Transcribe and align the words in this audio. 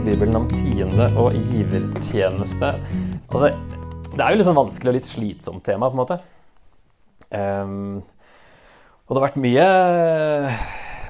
Sier 0.00 0.14
Bibelen 0.14 0.38
om 0.38 0.46
tiende 0.48 1.10
og 1.20 1.34
givertjeneste? 1.36 2.68
Altså, 3.28 3.50
det 4.14 4.22
er 4.24 4.32
jo 4.32 4.38
litt 4.38 4.46
sånn 4.46 4.56
vanskelig 4.56 4.88
og 4.88 4.94
litt 4.96 5.08
slitsomt 5.08 5.60
tema, 5.66 5.90
på 5.90 5.92
en 5.92 6.00
måte. 6.00 6.16
Um, 7.28 7.98
og 9.04 9.12
det 9.12 9.18
har 9.18 9.26
vært 9.26 9.36
mye 9.44 9.66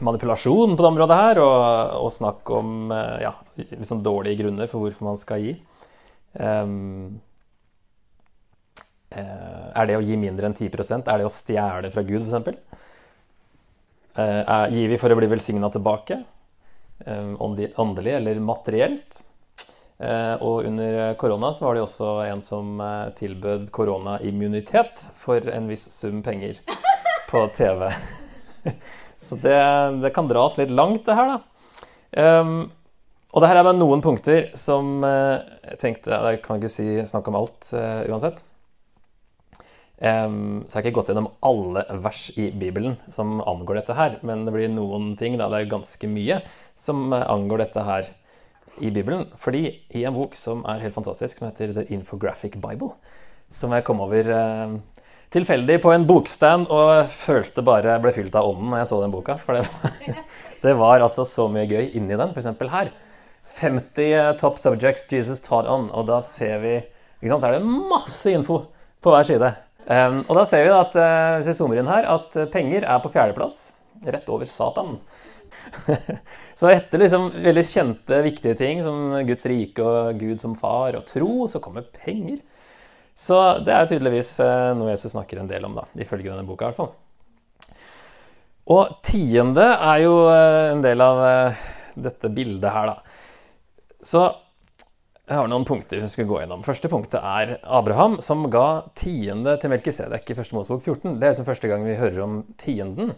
manipulasjon 0.03 0.75
på 0.75 0.83
det 0.83 0.89
området 0.89 1.19
her, 1.21 1.41
og, 1.45 1.61
og 2.01 2.11
snakk 2.17 2.51
om 2.57 2.91
eh, 2.97 3.23
ja, 3.29 3.31
liksom 3.61 4.03
dårlige 4.03 4.41
grunner 4.43 4.73
for 4.73 4.83
hvorfor 4.83 5.07
man 5.13 5.23
skal 5.23 5.47
gi. 5.47 5.55
Um, 6.35 7.21
er 9.15 9.87
det 9.87 10.01
å 10.01 10.03
gi 10.03 10.19
mindre 10.19 10.51
enn 10.51 10.55
10% 10.55 11.09
Er 11.11 11.19
det 11.19 11.31
å 11.31 11.33
stjele 11.35 11.95
fra 11.95 12.07
Gud, 12.11 12.27
f.eks.? 12.27 12.83
Uh, 14.19 14.67
gir 14.75 14.91
vi 14.91 14.99
for 14.99 15.15
å 15.15 15.23
bli 15.23 15.31
velsigna 15.31 15.71
tilbake? 15.71 16.25
Um, 17.07 17.37
åndelig 17.77 18.13
eller 18.13 18.41
materielt? 18.41 19.23
Uh, 20.01 20.37
og 20.41 20.65
under 20.65 21.15
korona 21.21 21.53
så 21.53 21.67
var 21.67 21.77
det 21.77 21.85
også 21.85 22.11
en 22.25 22.43
som 22.45 22.81
uh, 22.81 23.13
tilbød 23.17 23.69
koronaimmunitet 23.73 25.05
for 25.17 25.45
en 25.53 25.69
viss 25.69 25.87
sum 25.93 26.23
penger 26.25 26.61
på 27.31 27.47
TV. 27.57 27.89
så 29.27 29.41
det, 29.41 29.57
det, 30.03 30.13
kan 30.17 30.29
dras 30.29 30.59
litt 30.61 30.73
langt, 30.73 31.05
det 31.07 31.17
her, 31.17 31.35
da. 31.37 31.41
Og 33.31 33.43
det 33.43 33.47
her 33.47 33.61
er 33.61 33.67
bare 33.69 33.79
noen 33.79 34.01
punkter 34.03 34.49
som 34.59 35.05
jeg 35.05 35.77
tenkte 35.79 36.11
Jeg 36.11 36.41
kan 36.43 36.59
ikke 36.59 36.71
si, 36.73 36.87
snakke 37.07 37.31
om 37.31 37.37
alt 37.39 37.69
uansett. 38.11 38.41
Um, 40.01 40.63
så 40.65 40.79
jeg 40.79 40.81
har 40.81 40.87
ikke 40.89 40.97
gått 40.97 41.11
gjennom 41.13 41.29
alle 41.45 41.83
vers 42.01 42.23
i 42.41 42.47
Bibelen 42.57 42.95
som 43.13 43.43
angår 43.45 43.83
dette 43.83 43.97
her, 43.99 44.15
men 44.25 44.47
det 44.47 44.55
blir 44.55 44.71
noen 44.73 45.13
ting, 45.21 45.37
da, 45.37 45.51
det 45.53 45.59
er 45.61 45.75
ganske 45.75 46.09
mye, 46.09 46.39
som 46.73 47.13
angår 47.13 47.67
dette 47.67 47.85
her 47.85 48.09
i 48.81 48.89
Bibelen. 48.95 49.27
Fordi 49.37 49.67
i 49.93 50.07
en 50.09 50.17
bok 50.17 50.39
som 50.41 50.65
er 50.69 50.81
helt 50.87 50.97
fantastisk, 50.97 51.37
som 51.37 51.51
heter 51.51 51.75
The 51.77 51.85
Infographic 51.93 52.57
Bible, 52.63 52.95
som 53.53 53.75
jeg 53.77 53.85
kom 53.85 54.01
over 54.01 54.33
uh, 54.33 54.79
tilfeldig 55.35 55.79
på 55.85 55.93
en 55.93 56.07
bokstand 56.09 56.71
og 56.73 57.11
følte 57.13 57.65
bare 57.67 57.99
ble 58.03 58.15
fylt 58.15 58.35
av 58.39 58.49
ånden 58.51 58.73
når 58.73 58.83
jeg 58.83 58.91
så 58.91 59.03
den 59.03 59.15
boka. 59.15 59.37
For 59.43 59.59
det 59.59 59.67
var, 59.69 60.25
det 60.65 60.77
var 60.81 61.07
altså 61.07 61.29
så 61.29 61.49
mye 61.53 61.69
gøy 61.71 61.93
inni 61.99 62.17
den. 62.17 62.33
F.eks. 62.33 62.51
her. 62.73 62.93
50 63.61 64.39
top 64.41 64.61
subjects 64.63 65.11
Jesus 65.11 65.43
taught 65.45 65.69
on. 65.69 65.91
Og 65.93 66.09
da 66.09 66.21
ser 66.25 66.61
vi 66.65 66.77
ikke 66.81 67.35
sant, 67.35 67.43
Så 67.43 67.51
er 67.51 67.59
det 67.59 67.67
masse 67.91 68.33
info 68.33 68.63
på 69.03 69.13
hver 69.13 69.29
side. 69.29 69.51
Um, 69.91 70.21
og 70.29 70.37
da 70.39 70.45
ser 70.47 70.69
vi 70.69 70.71
at 70.71 70.93
uh, 70.95 71.37
hvis 71.41 71.49
vi 71.51 71.57
zoomer 71.59 71.81
inn 71.81 71.91
her, 71.91 72.07
at 72.07 72.37
uh, 72.39 72.47
penger 72.53 72.85
er 72.87 73.01
på 73.03 73.11
fjerdeplass. 73.11 73.59
Rett 74.07 74.29
over 74.31 74.47
Satan. 74.47 75.01
så 76.61 76.71
etter 76.71 77.03
liksom 77.03 77.27
veldig 77.35 77.65
kjente, 77.67 78.21
viktige 78.23 78.55
ting 78.61 78.85
som 78.87 79.17
Guds 79.27 79.49
rike 79.51 79.83
og 79.83 80.21
Gud 80.21 80.39
som 80.43 80.55
far 80.59 80.95
og 80.95 81.09
tro, 81.11 81.49
så 81.51 81.63
kommer 81.65 81.89
penger. 82.05 82.39
Så 83.19 83.37
det 83.67 83.75
er 83.75 83.91
tydeligvis 83.91 84.31
uh, 84.45 84.71
noe 84.79 84.93
Jesus 84.93 85.11
snakker 85.17 85.43
en 85.43 85.51
del 85.51 85.67
om, 85.67 85.75
da, 85.81 85.89
ifølge 85.99 86.31
denne 86.31 86.47
boka. 86.47 86.69
i 86.69 86.71
hvert 86.71 86.79
fall. 86.79 87.83
Og 88.71 88.95
tiende 89.03 89.67
er 89.75 90.05
jo 90.05 90.15
en 90.31 90.85
del 90.85 91.03
av 91.03 91.25
dette 91.99 92.31
bildet 92.31 92.71
her, 92.71 92.93
da. 92.93 93.99
Så 94.07 94.23
jeg 95.31 95.39
har 95.39 95.47
noen 95.47 95.63
punkter 95.63 96.01
vi 96.03 96.09
skal 96.11 96.27
gå 96.27 96.41
gjennom. 96.41 96.65
Første 96.67 96.89
punktet 96.91 97.21
er 97.23 97.53
Abraham, 97.63 98.17
som 98.25 98.49
ga 98.51 98.91
tiende 98.99 99.53
til 99.63 99.71
Melkisedek 99.71 100.33
i 100.33 100.35
første 100.35 100.57
Mosebok 100.57 100.83
14. 100.83 101.21
Det 101.21 101.29
er 101.29 101.31
liksom 101.37 101.47
første 101.47 101.71
gang 101.71 101.85
vi 101.87 101.95
hører 102.01 102.19
om 102.25 102.41
tienden. 102.59 103.13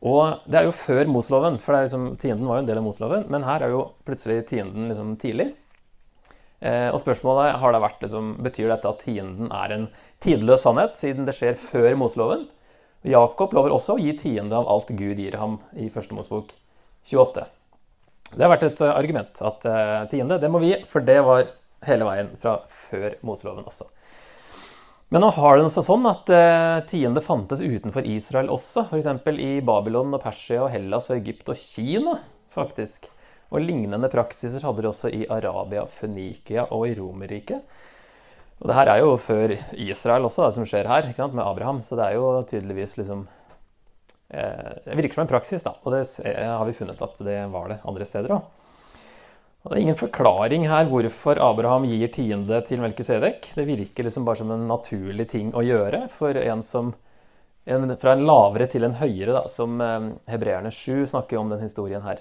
Og 0.00 0.40
det 0.48 0.62
er 0.62 0.70
jo 0.70 0.72
før 0.72 1.10
Mosloven, 1.12 1.60
for 1.60 1.76
liksom, 1.76 2.14
tienden 2.16 2.48
var 2.48 2.58
jo 2.58 2.64
en 2.64 2.70
del 2.72 2.80
av 2.80 2.86
Mosloven. 2.88 3.28
Men 3.28 3.44
her 3.44 3.66
er 3.66 3.74
jo 3.74 3.84
plutselig 4.08 4.46
tienden 4.48 4.88
liksom 4.88 5.12
tidlig. 5.20 5.50
Eh, 6.64 6.88
og 6.88 6.96
spørsmålet 7.04 7.60
har 7.60 7.76
da 7.76 7.84
vært 7.84 8.00
liksom, 8.06 8.34
betyr 8.48 8.72
dette 8.72 8.88
at 8.88 9.04
tienden 9.04 9.52
er 9.52 9.76
en 9.76 9.88
tidløs 10.24 10.64
sannhet, 10.64 10.96
siden 10.96 11.28
det 11.28 11.36
skjer 11.36 11.60
før 11.60 11.92
Mosloven? 12.00 12.48
Jakob 13.04 13.52
lover 13.52 13.76
også 13.76 13.98
å 13.98 14.00
gi 14.00 14.16
tiende 14.16 14.56
av 14.56 14.70
alt 14.70 14.96
Gud 14.96 15.20
gir 15.20 15.36
ham 15.36 15.60
i 15.76 15.92
første 15.92 16.16
Mosebok 16.16 16.56
28. 17.04 17.50
Det 18.32 18.44
har 18.44 18.52
vært 18.54 18.68
et 18.70 18.80
eh, 18.80 18.92
argument 18.92 19.42
at 19.44 19.66
uh, 19.68 20.04
tiende, 20.10 20.38
det 20.40 20.50
må 20.52 20.62
vi 20.62 20.72
for 20.88 21.04
det 21.04 21.18
var 21.26 21.44
hele 21.86 22.06
veien 22.06 22.30
fra 22.40 22.60
før 22.70 23.18
Moseloven 23.26 23.66
også. 23.68 23.88
Men 25.12 25.24
nå 25.24 25.28
har 25.36 25.58
det 25.58 25.68
seg 25.74 25.84
sånn 25.84 26.08
at 26.08 26.30
uh, 26.32 26.78
tiende 26.88 27.20
fantes 27.24 27.60
utenfor 27.60 28.06
Israel 28.08 28.48
også. 28.54 28.86
F.eks. 28.88 29.10
i 29.36 29.50
Babylon 29.64 30.16
og 30.16 30.22
Persia 30.24 30.62
og 30.64 30.70
Hellas 30.72 31.10
og 31.10 31.18
Egypt 31.18 31.52
og 31.52 31.60
Kina, 31.60 32.16
faktisk. 32.54 33.10
Og 33.52 33.60
lignende 33.60 34.08
praksiser 34.08 34.64
hadde 34.64 34.80
de 34.80 34.88
også 34.88 35.12
i 35.12 35.26
Arabia, 35.28 35.84
Fønikia 35.84 36.70
og 36.72 36.86
i 36.88 36.96
Romerriket. 36.96 37.60
Og 38.62 38.70
det 38.70 38.78
her 38.78 38.88
er 38.88 39.02
jo 39.02 39.18
før 39.20 39.52
Israel 39.74 40.24
også, 40.24 40.46
det 40.46 40.56
som 40.56 40.68
skjer 40.70 40.88
her, 40.88 41.12
med 41.34 41.44
Abraham. 41.44 41.82
Så 41.84 41.98
det 41.98 42.06
er 42.06 42.16
jo 42.16 42.30
tydeligvis 42.48 42.96
liksom 42.96 43.26
Eh, 43.26 43.41
det 44.32 44.96
virker 44.96 45.18
som 45.18 45.26
en 45.26 45.30
praksis, 45.30 45.62
da, 45.66 45.74
og 45.82 45.92
det 45.92 46.02
har 46.24 46.64
vi 46.64 46.74
funnet 46.76 47.02
at 47.04 47.18
det 47.20 47.38
var 47.52 47.68
det 47.68 47.82
andre 47.84 48.06
steder 48.08 48.32
òg. 48.38 48.46
Det 49.62 49.76
er 49.76 49.82
ingen 49.84 49.98
forklaring 49.98 50.64
her 50.66 50.88
hvorfor 50.90 51.38
Abraham 51.38 51.84
gir 51.86 52.08
tiende 52.10 52.56
til 52.66 52.80
Melkisedek. 52.82 53.52
Det 53.54 53.66
virker 53.68 54.08
liksom 54.08 54.24
bare 54.26 54.40
som 54.40 54.50
en 54.50 54.64
naturlig 54.66 55.28
ting 55.30 55.52
å 55.54 55.62
gjøre 55.62 56.08
for 56.10 56.34
en 56.34 56.64
som 56.66 56.90
en, 57.64 57.92
Fra 58.02 58.16
en 58.16 58.24
lavere 58.26 58.66
til 58.66 58.82
en 58.82 58.96
høyere, 58.98 59.36
da, 59.36 59.44
som 59.46 59.76
eh, 59.78 60.08
Hebreerne 60.32 60.72
7 60.74 61.06
snakker 61.12 61.38
om 61.38 61.52
den 61.52 61.62
historien 61.62 62.02
her. 62.02 62.18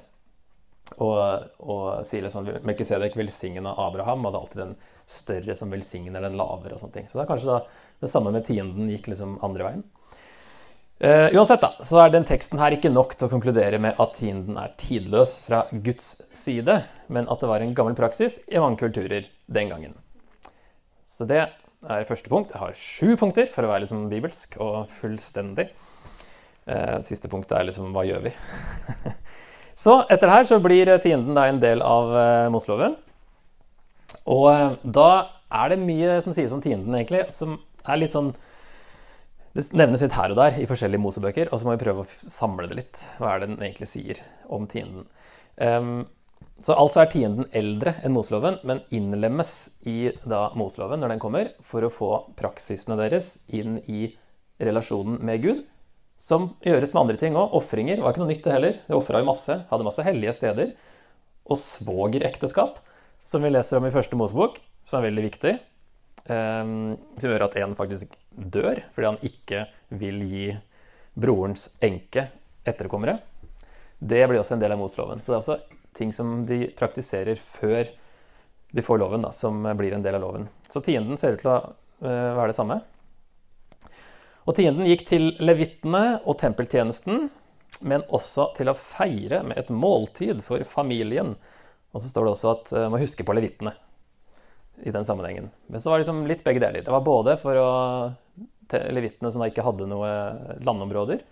Og, 1.01 1.47
og 1.65 2.03
sier 2.05 2.21
liksom 2.21 2.45
at 2.45 2.67
Melkisedek 2.67 3.17
velsigna 3.17 3.73
Abraham, 3.73 4.27
og 4.27 4.35
det 4.35 4.37
er 4.37 4.43
alltid 4.43 4.61
den 4.61 4.75
større 5.09 5.55
som 5.57 5.73
velsigner 5.73 6.21
den 6.21 6.37
lavere. 6.37 6.75
og 6.75 6.83
sånne 6.83 6.99
ting. 6.99 7.09
Så 7.09 7.17
det 7.17 7.23
er 7.23 7.31
kanskje 7.31 7.55
da 7.55 7.57
det 8.03 8.11
samme 8.13 8.35
med 8.35 8.45
tienden 8.45 8.93
gikk 8.93 9.09
liksom 9.09 9.39
andre 9.41 9.65
veien. 9.65 9.83
Uh, 11.01 11.33
uansett 11.33 11.63
da, 11.63 11.71
så 11.81 11.97
er 12.03 12.11
den 12.13 12.27
teksten 12.29 12.59
her 12.61 12.75
ikke 12.75 12.91
nok 12.93 13.15
til 13.17 13.25
å 13.25 13.31
konkludere 13.31 13.79
med 13.81 13.97
at 13.97 14.11
tienden 14.19 14.59
er 14.61 14.75
tidløs 14.77 15.39
fra 15.47 15.63
Guds 15.73 16.11
side, 16.37 16.75
men 17.09 17.25
at 17.25 17.41
det 17.41 17.49
var 17.49 17.63
en 17.65 17.73
gammel 17.73 17.95
praksis 17.97 18.35
i 18.51 18.61
mange 18.61 18.77
kulturer 18.77 19.25
den 19.49 19.71
gangen. 19.71 19.95
Så 21.09 21.25
det 21.25 21.39
er 21.41 22.05
første 22.05 22.29
punkt. 22.29 22.53
Jeg 22.53 22.61
har 22.61 22.77
sju 22.77 23.15
punkter 23.17 23.49
for 23.49 23.65
å 23.65 23.71
være 23.71 23.87
liksom 23.87 24.03
bibelsk 24.11 24.59
og 24.61 24.93
fullstendig. 24.93 25.71
Uh, 26.69 27.01
siste 27.01 27.31
punktet 27.33 27.57
er 27.57 27.65
liksom 27.71 27.89
hva 27.95 28.05
gjør 28.05 28.27
vi? 28.27 28.35
så 29.87 30.03
etter 30.05 30.27
det 30.27 30.37
her 30.37 30.49
så 30.51 30.61
blir 30.61 30.93
tienden 31.01 31.33
da 31.33 31.47
en 31.49 31.63
del 31.65 31.81
av 31.81 32.13
uh, 32.13 32.51
Mosloven. 32.53 32.93
Og 34.29 34.77
da 34.85 35.09
er 35.49 35.73
det 35.73 35.81
mye 35.81 36.21
som 36.21 36.37
sies 36.37 36.53
om 36.53 36.61
tienden, 36.61 36.93
egentlig, 36.93 37.25
som 37.33 37.57
er 37.89 38.03
litt 38.03 38.13
sånn 38.13 38.35
det 39.51 39.67
nevnes 39.75 40.03
litt 40.05 40.15
her 40.15 40.31
og 40.31 40.39
der 40.39 40.57
i 40.61 40.67
forskjellige 40.69 41.03
Mosebøker, 41.03 41.49
og 41.51 41.59
så 41.59 41.67
må 41.67 41.75
vi 41.75 41.83
prøve 41.83 42.05
å 42.05 42.29
samle 42.31 42.69
det 42.71 42.77
litt. 42.77 43.03
Hva 43.19 43.33
er 43.33 43.43
det 43.43 43.51
den 43.51 43.63
egentlig 43.65 43.89
sier 43.91 44.21
om 44.51 44.67
tienden? 44.71 45.07
Um, 45.59 46.05
så 46.61 46.75
altså 46.77 47.01
er 47.01 47.09
tienden 47.09 47.47
eldre 47.57 47.95
enn 48.05 48.13
Moseloven, 48.13 48.59
men 48.67 48.83
innlemmes 48.93 49.51
i 49.89 50.11
da 50.29 50.51
Moseloven 50.57 51.01
når 51.01 51.15
den 51.15 51.23
kommer, 51.23 51.49
for 51.65 51.83
å 51.83 51.91
få 51.93 52.11
praksisene 52.37 52.99
deres 52.99 53.33
inn 53.49 53.79
i 53.89 54.11
relasjonen 54.61 55.17
med 55.25 55.41
Gud. 55.43 55.65
Som 56.21 56.51
gjøres 56.61 56.93
med 56.93 57.01
andre 57.01 57.17
ting 57.17 57.35
òg. 57.39 57.55
Ofringer 57.57 58.03
var 58.03 58.13
ikke 58.13 58.21
noe 58.21 58.29
nytt, 58.29 58.43
det 58.45 58.53
heller. 58.53 58.77
De 58.85 58.93
ofra 58.93 59.23
jo 59.23 59.29
masse. 59.31 59.55
Hadde 59.71 59.87
masse 59.87 60.05
hellige 60.05 60.35
steder. 60.37 60.75
Og 61.49 61.57
svogerekteskap, 61.57 62.77
som 63.25 63.41
vi 63.41 63.49
leser 63.49 63.81
om 63.81 63.89
i 63.89 63.93
første 63.93 64.19
Mosebok, 64.19 64.61
som 64.85 64.99
er 64.99 65.07
veldig 65.09 65.25
viktig. 65.25 65.57
Um, 66.29 66.99
som 67.17 67.33
gjør 67.33 67.47
at 67.47 67.57
en 67.57 67.73
faktisk 67.79 68.13
dør 68.31 68.83
fordi 68.95 69.09
han 69.09 69.19
ikke 69.27 69.65
vil 70.01 70.21
gi 70.27 70.45
brorens 71.13 71.75
enke 71.83 72.29
etterkommere. 72.67 73.17
Det 73.99 74.23
blir 74.27 74.39
også 74.41 74.55
en 74.55 74.63
del 74.63 74.73
av 74.73 74.79
Mosloven. 74.81 75.21
Så 75.21 75.31
det 75.31 75.37
er 75.37 75.41
også 75.41 75.57
ting 75.97 76.13
som 76.15 76.45
de 76.47 76.63
praktiserer 76.77 77.39
før 77.41 77.89
de 78.71 78.83
får 78.85 79.01
loven, 79.01 79.21
da, 79.25 79.33
som 79.35 79.65
blir 79.77 79.93
en 79.93 80.03
del 80.03 80.15
av 80.15 80.23
loven. 80.23 80.47
Så 80.69 80.81
tienden 80.81 81.19
ser 81.19 81.35
ut 81.35 81.43
til 81.43 81.51
å 81.51 81.59
uh, 81.59 82.31
være 82.37 82.53
det 82.53 82.57
samme. 82.57 82.79
Og 84.47 84.55
tienden 84.57 84.87
gikk 84.87 85.03
til 85.09 85.33
levittene 85.43 86.21
og 86.23 86.39
tempeltjenesten, 86.41 87.27
men 87.87 88.05
også 88.13 88.51
til 88.55 88.71
å 88.71 88.77
feire 88.77 89.41
med 89.45 89.59
et 89.59 89.69
måltid 89.75 90.41
for 90.45 90.63
familien. 90.67 91.35
Og 91.91 92.01
så 92.01 92.09
står 92.09 92.25
det 92.25 92.33
også 92.37 92.53
at 92.55 92.73
man 92.77 92.87
uh, 92.87 92.91
må 92.95 93.03
huske 93.03 93.27
på 93.27 93.35
levittene 93.35 93.75
i 94.83 94.91
den 94.91 95.05
sammenhengen. 95.05 95.49
Men 95.67 95.81
så 95.81 95.89
var 95.89 95.97
det 95.97 96.05
liksom 96.05 96.25
litt 96.29 96.43
begge 96.43 96.63
deler. 96.63 96.83
Det 96.85 96.93
var 96.93 97.05
både 97.05 97.37
for 97.41 97.57
å 97.59 97.71
levittene 98.71 99.31
som 99.31 99.43
da 99.43 99.49
ikke 99.51 99.65
hadde 99.65 99.89
noe 99.89 100.11
landområder, 100.63 101.23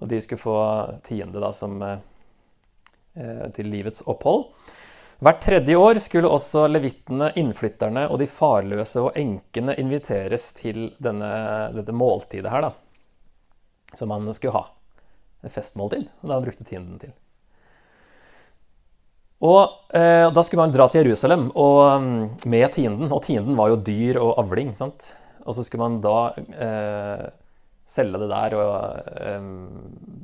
og 0.00 0.10
de 0.10 0.20
skulle 0.20 0.42
få 0.42 0.58
tiende 1.06 1.40
da 1.40 1.52
som 1.56 1.80
eh, 1.82 3.46
til 3.56 3.70
livets 3.72 4.04
opphold. 4.10 4.50
Hvert 5.24 5.40
tredje 5.40 5.76
år 5.80 5.96
skulle 6.04 6.28
også 6.28 6.66
levittene, 6.68 7.30
innflytterne 7.40 8.04
og 8.12 8.20
de 8.20 8.28
farløse 8.28 9.00
og 9.00 9.16
enkene 9.16 9.72
inviteres 9.80 10.50
til 10.58 10.90
denne, 11.00 11.30
dette 11.72 11.94
måltidet 11.96 12.52
her, 12.52 12.68
da. 12.68 12.74
Som 13.96 14.12
man 14.12 14.28
skulle 14.36 14.58
ha. 14.58 14.66
Et 15.40 15.52
festmåltid. 15.52 16.10
Og 16.20 16.28
det 16.28 16.36
han 16.36 16.44
brukte 16.44 16.68
tienden 16.68 17.00
til. 17.00 17.16
Og 19.44 19.92
eh, 19.92 20.26
da 20.32 20.42
skulle 20.44 20.64
man 20.64 20.72
dra 20.72 20.86
til 20.88 21.04
Jerusalem 21.04 21.50
og, 21.52 21.80
mm, 22.00 22.20
med 22.48 22.70
tienden, 22.72 23.10
og 23.12 23.20
tienden 23.26 23.56
var 23.58 23.72
jo 23.72 23.82
dyr 23.84 24.20
og 24.22 24.38
avling. 24.40 24.72
sant? 24.74 25.10
Og 25.44 25.54
så 25.54 25.64
skulle 25.64 25.84
man 25.84 25.98
da 26.00 26.16
eh, 26.36 27.26
selge 27.86 28.20
det 28.22 28.30
der 28.32 28.56
og 28.58 29.10
eh, 29.20 29.50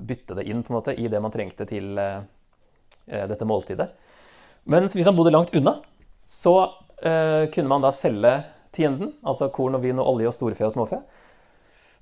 bytte 0.08 0.38
det 0.38 0.46
inn 0.48 0.64
på 0.64 0.72
en 0.72 0.78
måte 0.78 0.96
i 0.96 1.10
det 1.12 1.20
man 1.22 1.34
trengte 1.34 1.68
til 1.68 1.98
eh, 2.00 2.24
eh, 3.06 3.26
dette 3.28 3.46
måltidet. 3.46 3.90
Men 4.64 4.88
hvis 4.88 5.06
han 5.06 5.18
bodde 5.18 5.34
langt 5.34 5.52
unna, 5.58 5.76
så 6.26 6.56
eh, 7.02 7.50
kunne 7.52 7.68
man 7.68 7.84
da 7.84 7.92
selge 7.94 8.38
tienden, 8.72 9.12
altså 9.26 9.50
korn 9.52 9.76
og 9.76 9.84
vin 9.84 10.00
og 10.00 10.14
olje 10.14 10.30
og 10.30 10.36
storfe 10.36 10.64
og 10.64 10.72
småfe, 10.72 11.02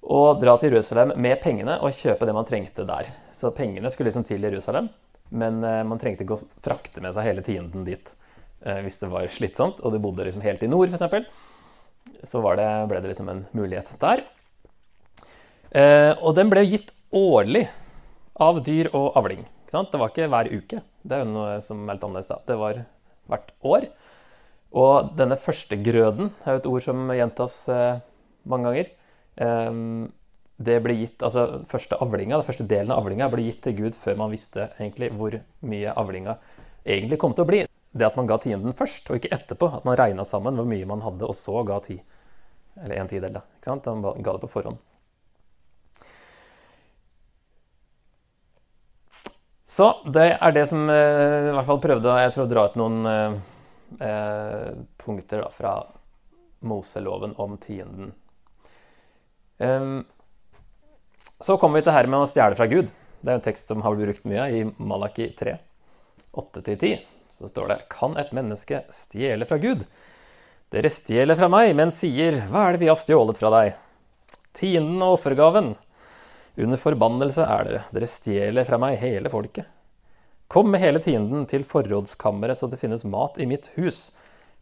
og 0.00 0.40
dra 0.40 0.54
til 0.56 0.72
Jerusalem 0.72 1.12
med 1.20 1.40
pengene 1.42 1.74
og 1.82 1.92
kjøpe 1.96 2.24
det 2.28 2.34
man 2.36 2.46
trengte 2.48 2.86
der. 2.88 3.10
Så 3.36 3.50
pengene 3.56 3.90
skulle 3.92 4.08
liksom 4.08 4.24
til 4.28 4.46
Jerusalem, 4.46 4.88
men 5.30 5.64
eh, 5.64 5.82
man 5.86 6.00
trengte 6.02 6.26
ikke 6.26 6.36
å 6.36 6.48
frakte 6.64 7.02
med 7.02 7.14
seg 7.14 7.28
hele 7.28 7.44
tienden 7.46 7.86
dit 7.86 8.12
eh, 8.66 8.80
hvis 8.84 8.98
det 9.02 9.10
var 9.12 9.30
slitsomt, 9.30 9.80
og 9.82 9.94
du 9.94 10.00
bodde 10.02 10.26
liksom 10.26 10.44
helt 10.44 10.62
i 10.66 10.70
nord, 10.70 10.90
f.eks. 10.90 11.30
Så 12.26 12.42
det, 12.58 12.68
ble 12.90 13.00
det 13.00 13.12
liksom 13.12 13.30
en 13.32 13.44
mulighet 13.56 13.94
der. 14.02 14.24
Eh, 15.70 16.12
og 16.18 16.34
den 16.36 16.50
ble 16.52 16.66
gitt 16.66 16.92
årlig 17.14 17.64
av 18.40 18.60
dyr 18.66 18.90
og 18.96 19.16
avling. 19.20 19.46
Det 19.70 20.00
var 20.00 20.10
ikke 20.10 20.28
hver 20.32 20.50
uke. 20.50 20.80
Det 21.06 21.16
er 21.16 21.22
jo 21.22 21.32
noe 21.32 21.58
som 21.62 21.84
er 21.86 21.96
litt 21.96 22.06
annerledes. 22.06 22.32
da. 22.32 22.40
Det 22.48 22.56
var 22.58 22.80
hvert 23.30 23.52
år. 23.62 23.86
Og 24.80 25.12
denne 25.18 25.38
førstegrøden 25.38 26.32
er 26.42 26.56
jo 26.56 26.62
et 26.62 26.68
ord 26.72 26.84
som 26.84 27.12
gjentas 27.14 27.54
mange 28.50 28.72
ganger. 28.72 28.90
Det 30.60 30.76
ble 30.84 30.92
gitt, 30.98 31.22
altså 31.24 31.62
første 31.70 31.96
avlinga, 32.04 32.36
Den 32.36 32.44
første 32.44 32.66
delen 32.68 32.92
av 32.92 33.00
avlinga 33.00 33.30
ble 33.32 33.46
gitt 33.46 33.62
til 33.64 33.78
Gud 33.78 33.96
før 33.96 34.18
man 34.20 34.32
visste 34.32 34.68
egentlig 34.76 35.08
hvor 35.16 35.38
mye 35.64 35.94
avlinga 35.96 36.36
egentlig 36.84 37.18
kom 37.22 37.32
til 37.32 37.46
å 37.46 37.48
bli. 37.48 37.62
Det 37.90 38.06
at 38.06 38.18
man 38.18 38.28
ga 38.28 38.36
tienden 38.38 38.76
først, 38.76 39.08
og 39.10 39.18
ikke 39.18 39.32
etterpå. 39.34 39.70
At 39.80 39.86
man 39.88 39.96
regna 39.98 40.26
sammen 40.28 40.60
hvor 40.60 40.68
mye 40.68 40.86
man 40.86 41.02
hadde, 41.02 41.24
og 41.26 41.34
så 41.34 41.64
ga 41.66 41.80
ti. 41.84 41.96
Eller 42.76 43.00
en 43.00 43.08
tidel, 43.08 43.32
da. 43.38 43.42
Ikke 43.56 43.72
sant? 43.72 43.88
Man 43.88 44.22
ga 44.22 44.36
det 44.36 44.44
på 44.44 44.52
forhånd. 44.52 44.78
Så 49.70 49.88
det 50.12 50.28
er 50.34 50.54
det 50.54 50.66
som 50.66 50.88
eh, 50.90 51.48
i 51.48 51.50
hvert 51.54 51.66
fall 51.68 51.78
prøvde 51.78 52.14
Jeg 52.18 52.32
prøvde 52.34 52.48
å 52.48 52.50
dra 52.50 52.62
ut 52.66 52.78
noen 52.80 52.96
eh, 53.06 53.36
eh 54.02 54.70
punkter 54.98 55.44
da, 55.44 55.50
fra 55.54 55.74
Moseloven 56.66 57.36
om 57.38 57.54
tienden. 57.62 58.10
Um, 59.62 60.02
så 61.40 61.56
kommer 61.56 61.80
vi 61.80 61.86
til 61.86 61.96
her 61.96 62.08
med 62.10 62.20
å 62.22 62.28
stjele 62.28 62.58
fra 62.58 62.68
Gud. 62.68 62.90
Det 63.20 63.32
er 63.32 63.38
en 63.38 63.44
tekst 63.44 63.70
som 63.70 63.82
har 63.84 63.96
blitt 63.96 64.08
brukt 64.10 64.28
mye 64.28 64.46
i 64.52 64.62
Malaki 64.76 65.30
3, 65.36 65.56
8-10. 66.36 67.00
Så 67.30 67.48
står 67.48 67.68
det 67.70 67.78
Kan 67.92 68.16
et 68.18 68.32
menneske 68.36 68.82
stjele 68.92 69.46
fra 69.48 69.60
Gud? 69.62 69.84
Dere 70.70 70.90
stjeler 70.92 71.38
fra 71.38 71.48
meg, 71.50 71.72
men 71.78 71.92
sier, 71.94 72.42
hva 72.50 72.68
er 72.68 72.76
det 72.76 72.84
vi 72.84 72.90
har 72.90 72.98
stjålet 72.98 73.40
fra 73.40 73.50
deg? 73.54 73.72
Tienden 74.54 75.02
og 75.02 75.16
offergaven. 75.16 75.74
Under 76.60 76.80
forbannelse 76.80 77.46
er 77.46 77.66
dere, 77.66 77.82
dere 77.94 78.10
stjeler 78.10 78.66
fra 78.68 78.78
meg 78.82 78.98
hele 79.00 79.32
folket. 79.32 79.66
Kom 80.50 80.70
med 80.72 80.82
hele 80.82 81.00
tienden 81.02 81.44
til 81.50 81.64
forrådskammeret 81.66 82.58
så 82.58 82.66
det 82.70 82.80
finnes 82.80 83.06
mat 83.06 83.38
i 83.38 83.46
mitt 83.46 83.70
hus. 83.76 84.10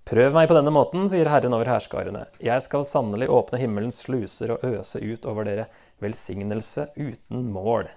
Prøv 0.08 0.32
meg 0.32 0.46
på 0.48 0.56
denne 0.56 0.72
måten, 0.72 1.04
sier 1.12 1.28
Herren 1.28 1.52
over 1.52 1.68
hærskarene. 1.68 2.22
Jeg 2.40 2.64
skal 2.64 2.86
sannelig 2.88 3.26
åpne 3.28 3.58
himmelens 3.60 4.00
sluser 4.06 4.54
og 4.54 4.64
øse 4.64 5.02
ut 5.04 5.26
over 5.28 5.44
dere 5.44 5.66
velsignelse 6.00 6.86
uten 6.96 7.42
mål. 7.52 7.90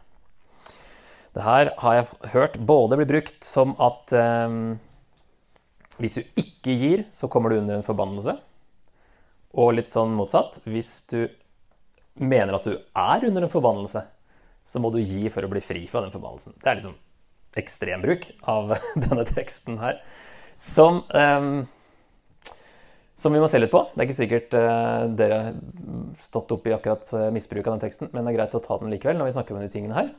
Det 1.32 1.46
her 1.46 1.72
har 1.80 1.96
jeg 1.96 2.32
hørt 2.34 2.60
både 2.68 3.00
bli 3.00 3.08
brukt 3.14 3.48
som 3.48 3.78
at 3.80 4.12
eh, 4.12 4.58
hvis 6.04 6.20
du 6.20 6.44
ikke 6.44 6.76
gir, 6.84 7.06
så 7.16 7.32
kommer 7.32 7.52
du 7.52 7.62
under 7.62 7.80
en 7.80 7.88
forbannelse. 7.88 8.36
Og 9.56 9.76
litt 9.80 9.92
sånn 9.94 10.12
motsatt. 10.18 10.60
Hvis 10.68 10.94
du 11.14 11.22
mener 12.20 12.60
at 12.60 12.68
du 12.68 12.76
er 12.76 13.28
under 13.28 13.48
en 13.48 13.56
forbannelse, 13.56 14.04
så 14.68 14.84
må 14.84 14.92
du 14.92 15.00
gi 15.00 15.30
for 15.32 15.48
å 15.48 15.52
bli 15.52 15.64
fri 15.64 15.88
fra 15.88 16.04
den 16.04 16.12
forbannelsen. 16.12 16.60
Det 16.60 16.68
er 16.68 16.82
liksom 16.82 17.00
ekstrembruk 17.62 18.34
av 18.52 18.76
denne 19.08 19.24
teksten 19.32 19.80
her. 19.80 20.04
Som 20.60 21.06
eh, 21.16 21.54
som 23.22 23.34
vi 23.36 23.42
må 23.42 23.48
se 23.52 23.60
litt 23.62 23.72
på. 23.74 23.84
Det 23.94 24.02
er 24.02 24.08
ikke 24.10 24.18
sikkert 24.18 24.56
uh, 24.58 25.06
dere 25.18 25.38
har 25.38 25.58
stått 26.18 26.52
opp 26.56 26.66
i 26.66 26.74
akkurat 26.74 27.06
uh, 27.14 27.28
misbruk 27.34 27.68
av 27.68 27.76
den 27.76 27.84
teksten, 27.84 28.10
men 28.16 28.26
det 28.26 28.34
er 28.34 28.40
greit 28.40 28.58
å 28.58 28.64
ta 28.64 28.80
den 28.82 28.90
likevel 28.94 29.20
når 29.20 29.30
vi 29.30 29.36
snakker 29.36 29.58
om 29.58 29.62
de 29.62 29.70
tingene 29.74 29.98
her. 30.00 30.10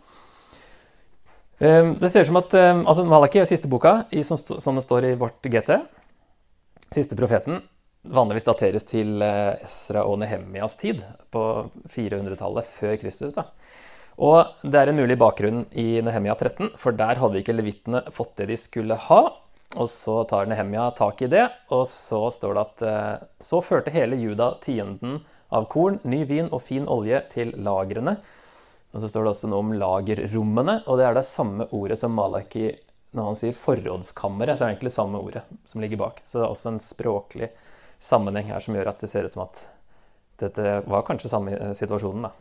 Um, 1.63 1.93
det 1.99 2.13
ser 2.13 2.25
ut 2.25 2.31
som 2.31 2.39
at 2.41 2.55
um, 2.59 2.85
altså 2.91 3.07
Malaki 3.07 3.43
er 3.43 3.51
siste 3.51 3.71
boka, 3.71 4.05
i, 4.15 4.23
som, 4.27 4.39
som, 4.39 4.79
det 4.79 4.87
står 4.87 5.11
i 5.11 5.17
vårt 5.19 5.51
GT. 5.51 5.77
Siste 6.93 7.19
profeten 7.19 7.61
vanligvis 8.03 8.47
dateres 8.47 8.87
til 8.87 9.23
uh, 9.23 9.59
Esra 9.63 10.07
og 10.07 10.19
Nehemias 10.23 10.79
tid, 10.79 11.03
på 11.35 11.45
400-tallet 11.91 12.71
før 12.71 12.97
Kristus. 13.03 13.35
da. 13.35 13.49
Og 14.23 14.67
det 14.67 14.79
er 14.79 14.91
en 14.91 14.99
mulig 14.99 15.19
bakgrunn 15.19 15.65
i 15.79 16.03
Nehemia 16.05 16.35
13, 16.35 16.75
for 16.79 16.95
der 16.99 17.19
hadde 17.23 17.43
ikke 17.43 17.55
levitene 17.55 18.03
fått 18.15 18.37
det 18.39 18.51
de 18.51 18.59
skulle 18.61 18.99
ha. 19.09 19.23
Og 19.81 19.89
så 19.89 20.19
tar 20.29 20.49
Nehemja 20.51 20.91
tak 20.97 21.23
i 21.25 21.31
det, 21.33 21.47
og 21.73 21.87
så 21.89 22.27
står 22.35 22.55
det 22.55 22.63
at 22.63 22.85
eh, 22.89 23.27
så 23.41 23.63
førte 23.65 23.95
hele 23.95 24.19
Juda 24.21 24.53
tienden 24.61 25.23
av 25.53 25.67
korn, 25.73 25.99
ny 26.05 26.23
vin 26.29 26.51
og 26.53 26.63
fin 26.67 26.85
olje 26.91 27.23
til 27.33 27.55
lagrene. 27.65 28.19
Og 28.93 29.01
så 29.01 29.09
står 29.09 29.25
det 29.25 29.33
også 29.33 29.49
noe 29.49 29.65
om 29.65 29.73
lagerrommene, 29.81 30.83
og 30.85 31.01
det 31.01 31.07
er 31.09 31.17
det 31.17 31.25
samme 31.29 31.69
ordet 31.73 31.97
som 32.01 32.13
Malaki 32.17 32.69
når 33.13 33.29
han 33.29 33.37
sier 33.37 33.57
forrådskammeret, 33.57 34.57
så 34.57 34.65
er 34.65 34.71
det 34.71 34.75
egentlig 34.77 34.95
samme 34.95 35.21
ordet 35.21 35.43
som 35.69 35.83
ligger 35.85 36.01
bak. 36.01 36.23
Så 36.25 36.39
det 36.39 36.47
er 36.47 36.55
også 36.55 36.71
en 36.73 36.81
språklig 36.81 37.49
sammenheng 38.03 38.49
her 38.49 38.65
som 38.65 38.77
gjør 38.77 38.89
at 38.93 39.05
det 39.05 39.11
ser 39.13 39.29
ut 39.29 39.35
som 39.37 39.45
at 39.45 39.61
dette 40.41 40.79
var 40.89 41.05
kanskje 41.07 41.31
samme 41.33 41.53
eh, 41.57 41.75
situasjonen. 41.77 42.29
da. 42.29 42.33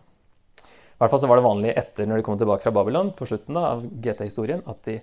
I 0.62 1.02
hvert 1.02 1.12
fall 1.12 1.24
så 1.24 1.28
var 1.32 1.40
det 1.40 1.48
vanlig 1.48 1.74
etter 1.80 2.08
når 2.08 2.22
de 2.22 2.26
kom 2.28 2.40
tilbake 2.40 2.64
fra 2.64 2.74
Babylon, 2.76 3.12
på 3.18 3.28
slutten 3.28 3.58
da, 3.58 3.74
av 3.76 3.84
GT-historien, 3.84 4.64
at 4.70 4.84
de 4.88 5.00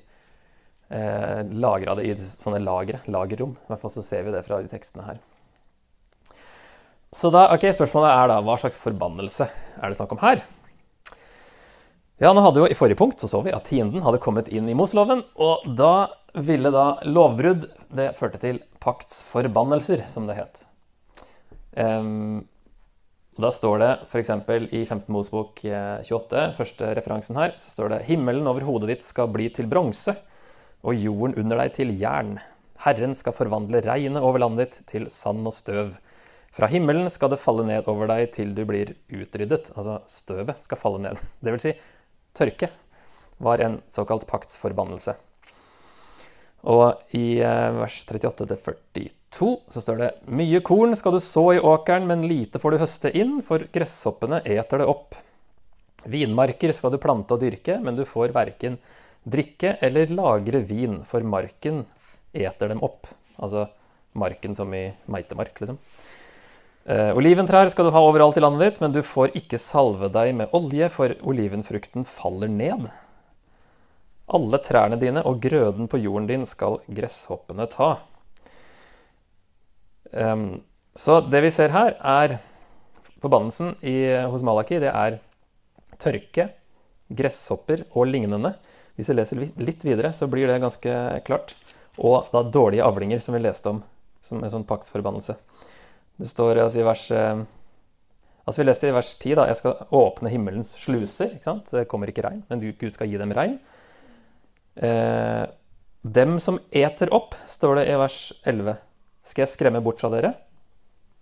eh, 0.90 1.40
lagra 1.52 1.96
det 1.98 2.06
i 2.08 2.14
sånne 2.18 2.60
lagre, 2.64 3.00
lagerrom. 3.06 3.56
I 3.56 3.72
hvert 3.72 3.84
fall 3.84 3.94
så 3.94 4.04
ser 4.04 4.26
vi 4.26 4.34
det 4.34 4.44
fra 4.46 4.60
de 4.62 4.70
tekstene 4.70 5.06
her. 5.06 5.20
Så 7.14 7.30
da, 7.32 7.46
ok, 7.54 7.64
Spørsmålet 7.72 8.12
er 8.12 8.30
da 8.30 8.38
hva 8.44 8.58
slags 8.60 8.80
forbannelse 8.82 9.48
er 9.48 9.88
det 9.88 9.96
snakk 9.96 10.12
om 10.12 10.20
her? 10.20 10.42
Ja, 12.18 12.32
nå 12.34 12.42
hadde 12.42 12.64
jo 12.64 12.66
I 12.68 12.76
forrige 12.76 12.98
punkt 12.98 13.20
så, 13.22 13.30
så 13.30 13.40
vi 13.46 13.54
at 13.54 13.68
tienden 13.70 14.02
hadde 14.04 14.20
kommet 14.20 14.50
inn 14.50 14.68
i 14.68 14.76
Moseloven. 14.76 15.22
Og 15.38 15.64
da 15.78 16.10
ville 16.36 16.70
da 16.74 16.98
lovbrudd 17.06 17.68
Det 17.88 18.10
førte 18.18 18.40
til 18.42 18.58
paktsforbannelser, 18.84 20.04
som 20.12 20.26
det 20.28 20.36
het. 20.36 20.64
Um, 21.78 22.42
da 23.38 23.52
står 23.54 23.78
det 23.80 23.90
f.eks. 24.10 24.32
i 24.74 24.82
15 24.82 25.06
Mosebok 25.14 25.60
28, 25.62 26.38
eh, 26.40 26.54
første 26.58 26.88
referansen 26.98 27.38
her, 27.38 27.52
så 27.54 27.70
står 27.70 27.92
det 27.92 28.00
Himmelen 28.08 28.48
over 28.50 28.66
hodet 28.66 28.90
ditt 28.90 29.06
skal 29.06 29.30
bli 29.30 29.46
til 29.54 29.68
bronse, 29.70 30.16
og 30.86 30.98
jorden 30.98 31.36
under 31.40 31.62
deg 31.62 31.74
til 31.78 31.94
jern. 31.98 32.36
Herren 32.84 33.14
skal 33.18 33.34
forvandle 33.34 33.82
regnet 33.82 34.22
over 34.22 34.42
landet 34.42 34.78
ditt 34.78 34.90
til 34.92 35.08
sand 35.10 35.46
og 35.48 35.56
støv. 35.56 35.96
Fra 36.54 36.68
himmelen 36.70 37.10
skal 37.12 37.32
det 37.32 37.40
falle 37.42 37.66
ned 37.66 37.88
over 37.90 38.10
deg 38.10 38.30
til 38.34 38.54
du 38.56 38.64
blir 38.66 38.94
utryddet. 39.10 39.72
Altså 39.74 40.00
støvet 40.10 40.62
skal 40.64 40.80
falle 40.80 41.02
ned. 41.08 41.24
Det 41.42 41.54
vil 41.54 41.64
si, 41.64 41.74
tørke 42.38 42.70
var 43.38 43.62
en 43.62 43.80
såkalt 43.90 44.26
paktsforbannelse. 44.30 45.14
Og 46.68 47.14
i 47.14 47.38
eh, 47.38 47.68
vers 47.78 48.00
38-42 48.08 49.50
så 49.70 49.82
står 49.82 50.00
det 50.00 50.08
Mye 50.34 50.58
korn 50.66 50.96
skal 50.98 51.14
du 51.14 51.20
så 51.22 51.44
i 51.54 51.60
åkeren, 51.62 52.08
men 52.10 52.26
lite 52.26 52.58
får 52.58 52.74
du 52.74 52.82
høste 52.82 53.12
inn, 53.14 53.38
for 53.46 53.62
gresshoppene 53.74 54.42
eter 54.42 54.82
det 54.82 54.88
opp. 54.90 55.14
Vinmarker 56.10 56.74
skal 56.74 56.94
du 56.94 56.98
plante 57.02 57.36
og 57.36 57.42
dyrke, 57.42 57.78
men 57.82 57.98
du 57.98 58.02
får 58.08 58.34
verken 58.34 58.78
drikke 59.30 59.76
eller 59.84 60.10
lagre 60.12 60.62
vin, 60.66 61.02
for 61.08 61.24
marken 61.26 61.84
eter 62.32 62.72
dem 62.72 62.82
opp. 62.84 63.08
Altså 63.38 63.66
marken 64.18 64.56
som 64.58 64.72
i 64.74 64.88
meitemark, 65.10 65.58
liksom. 65.60 65.78
Eh, 66.88 67.10
oliventrær 67.16 67.68
skal 67.68 67.84
du 67.84 67.92
ha 67.92 68.00
overalt 68.00 68.38
i 68.40 68.42
landet 68.42 68.64
ditt, 68.64 68.80
men 68.80 68.94
du 68.94 69.02
får 69.04 69.34
ikke 69.36 69.60
salve 69.60 70.08
deg 70.12 70.32
med 70.38 70.54
olje, 70.56 70.88
for 70.92 71.12
olivenfrukten 71.20 72.06
faller 72.08 72.48
ned. 72.48 72.88
Alle 74.28 74.60
trærne 74.64 74.96
dine 75.00 75.20
og 75.28 75.40
grøden 75.44 75.88
på 75.88 76.00
jorden 76.00 76.28
din 76.28 76.46
skal 76.48 76.80
gresshoppene 76.88 77.68
ta. 77.72 77.90
Um, 80.12 80.62
så 80.96 81.20
det 81.20 81.42
vi 81.44 81.52
ser 81.52 81.72
her, 81.76 81.94
er 82.00 82.38
forbannelsen 83.20 83.74
i, 83.84 83.98
hos 84.32 84.44
Malaki. 84.46 84.80
Det 84.80 84.92
er 84.92 85.20
tørke, 86.00 86.48
gresshopper 87.08 87.84
og 87.92 88.08
lignende. 88.08 88.54
Hvis 88.98 89.12
vi 89.12 89.14
leser 89.14 89.40
litt 89.62 89.84
videre, 89.86 90.10
så 90.12 90.26
blir 90.30 90.50
det 90.50 90.58
ganske 90.62 90.94
klart. 91.26 91.54
Og 92.02 92.26
da 92.34 92.42
dårlige 92.42 92.86
avlinger, 92.86 93.22
som 93.22 93.36
vi 93.36 93.42
leste 93.44 93.70
om 93.70 93.84
som 94.22 94.42
en 94.42 94.50
sånn 94.50 94.66
paktsforbannelse. 94.66 95.36
Det 96.18 96.26
står 96.26 96.58
altså 96.64 96.82
i 96.82 96.86
vers 96.86 97.04
eh, 97.14 97.44
Altså 98.48 98.62
Vi 98.62 98.64
leste 98.64 98.88
i 98.88 98.92
vers 98.96 99.08
10 99.20 99.34
da, 99.36 99.44
jeg 99.50 99.58
skal 99.58 99.88
åpne 99.92 100.30
himmelens 100.32 100.70
sluser. 100.80 101.34
ikke 101.36 101.44
sant? 101.44 101.68
Det 101.68 101.84
kommer 101.90 102.08
ikke 102.08 102.24
regn, 102.24 102.38
men 102.48 102.62
Gud 102.64 102.94
skal 102.94 103.10
gi 103.10 103.18
dem 103.20 103.34
regn. 103.36 103.58
Eh, 104.80 105.44
Dem 106.02 106.38
som 106.40 106.60
eter 106.70 107.10
opp, 107.12 107.34
står 107.50 107.80
det 107.80 107.88
i 107.90 107.96
vers 107.98 108.18
11, 108.46 108.76
skal 109.26 109.42
jeg 109.44 109.50
skremme 109.52 109.82
bort 109.84 109.98
fra 110.00 110.10
dere, 110.12 110.30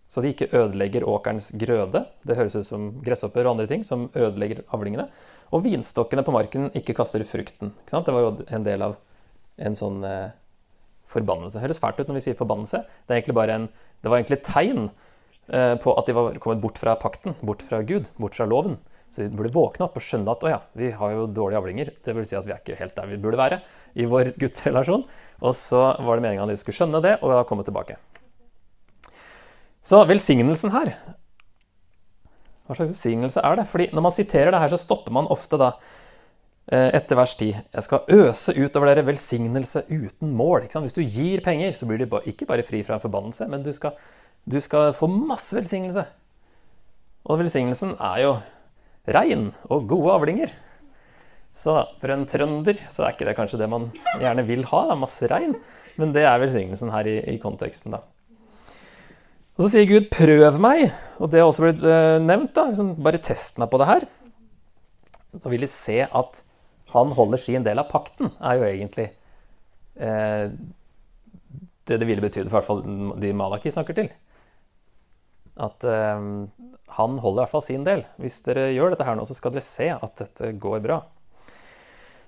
så 0.06 0.22
de 0.22 0.30
ikke 0.30 0.50
ødelegger 0.54 1.06
åkerens 1.08 1.48
grøde. 1.58 2.04
Det 2.22 2.36
høres 2.38 2.54
ut 2.60 2.68
som 2.68 2.90
gresshopper 3.02 3.46
og 3.46 3.56
andre 3.56 3.66
ting 3.70 3.82
som 3.88 4.06
ødelegger 4.14 4.62
avlingene. 4.76 5.08
Og 5.54 5.62
vinstokkene 5.66 6.24
på 6.26 6.34
marken 6.34 6.70
ikke 6.78 6.96
kaster 6.96 7.22
frukten. 7.28 7.72
Ikke 7.84 8.02
det 8.06 8.14
var 8.16 8.24
jo 8.24 8.32
en 8.46 8.66
del 8.66 8.82
av 8.86 8.96
en 9.62 9.78
sånn 9.78 10.02
eh, 10.06 10.34
forbannelse. 11.12 11.58
Det 11.58 11.64
høres 11.66 11.82
fælt 11.82 12.00
ut 12.00 12.10
når 12.10 12.18
vi 12.18 12.24
sier 12.26 12.38
forbannelse. 12.38 12.82
Det, 13.06 13.20
en, 13.20 13.68
det 14.02 14.10
var 14.10 14.18
egentlig 14.18 14.40
et 14.40 14.48
tegn 14.48 14.88
eh, 14.88 15.74
på 15.82 15.94
at 15.94 16.08
de 16.08 16.16
var 16.16 16.42
kommet 16.42 16.62
bort 16.64 16.80
fra 16.82 16.96
pakten, 17.00 17.36
bort 17.46 17.64
fra 17.66 17.82
Gud, 17.86 18.10
bort 18.18 18.38
fra 18.38 18.48
loven. 18.48 18.78
Så 19.14 19.22
vi 19.22 19.30
burde 19.38 19.54
våkne 19.54 19.86
opp 19.86 19.96
og 19.96 20.04
skjønne 20.04 20.34
at 20.34 20.42
å 20.44 20.50
ja, 20.50 20.58
vi 20.76 20.90
har 20.98 21.14
jo 21.14 21.28
dårlige 21.30 21.62
avlinger. 21.62 21.92
Det 22.04 22.14
vil 22.16 22.26
si 22.28 22.36
at 22.36 22.46
vi 22.46 22.52
er 22.52 22.60
ikke 22.60 22.78
helt 22.80 22.96
der 22.98 23.08
vi 23.08 23.20
burde 23.22 23.40
være 23.40 23.62
i 23.96 24.08
vår 24.10 24.34
gudsrelasjon. 24.40 25.06
Og 25.46 25.56
så 25.56 25.86
var 26.02 26.18
det 26.18 26.26
meninga 26.26 26.44
at 26.44 26.52
de 26.52 26.58
skulle 26.60 26.80
skjønne 26.80 27.00
det 27.04 27.16
og 27.20 27.32
da 27.32 27.46
komme 27.48 27.64
tilbake. 27.64 27.96
Så 29.86 30.00
velsignelsen 30.08 30.74
her 30.74 30.90
Hva 32.66 32.74
slags 32.74 32.92
velsignelse 32.92 33.44
er 33.46 33.60
det? 33.60 33.68
Fordi 33.70 33.86
når 33.94 34.04
man 34.08 34.14
siterer 34.14 34.50
det 34.54 34.60
her, 34.62 34.72
så 34.72 34.80
stopper 34.80 35.14
man 35.14 35.30
ofte 35.32 35.58
da 35.60 35.70
eh, 36.72 36.90
etter 36.98 37.18
vers 37.18 37.36
10. 37.38 37.52
Jeg 37.76 37.86
skal 37.86 38.12
øse 38.18 38.54
utover 38.58 38.90
dere 38.90 39.06
velsignelse 39.06 39.86
uten 39.90 40.34
mål. 40.36 40.68
Hvis 40.74 40.96
du 40.96 41.02
gir 41.04 41.44
penger, 41.46 41.72
så 41.78 41.88
blir 41.88 42.02
du 42.02 42.18
ikke 42.26 42.48
bare 42.48 42.66
fri 42.66 42.82
fra 42.86 43.00
forbannelse, 43.02 43.48
men 43.52 43.64
du 43.66 43.72
skal, 43.76 43.96
du 44.44 44.58
skal 44.62 44.92
få 44.96 45.10
masse 45.10 45.54
velsignelse. 45.56 46.06
Og 47.26 47.40
velsignelsen 47.42 47.96
er 47.98 48.22
jo 48.22 48.36
regn 49.10 49.50
og 49.70 49.86
gode 49.90 50.14
avlinger. 50.14 50.52
Så 51.56 51.72
for 52.02 52.12
en 52.12 52.26
trønder 52.28 52.78
så 52.92 53.06
er 53.06 53.14
ikke 53.14 53.26
det 53.30 53.36
kanskje 53.38 53.62
det 53.62 53.70
man 53.72 53.88
gjerne 54.20 54.44
vil 54.46 54.66
ha. 54.68 54.82
Det 54.90 54.98
masse 55.00 55.30
regn. 55.30 55.56
Men 55.96 56.12
det 56.12 56.26
er 56.28 56.42
velsignelsen 56.42 56.92
her 56.92 57.08
i, 57.08 57.16
i, 57.32 57.38
konteksten, 57.40 57.96
da. 57.96 58.02
Og 59.56 59.64
så 59.64 59.70
sier 59.72 59.88
Gud 59.88 60.10
'prøv 60.12 60.58
meg', 60.60 60.92
og 61.16 61.30
det 61.32 61.40
har 61.40 61.48
også 61.48 61.64
blitt 61.64 61.84
uh, 61.84 62.20
nevnt. 62.20 62.52
da, 62.54 62.66
liksom, 62.68 62.94
Bare 63.02 63.18
test 63.18 63.58
meg 63.58 63.70
på 63.72 63.80
det 63.80 63.88
her. 63.88 64.04
Så 65.36 65.48
vil 65.48 65.64
de 65.64 65.70
se 65.70 66.02
at 66.04 66.42
han 66.92 67.12
holder 67.16 67.40
sin 67.40 67.64
del 67.64 67.80
av 67.80 67.88
pakten, 67.90 68.30
er 68.40 68.60
jo 68.60 68.68
egentlig 68.68 69.10
eh, 70.00 70.46
det 71.86 71.98
det 72.00 72.06
ville 72.08 72.24
betydd, 72.24 72.48
for 72.48 72.60
hvert 72.60 72.68
fall 72.68 73.18
de 73.20 73.32
Malaki 73.36 73.72
snakker 73.74 73.96
til. 73.98 74.08
At 75.60 75.84
eh, 75.84 76.24
han 76.96 77.18
holder 77.20 77.40
i 77.40 77.42
hvert 77.42 77.52
fall 77.52 77.66
sin 77.66 77.84
del. 77.84 78.06
Hvis 78.22 78.40
dere 78.46 78.70
gjør 78.72 78.94
dette 78.94 79.04
her 79.04 79.18
nå, 79.18 79.26
så 79.28 79.36
skal 79.36 79.52
dere 79.52 79.66
se 79.66 79.90
at 79.92 80.16
dette 80.22 80.54
går 80.62 80.80
bra. 80.86 81.02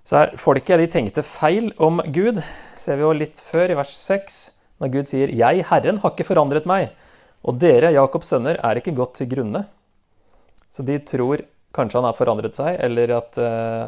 Så 0.04 0.20
her, 0.20 0.36
Folket 0.40 0.80
de 0.80 0.90
tenkte 0.90 1.24
feil 1.24 1.72
om 1.78 2.02
Gud, 2.12 2.42
ser 2.76 2.98
vi 2.98 3.06
jo 3.06 3.16
litt 3.16 3.40
før, 3.44 3.72
i 3.72 3.78
vers 3.78 3.92
6, 3.92 4.38
når 4.80 4.92
Gud 4.94 5.10
sier 5.10 5.28
'Jeg, 5.28 5.64
Herren, 5.70 5.98
har 6.02 6.12
ikke 6.12 6.28
forandret 6.28 6.68
meg', 6.68 6.92
og 7.46 7.58
dere, 7.62 7.92
Jakobs 7.94 8.32
sønner, 8.32 8.58
er 8.64 8.80
ikke 8.80 8.96
gått 8.96 9.18
til 9.20 9.30
grunne. 9.30 9.62
Så 10.68 10.84
de 10.86 10.98
tror 11.06 11.44
kanskje 11.76 12.00
han 12.00 12.08
har 12.08 12.16
forandret 12.18 12.58
seg, 12.58 12.76
eller 12.84 13.14
at 13.16 13.38
eh, 13.40 13.84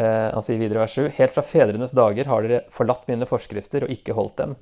eh, 0.00 0.28
Han 0.32 0.44
sier 0.44 0.60
videre 0.60 0.82
vers 0.82 0.96
7.: 0.96 1.10
Helt 1.18 1.34
fra 1.34 1.44
fedrenes 1.46 1.94
dager 1.94 2.30
har 2.30 2.46
dere 2.46 2.64
forlatt 2.74 3.06
mine 3.10 3.28
forskrifter 3.28 3.86
og 3.86 3.94
ikke 3.94 4.16
holdt 4.16 4.38
dem. 4.40 4.56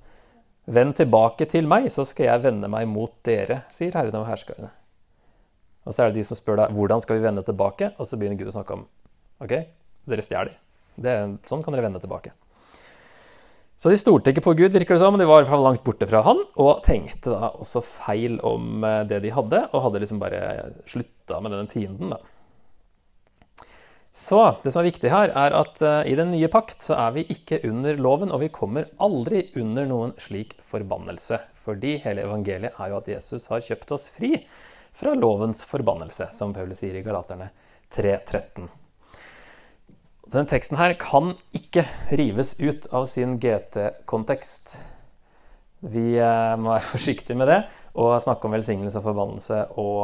Vend 0.66 0.96
tilbake 0.98 1.48
til 1.50 1.66
meg, 1.66 1.88
så 1.90 2.04
skal 2.06 2.28
jeg 2.28 2.44
vende 2.44 2.70
meg 2.70 2.86
mot 2.90 3.14
dere, 3.26 3.62
sier 3.72 3.94
Herren 3.98 4.20
og 4.20 4.28
herskarene. 4.28 4.70
Og 5.82 5.94
så 5.94 6.04
er 6.04 6.12
det 6.12 6.20
de 6.20 6.26
som 6.26 6.38
spør 6.38 6.60
deg 6.60 6.76
hvordan 6.76 7.02
skal 7.02 7.18
vi 7.18 7.24
vende 7.24 7.42
tilbake, 7.46 7.90
og 7.98 8.06
så 8.06 8.18
begynner 8.18 8.38
Gud 8.38 8.52
å 8.52 8.54
snakke 8.54 8.76
om 8.76 8.84
ok, 9.42 9.56
dere 10.06 10.22
stjeler. 10.22 10.54
Sånn 11.48 11.64
kan 11.64 11.74
dere 11.74 11.88
vende 11.88 12.02
tilbake. 12.02 12.34
Så 13.82 13.90
de 13.90 13.98
stolte 13.98 14.30
ikke 14.30 14.44
på 14.44 14.52
Gud, 14.54 14.70
virker 14.70 14.94
det 14.94 15.02
som, 15.02 15.16
de 15.18 15.26
var 15.26 15.48
langt 15.58 15.82
borte 15.82 16.06
fra 16.06 16.20
han, 16.22 16.44
og 16.62 16.84
tenkte 16.86 17.32
da 17.32 17.48
også 17.50 17.80
feil 17.82 18.36
om 18.46 18.84
eh, 18.86 19.00
det 19.10 19.18
de 19.24 19.32
hadde, 19.34 19.64
og 19.72 19.82
hadde 19.88 20.02
liksom 20.04 20.20
bare 20.22 20.42
slutta 20.86 21.40
med 21.42 21.50
denne 21.50 21.72
tienden, 21.72 22.12
da. 22.14 22.20
Så 24.12 24.38
det 24.62 24.74
som 24.74 24.82
er 24.82 24.90
viktig 24.90 25.10
her, 25.10 25.32
er 25.32 25.54
at 25.56 25.80
uh, 25.80 26.02
i 26.04 26.12
den 26.18 26.34
nye 26.34 26.50
pakt 26.52 26.84
så 26.84 26.98
er 27.00 27.14
vi 27.14 27.24
ikke 27.32 27.62
under 27.64 27.96
loven, 27.96 28.28
og 28.28 28.42
vi 28.42 28.50
kommer 28.52 28.90
aldri 29.00 29.46
under 29.56 29.88
noen 29.88 30.12
slik 30.20 30.52
forbannelse. 30.68 31.38
Fordi 31.64 31.94
hele 32.04 32.26
evangeliet 32.26 32.76
er 32.76 32.92
jo 32.92 32.98
at 33.00 33.08
Jesus 33.08 33.48
har 33.48 33.64
kjøpt 33.64 33.96
oss 33.96 34.10
fri 34.12 34.34
fra 34.92 35.16
lovens 35.16 35.64
forbannelse, 35.64 36.28
som 36.36 36.52
Paulus 36.52 36.84
sier 36.84 37.00
i 37.00 37.04
Galaterne 37.06 37.48
3.13. 37.96 38.68
Denne 40.32 40.48
teksten 40.48 40.78
her 40.80 40.94
kan 40.96 41.34
ikke 41.52 41.84
rives 42.16 42.54
ut 42.62 42.86
av 42.94 43.04
sin 43.10 43.36
GT-kontekst. 43.40 44.78
Vi 45.92 46.14
uh, 46.16 46.56
må 46.56 46.72
være 46.72 46.88
forsiktige 46.94 47.36
med 47.36 47.50
det 47.52 47.60
og 48.00 48.16
snakke 48.24 48.48
om 48.48 48.54
velsignelse 48.56 49.02
og 49.02 49.04
forbannelse 49.04 49.58
og 49.82 49.98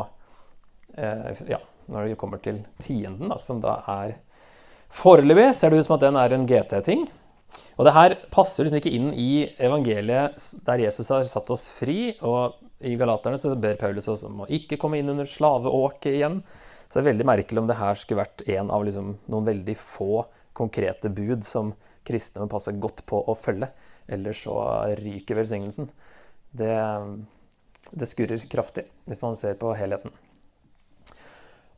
uh, 0.99 1.45
ja, 1.49 1.63
når 1.89 2.11
det 2.11 2.19
kommer 2.21 2.43
til 2.45 2.61
tienden, 2.83 3.31
da, 3.33 3.39
som 3.41 3.63
da 3.65 3.79
er 3.89 4.19
Foreløpig 4.89 5.51
ser 5.53 5.73
det 5.73 5.83
ut 5.83 5.85
som 5.85 5.99
at 5.99 6.05
den 6.07 6.17
er 6.17 6.33
en 6.33 6.47
GT-ting. 6.49 7.03
Og 7.77 7.85
det 7.85 7.93
her 7.93 8.15
passer 8.33 8.65
liksom 8.65 8.79
ikke 8.81 8.93
inn 8.97 9.11
i 9.13 9.45
evangeliet 9.61 10.47
der 10.65 10.81
Jesus 10.81 11.11
har 11.13 11.29
satt 11.29 11.51
oss 11.53 11.67
fri. 11.69 12.15
Og 12.25 12.57
i 12.81 12.95
Galaterne 12.97 13.37
så 13.41 13.53
ber 13.61 13.77
Paulus 13.81 14.09
oss 14.09 14.25
om 14.25 14.45
å 14.45 14.49
ikke 14.49 14.79
komme 14.81 15.01
inn 15.01 15.13
under 15.13 15.29
slaveåket 15.29 16.15
igjen. 16.15 16.41
Så 16.89 16.99
det 16.99 17.05
er 17.05 17.11
veldig 17.13 17.29
merkelig 17.29 17.61
om 17.61 17.69
det 17.69 17.77
her 17.79 17.99
skulle 18.01 18.23
vært 18.23 18.47
en 18.49 18.71
av 18.73 18.85
liksom 18.87 19.13
noen 19.29 19.49
veldig 19.49 19.77
få 19.77 20.25
konkrete 20.57 21.11
bud 21.13 21.45
som 21.47 21.75
kristne 22.09 22.45
må 22.45 22.51
passe 22.51 22.73
godt 22.81 23.05
på 23.09 23.21
å 23.29 23.37
følge. 23.39 23.69
Ellers 24.09 24.41
så 24.47 24.57
ryker 24.97 25.37
velsignelsen. 25.39 25.91
Det, 26.57 26.73
det 27.93 28.09
skurrer 28.09 28.49
kraftig 28.49 28.89
hvis 29.05 29.21
man 29.21 29.37
ser 29.37 29.59
på 29.61 29.75
helheten. 29.77 30.15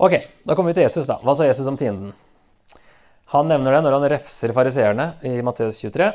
Ok, 0.00 0.14
da 0.46 0.54
kommer 0.54 0.70
vi 0.70 0.78
til 0.78 0.86
Jesus. 0.86 1.10
da. 1.10 1.18
Hva 1.20 1.34
sa 1.36 1.44
Jesus 1.48 1.66
om 1.68 1.76
tienden? 1.76 2.14
Han 3.34 3.50
nevner 3.50 3.76
det 3.76 3.82
når 3.84 3.98
han 3.98 4.08
refser 4.14 4.54
fariseerne 4.54 5.12
i 5.26 5.36
Matteus 5.44 5.82
23. 5.82 6.08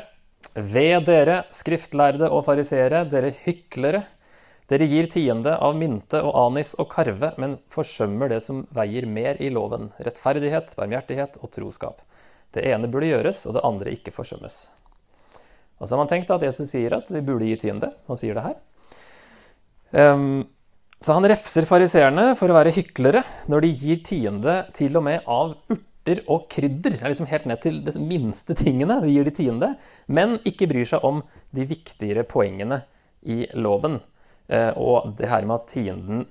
Ved 0.56 1.06
dere, 1.06 1.42
skriftlærde 1.54 2.28
og 2.32 2.42
fariseere, 2.48 3.04
dere 3.08 3.30
hyklere. 3.44 4.02
Dere 4.66 4.88
gir 4.90 5.06
tiende 5.06 5.52
av 5.62 5.76
mynte 5.78 6.18
og 6.26 6.34
anis 6.40 6.72
og 6.82 6.88
karve, 6.90 7.30
men 7.38 7.58
forsømmer 7.70 8.32
det 8.32 8.40
som 8.42 8.64
veier 8.74 9.06
mer 9.06 9.38
i 9.38 9.50
loven, 9.54 9.92
rettferdighet, 10.02 10.74
barmhjertighet 10.78 11.38
og 11.38 11.52
troskap. 11.54 12.02
Det 12.50 12.64
ene 12.66 12.90
burde 12.90 13.12
gjøres, 13.12 13.44
og 13.46 13.54
det 13.54 13.62
andre 13.68 13.92
ikke 13.94 14.14
forsømmes. 14.16 14.56
Og 15.78 15.86
så 15.86 15.94
har 15.94 16.00
man 16.00 16.10
tenkt 16.10 16.32
at 16.34 16.42
Jesus 16.42 16.72
sier 16.72 16.96
at 16.96 17.10
vi 17.12 17.22
burde 17.22 17.46
gi 17.46 17.58
tiende. 17.66 17.92
Han 18.08 18.18
sier 18.18 18.34
det 18.34 18.46
her. 18.46 18.58
Um, 19.94 20.46
så 20.98 21.14
han 21.14 21.28
refser 21.28 21.68
fariseerne 21.68 22.30
for 22.38 22.50
å 22.50 22.56
være 22.56 22.72
hyklere 22.74 23.22
når 23.52 23.62
de 23.62 23.74
gir 23.84 24.00
tiende 24.06 24.56
til 24.74 24.96
og 24.98 25.04
med 25.06 25.28
av 25.30 25.54
urter 25.70 26.24
og 26.32 26.48
krydder. 26.50 26.96
Det 26.96 27.04
er 27.04 27.12
liksom 27.12 27.30
helt 27.30 27.46
ned 27.46 27.62
til 27.62 27.78
de 27.86 27.94
minste 28.00 28.56
tingene 28.58 28.98
de 29.04 29.12
gir 29.12 29.28
de 29.28 29.36
tiende, 29.36 29.74
men 30.08 30.40
ikke 30.48 30.66
bryr 30.72 30.88
seg 30.88 31.06
om 31.06 31.22
de 31.54 31.68
viktigere 31.68 32.26
poengene 32.26 32.82
i 33.22 33.44
loven. 33.54 34.00
Eh, 34.48 34.72
og 34.78 35.14
det 35.18 35.30
her 35.30 35.46
med 35.46 35.60
at 35.60 35.70
tienden 35.72 36.26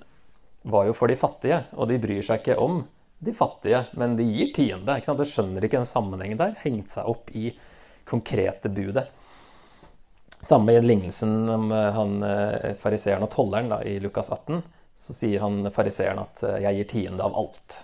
var 0.66 0.88
jo 0.88 0.94
for 0.96 1.10
de 1.10 1.18
fattige, 1.18 1.62
og 1.76 1.88
de 1.90 1.98
bryr 2.02 2.22
seg 2.24 2.40
ikke 2.40 2.58
om 2.60 2.80
de 3.18 3.32
fattige, 3.36 3.84
men 3.96 4.16
de 4.18 4.26
gir 4.28 4.52
tiende. 4.56 4.96
ikke 4.96 5.10
sant? 5.10 5.20
Du 5.20 5.28
skjønner 5.28 5.64
ikke 5.64 5.80
den 5.80 5.88
sammenhengen 5.88 6.40
der. 6.40 6.56
Hengt 6.64 6.92
seg 6.92 7.08
opp 7.08 7.30
i 7.36 7.50
konkrete 8.08 8.70
budet. 8.72 9.06
Samme 10.36 10.76
i 10.76 10.82
lignelsen 10.84 11.48
om 11.50 11.70
eh, 11.72 11.90
han 11.96 12.16
eh, 12.22 12.72
fariseeren 12.80 13.26
og 13.26 13.32
tolleren 13.34 13.72
da, 13.72 13.82
i 13.84 13.98
Lukas 14.02 14.30
18. 14.32 14.62
Så 14.96 15.12
sier 15.12 15.42
han 15.44 15.68
fariseeren 15.72 16.22
at 16.22 16.40
'jeg 16.62 16.76
gir 16.76 16.88
tiende 16.88 17.24
av 17.24 17.34
alt'. 17.36 17.82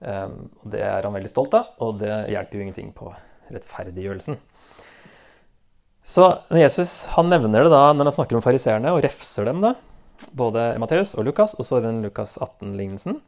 Det 0.00 0.80
er 0.80 1.02
han 1.02 1.12
veldig 1.12 1.28
stolt 1.28 1.52
av, 1.58 1.74
og 1.82 1.98
det 1.98 2.30
hjelper 2.30 2.56
jo 2.56 2.62
ingenting 2.62 2.92
på 2.96 3.10
rettferdiggjørelsen. 3.50 4.38
Så 6.04 6.26
Jesus 6.56 7.10
han 7.14 7.28
nevner 7.30 7.66
det 7.66 7.72
da 7.72 7.90
når 7.94 8.10
han 8.10 8.16
snakker 8.18 8.38
om 8.38 8.44
fariseerne, 8.44 8.92
og 8.94 9.02
refser 9.04 9.46
dem, 9.50 9.60
da, 9.64 9.74
både 10.36 10.72
Matteus 10.80 11.14
og 11.16 11.28
Lukas, 11.28 11.54
og 11.58 11.66
så 11.66 11.80
i 11.80 11.86
den 11.86 12.02
Lukas 12.04 12.38
18-lignelsen. 12.40 13.20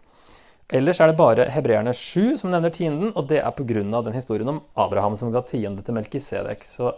Ellers 0.72 1.02
er 1.04 1.10
det 1.10 1.18
bare 1.18 1.50
hebreerne 1.52 1.92
7 1.92 2.38
som 2.40 2.52
nevner 2.52 2.72
tienden, 2.72 3.12
og 3.12 3.28
det 3.28 3.42
er 3.42 3.50
pga. 3.52 3.82
den 3.82 4.14
historien 4.16 4.48
om 4.48 4.62
Abraham 4.74 5.16
som 5.20 5.32
ga 5.32 5.42
tiende 5.44 5.84
til 5.84 5.94
Melkisedek. 5.94 6.64
Så 6.64 6.94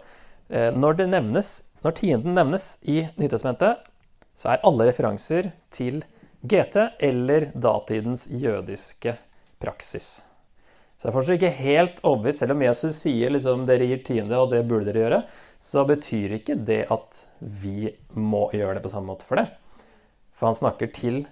Eh, 0.49 0.71
når, 0.77 0.99
det 0.99 1.09
nevnes, 1.13 1.51
når 1.85 1.97
tienden 2.01 2.37
nevnes 2.37 2.77
i 2.91 3.07
Nytestamentet, 3.21 3.81
så 4.37 4.53
er 4.53 4.67
alle 4.67 4.89
referanser 4.91 5.51
til 5.73 6.03
GT 6.45 6.77
eller 7.01 7.49
datidens 7.55 8.27
jødiske 8.29 9.17
praksis. 9.63 10.09
Så 10.99 11.09
jeg 11.09 11.11
er 11.11 11.17
fortsatt 11.17 11.39
ikke 11.39 11.63
helt 11.65 12.03
overbevist, 12.05 12.43
selv 12.43 12.55
om 12.55 12.65
Jesus 12.65 13.01
sier 13.01 13.33
liksom, 13.33 13.65
dere 13.69 13.89
gir 13.89 14.03
tiende, 14.07 14.37
og 14.39 14.53
det 14.53 14.65
burde 14.69 14.91
dere 14.91 15.05
gjøre, 15.05 15.23
så 15.65 15.85
betyr 15.89 16.37
ikke 16.37 16.59
det 16.61 16.83
at 16.93 17.23
vi 17.41 17.89
må 18.13 18.47
gjøre 18.53 18.77
det 18.77 18.85
på 18.85 18.93
samme 18.93 19.15
måte 19.15 19.25
for 19.25 19.41
det. 19.41 19.47
For 20.37 20.51
han 20.51 20.59
snakker 20.59 20.91
til 20.93 21.23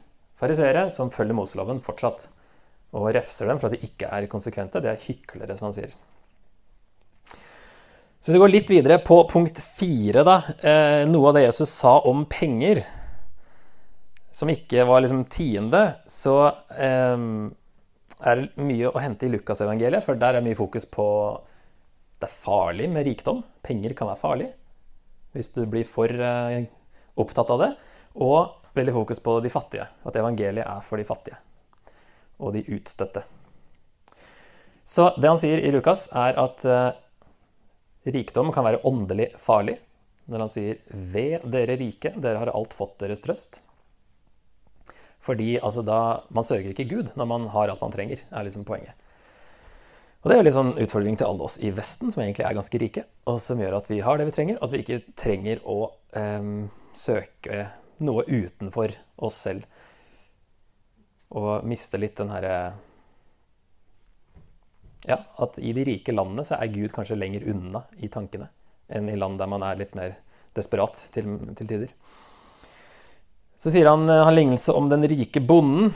fariseere 0.41 0.87
som 0.95 1.13
følger 1.13 1.37
Moseloven 1.37 1.83
fortsatt, 1.85 2.27
og 2.97 3.11
refser 3.17 3.49
dem 3.49 3.61
for 3.61 3.69
at 3.69 3.77
de 3.77 3.89
ikke 3.89 4.09
er 4.09 4.29
konsekvente. 4.33 4.81
Det 4.81 4.91
er 4.91 5.05
hyklere, 5.05 5.57
som 5.57 5.69
han 5.69 5.77
sier. 5.77 5.93
Så 8.23 8.33
vi 8.33 8.41
går 8.41 8.53
litt 8.53 8.71
videre 8.71 9.01
på 9.03 9.19
punkt 9.31 9.59
fire, 9.59 10.23
da. 10.25 10.37
Eh, 10.61 11.05
noe 11.11 11.31
av 11.31 11.37
det 11.37 11.47
Jesus 11.47 11.73
sa 11.75 11.97
om 12.09 12.25
penger, 12.31 12.83
som 14.33 14.49
ikke 14.53 14.85
var 14.89 15.03
liksom 15.03 15.25
tiende, 15.33 15.81
så 16.09 16.37
eh, 16.73 17.25
er 18.23 18.39
det 18.39 18.65
mye 18.65 18.93
å 18.93 19.03
hente 19.03 19.27
i 19.27 19.33
Lukasevangeliet, 19.33 20.05
for 20.07 20.21
der 20.21 20.39
er 20.39 20.45
mye 20.45 20.57
fokus 20.57 20.87
på 20.89 21.07
det 22.23 22.29
er 22.29 22.41
farlig 22.47 22.89
med 22.93 23.07
rikdom. 23.09 23.43
Penger 23.67 23.97
kan 23.99 24.11
være 24.13 24.23
farlig 24.23 24.51
hvis 25.33 25.49
du 25.55 25.63
blir 25.65 25.87
for 25.89 26.13
eh, 26.13 26.67
opptatt 27.19 27.51
av 27.55 27.63
det. 27.63 27.71
Og 28.21 28.73
veldig 28.77 28.95
fokus 28.95 29.21
på 29.25 29.39
de 29.45 29.53
fattige. 29.53 29.87
At 30.05 30.17
evangeliet 30.21 30.67
er 30.67 30.85
for 30.85 31.01
de 31.01 31.09
fattige 31.09 31.41
og 32.43 32.57
de 32.57 32.65
utstøtte. 32.75 33.23
Så 34.83 35.13
det 35.15 35.29
han 35.31 35.39
sier 35.39 35.61
i 35.63 35.71
Lukas, 35.71 36.09
er 36.11 36.39
at 36.43 36.65
eh, 36.67 36.95
rikdom 38.11 38.51
kan 38.55 38.67
være 38.67 38.83
åndelig 38.89 39.29
farlig. 39.39 39.77
Når 40.27 40.43
han 40.45 40.51
sier 40.51 40.81
'ved 40.91 41.47
dere 41.51 41.77
rike, 41.79 42.15
dere 42.19 42.41
har 42.41 42.51
alt 42.51 42.75
fått 42.75 42.99
deres 43.03 43.23
trøst'. 43.23 43.61
Fordi 45.23 45.59
altså, 45.63 45.85
da, 45.87 46.23
man 46.35 46.47
søker 46.47 46.73
ikke 46.73 46.89
Gud 46.91 47.13
når 47.15 47.27
man 47.31 47.47
har 47.55 47.71
alt 47.71 47.83
man 47.83 47.95
trenger, 47.95 48.25
er 48.31 48.43
liksom 48.43 48.67
poenget. 48.67 48.95
Og 50.23 50.31
det 50.31 50.37
er 50.39 50.45
litt 50.47 50.55
sånn 50.55 50.77
utfordring 50.79 51.17
til 51.19 51.27
alle 51.27 51.47
oss 51.49 51.57
i 51.59 51.73
Vesten, 51.75 52.13
som 52.15 52.23
egentlig 52.23 52.45
er 52.47 52.55
ganske 52.55 52.79
rike, 52.79 53.03
og 53.27 53.41
som 53.43 53.59
gjør 53.59 53.81
at 53.81 53.89
vi 53.91 53.99
har 54.07 54.21
det 54.21 54.29
vi 54.29 54.35
trenger, 54.37 54.61
at 54.63 54.71
vi 54.71 54.83
ikke 54.85 55.01
trenger 55.19 55.63
å 55.67 55.79
um, 56.15 56.69
søke 56.95 57.65
noe 58.07 58.23
utenfor 58.29 58.95
oss 59.27 59.41
selv. 59.49 59.67
Og 61.35 61.67
miste 61.67 61.99
litt 61.99 62.19
den 62.21 62.31
herre 62.35 62.57
Ja, 65.09 65.17
at 65.43 65.59
i 65.59 65.73
de 65.75 65.83
rike 65.89 66.15
landene 66.15 66.45
så 66.47 66.61
er 66.61 66.71
Gud 66.71 66.93
kanskje 66.95 67.19
lenger 67.19 67.49
unna 67.51 67.81
i 67.99 68.11
tankene 68.13 68.47
enn 68.93 69.09
i 69.09 69.17
land 69.17 69.41
der 69.41 69.49
man 69.51 69.65
er 69.67 69.79
litt 69.81 69.97
mer 69.99 70.13
desperat 70.55 71.01
til, 71.15 71.33
til 71.59 71.67
tider. 71.67 71.95
Så 73.59 73.73
sier 73.73 73.89
han 73.89 74.07
han 74.07 74.37
lignelse 74.37 74.75
om 74.77 74.91
den 74.93 75.09
rike 75.11 75.43
bonden 75.43 75.91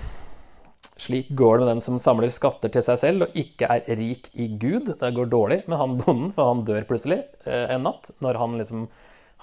slik 1.07 1.31
går 1.39 1.57
det 1.57 1.65
med 1.65 1.71
den 1.75 1.83
som 1.85 1.99
samler 2.03 2.33
skatter 2.35 2.73
til 2.73 2.85
seg 2.85 3.01
selv 3.01 3.27
og 3.27 3.39
ikke 3.39 3.69
er 3.71 3.99
rik 3.99 4.29
i 4.35 4.49
Gud. 4.61 4.93
Det 5.01 5.13
går 5.17 5.31
dårlig 5.33 5.63
med 5.71 5.81
han 5.81 5.97
bonden, 6.01 6.33
for 6.35 6.51
han 6.53 6.65
dør 6.69 6.87
plutselig 6.89 7.23
eh, 7.47 7.67
en 7.75 7.87
natt 7.87 8.11
når 8.25 8.41
han 8.43 8.57
liksom 8.59 8.87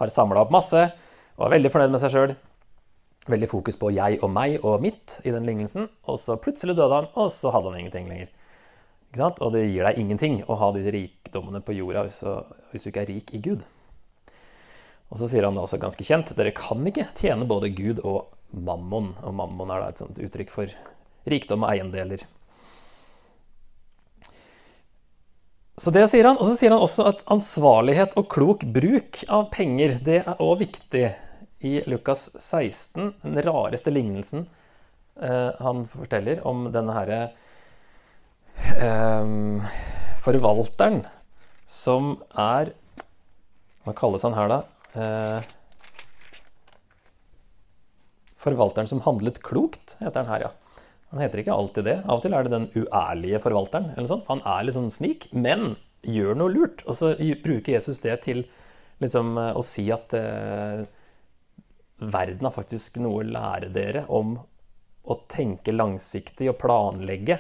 har 0.02 0.12
samla 0.14 0.44
opp 0.44 0.54
masse 0.54 0.88
og 1.38 1.48
er 1.48 1.56
veldig 1.56 1.72
fornøyd 1.74 1.94
med 1.96 2.04
seg 2.04 2.14
sjøl. 2.14 2.36
Veldig 3.32 3.50
fokus 3.50 3.78
på 3.80 3.92
jeg 3.96 4.20
og 4.20 4.32
meg 4.36 4.58
og 4.62 4.82
mitt 4.84 5.20
i 5.24 5.32
den 5.34 5.48
lignelsen. 5.48 5.88
Og 6.12 6.20
så 6.22 6.36
plutselig 6.42 6.76
døde 6.78 6.98
han, 6.98 7.10
og 7.16 7.32
så 7.34 7.54
hadde 7.56 7.72
han 7.72 7.80
ingenting 7.80 8.10
lenger. 8.12 8.30
Og 9.14 9.54
det 9.54 9.68
gir 9.68 9.86
deg 9.86 10.00
ingenting 10.02 10.42
å 10.50 10.58
ha 10.60 10.72
disse 10.76 10.92
rikdommene 10.94 11.62
på 11.64 11.76
jorda 11.78 12.04
hvis 12.08 12.84
du 12.84 12.90
ikke 12.90 13.06
er 13.06 13.12
rik 13.14 13.34
i 13.34 13.42
Gud. 13.46 13.64
Og 15.14 15.20
så 15.22 15.30
sier 15.30 15.46
han 15.46 15.58
også 15.62 15.78
ganske 15.82 16.06
kjent 16.06 16.34
dere 16.34 16.56
kan 16.58 16.82
ikke 16.90 17.12
tjene 17.20 17.46
både 17.50 17.70
Gud 17.78 18.02
og 18.02 18.34
mammon. 18.54 19.14
Og 19.22 19.36
mammon 19.38 19.72
er 19.74 19.84
da 19.84 19.92
et 19.94 20.02
sånt 20.02 20.22
uttrykk 20.22 20.54
for 20.54 20.74
rikdom 21.30 21.64
og 21.66 21.74
eiendeler. 21.74 22.24
Så 25.80 25.92
det 25.92 26.06
sier 26.12 26.28
han. 26.30 26.38
Og 26.38 26.48
så 26.48 26.56
sier 26.58 26.74
han 26.74 26.84
også 26.84 27.08
at 27.10 27.24
ansvarlighet 27.34 28.18
og 28.20 28.30
klok 28.32 28.66
bruk 28.76 29.24
av 29.28 29.50
penger, 29.54 29.98
det 30.06 30.20
er 30.24 30.42
òg 30.44 30.62
viktig 30.62 31.08
i 31.64 31.78
Lukas 31.88 32.28
16, 32.38 33.14
den 33.24 33.40
rareste 33.46 33.92
lignelsen 33.94 34.46
eh, 35.16 35.52
han 35.64 35.86
forteller 35.88 36.42
om 36.48 36.66
denne 36.74 36.96
herre 36.96 37.20
eh, 38.76 39.72
forvalteren 40.24 41.06
som 41.64 42.18
er 42.36 42.74
Hva 43.84 43.94
kalles 43.96 44.24
han 44.28 44.36
her, 44.36 44.52
da? 44.52 44.60
Eh, 44.96 45.40
forvalteren 48.44 48.88
som 48.92 49.02
handlet 49.08 49.42
klokt, 49.44 49.98
heter 50.04 50.24
han 50.24 50.32
her, 50.32 50.46
ja. 50.48 50.52
Han 51.14 51.22
heter 51.22 51.44
ikke 51.44 51.54
alltid 51.54 51.86
det. 51.86 51.98
Av 52.08 52.18
og 52.18 52.24
til 52.26 52.34
er 52.34 52.46
det 52.46 52.56
den 52.56 52.70
uærlige 52.74 53.42
forvalteren. 53.44 53.92
eller 53.94 54.10
sånt, 54.10 54.26
for 54.26 54.40
Han 54.40 54.66
er 54.66 54.74
sånn 54.74 54.90
snik, 54.92 55.28
men 55.32 55.76
gjør 56.02 56.36
noe 56.40 56.52
lurt. 56.52 56.82
Og 56.90 56.98
så 56.98 57.14
bruker 57.44 57.76
Jesus 57.76 58.02
det 58.02 58.18
til 58.26 58.44
liksom, 59.04 59.38
å 59.38 59.62
si 59.62 59.86
at 59.94 60.16
eh, 60.18 60.84
verden 62.02 62.50
har 62.50 62.56
faktisk 62.56 62.98
noe 63.04 63.22
å 63.22 63.30
lære 63.30 63.70
dere 63.76 64.06
om 64.10 64.40
å 65.04 65.20
tenke 65.30 65.76
langsiktig 65.76 66.50
og 66.50 66.58
planlegge. 66.64 67.38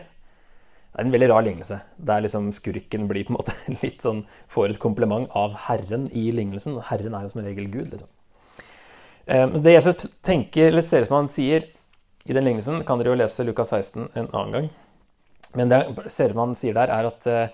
Det 0.93 1.01
er 1.01 1.07
en 1.07 1.13
veldig 1.15 1.29
rar 1.31 1.45
lignelse. 1.47 1.79
Der 1.97 2.21
liksom 2.21 2.51
skurken 2.53 3.07
blir 3.09 3.25
på 3.25 3.33
en 3.33 3.39
måte 3.39 3.55
litt 3.83 4.05
sånn, 4.05 4.25
får 4.53 4.75
et 4.75 4.83
kompliment 4.83 5.25
av 5.33 5.57
Herren 5.65 6.11
i 6.13 6.29
lignelsen. 6.35 6.77
Herren 6.91 7.17
er 7.17 7.25
jo 7.25 7.33
som 7.33 7.41
regel 7.41 7.71
Gud. 7.73 7.89
liksom. 7.89 8.11
Eh, 9.25 9.47
det 9.63 9.79
Jesus 9.79 10.05
tenker, 10.21 10.69
eller 10.69 10.85
ser 10.85 11.07
ut 11.07 11.09
som 11.09 11.23
han 11.23 11.31
sier, 11.31 11.71
i 12.23 12.33
den 12.33 12.45
lignelsen 12.47 12.83
kan 12.87 12.99
dere 12.99 13.11
jo 13.11 13.19
lese 13.19 13.43
Lukas 13.43 13.73
16 13.75 14.09
en 14.13 14.29
annen 14.31 14.55
gang. 14.55 14.69
Men 15.59 15.69
det 15.69 15.81
Serman 16.13 16.55
sier 16.57 16.75
der, 16.77 16.91
er 16.93 17.09
at 17.09 17.27
eh, 17.29 17.53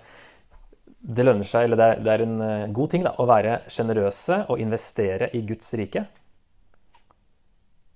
det 1.00 1.26
lønner 1.26 1.48
seg, 1.48 1.68
eller 1.68 1.80
det 1.80 2.12
er, 2.14 2.24
en 2.24 2.40
eh, 2.44 2.70
god 2.76 2.94
ting 2.94 3.06
da, 3.08 3.16
å 3.18 3.28
være 3.30 3.62
sjenerøse 3.72 4.44
og 4.48 4.62
investere 4.62 5.32
i 5.36 5.44
Guds 5.48 5.74
rike. 5.80 6.06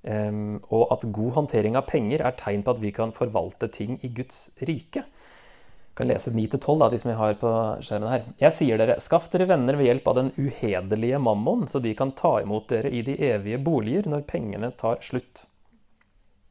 Um, 0.04 0.58
og 0.76 0.90
at 0.92 1.06
god 1.16 1.32
håndtering 1.38 1.78
av 1.80 1.86
penger 1.88 2.26
er 2.28 2.36
tegn 2.36 2.66
på 2.66 2.74
at 2.74 2.82
vi 2.82 2.90
kan 2.92 3.14
forvalte 3.16 3.70
ting 3.72 3.96
i 4.04 4.10
Guds 4.12 4.50
rike. 4.68 5.06
Jeg 5.06 5.96
kan 5.96 6.10
lese 6.10 6.34
9-12, 6.34 6.84
de 6.92 7.00
som 7.00 7.12
jeg 7.12 7.20
har 7.22 7.38
på 7.40 7.54
skjermen 7.86 8.12
her. 8.12 8.26
Jeg 8.42 8.56
sier 8.58 8.82
dere, 8.82 8.98
skaff 9.04 9.30
dere 9.32 9.48
venner 9.48 9.78
ved 9.80 9.88
hjelp 9.88 10.10
av 10.10 10.18
den 10.20 10.34
uhederlige 10.36 11.22
mammon, 11.24 11.68
så 11.72 11.80
de 11.80 11.94
kan 11.96 12.12
ta 12.18 12.40
imot 12.42 12.68
dere 12.74 12.92
i 12.92 13.04
de 13.06 13.16
evige 13.30 13.62
boliger 13.64 14.10
når 14.12 14.26
pengene 14.28 14.74
tar 14.76 15.00
slutt. 15.06 15.46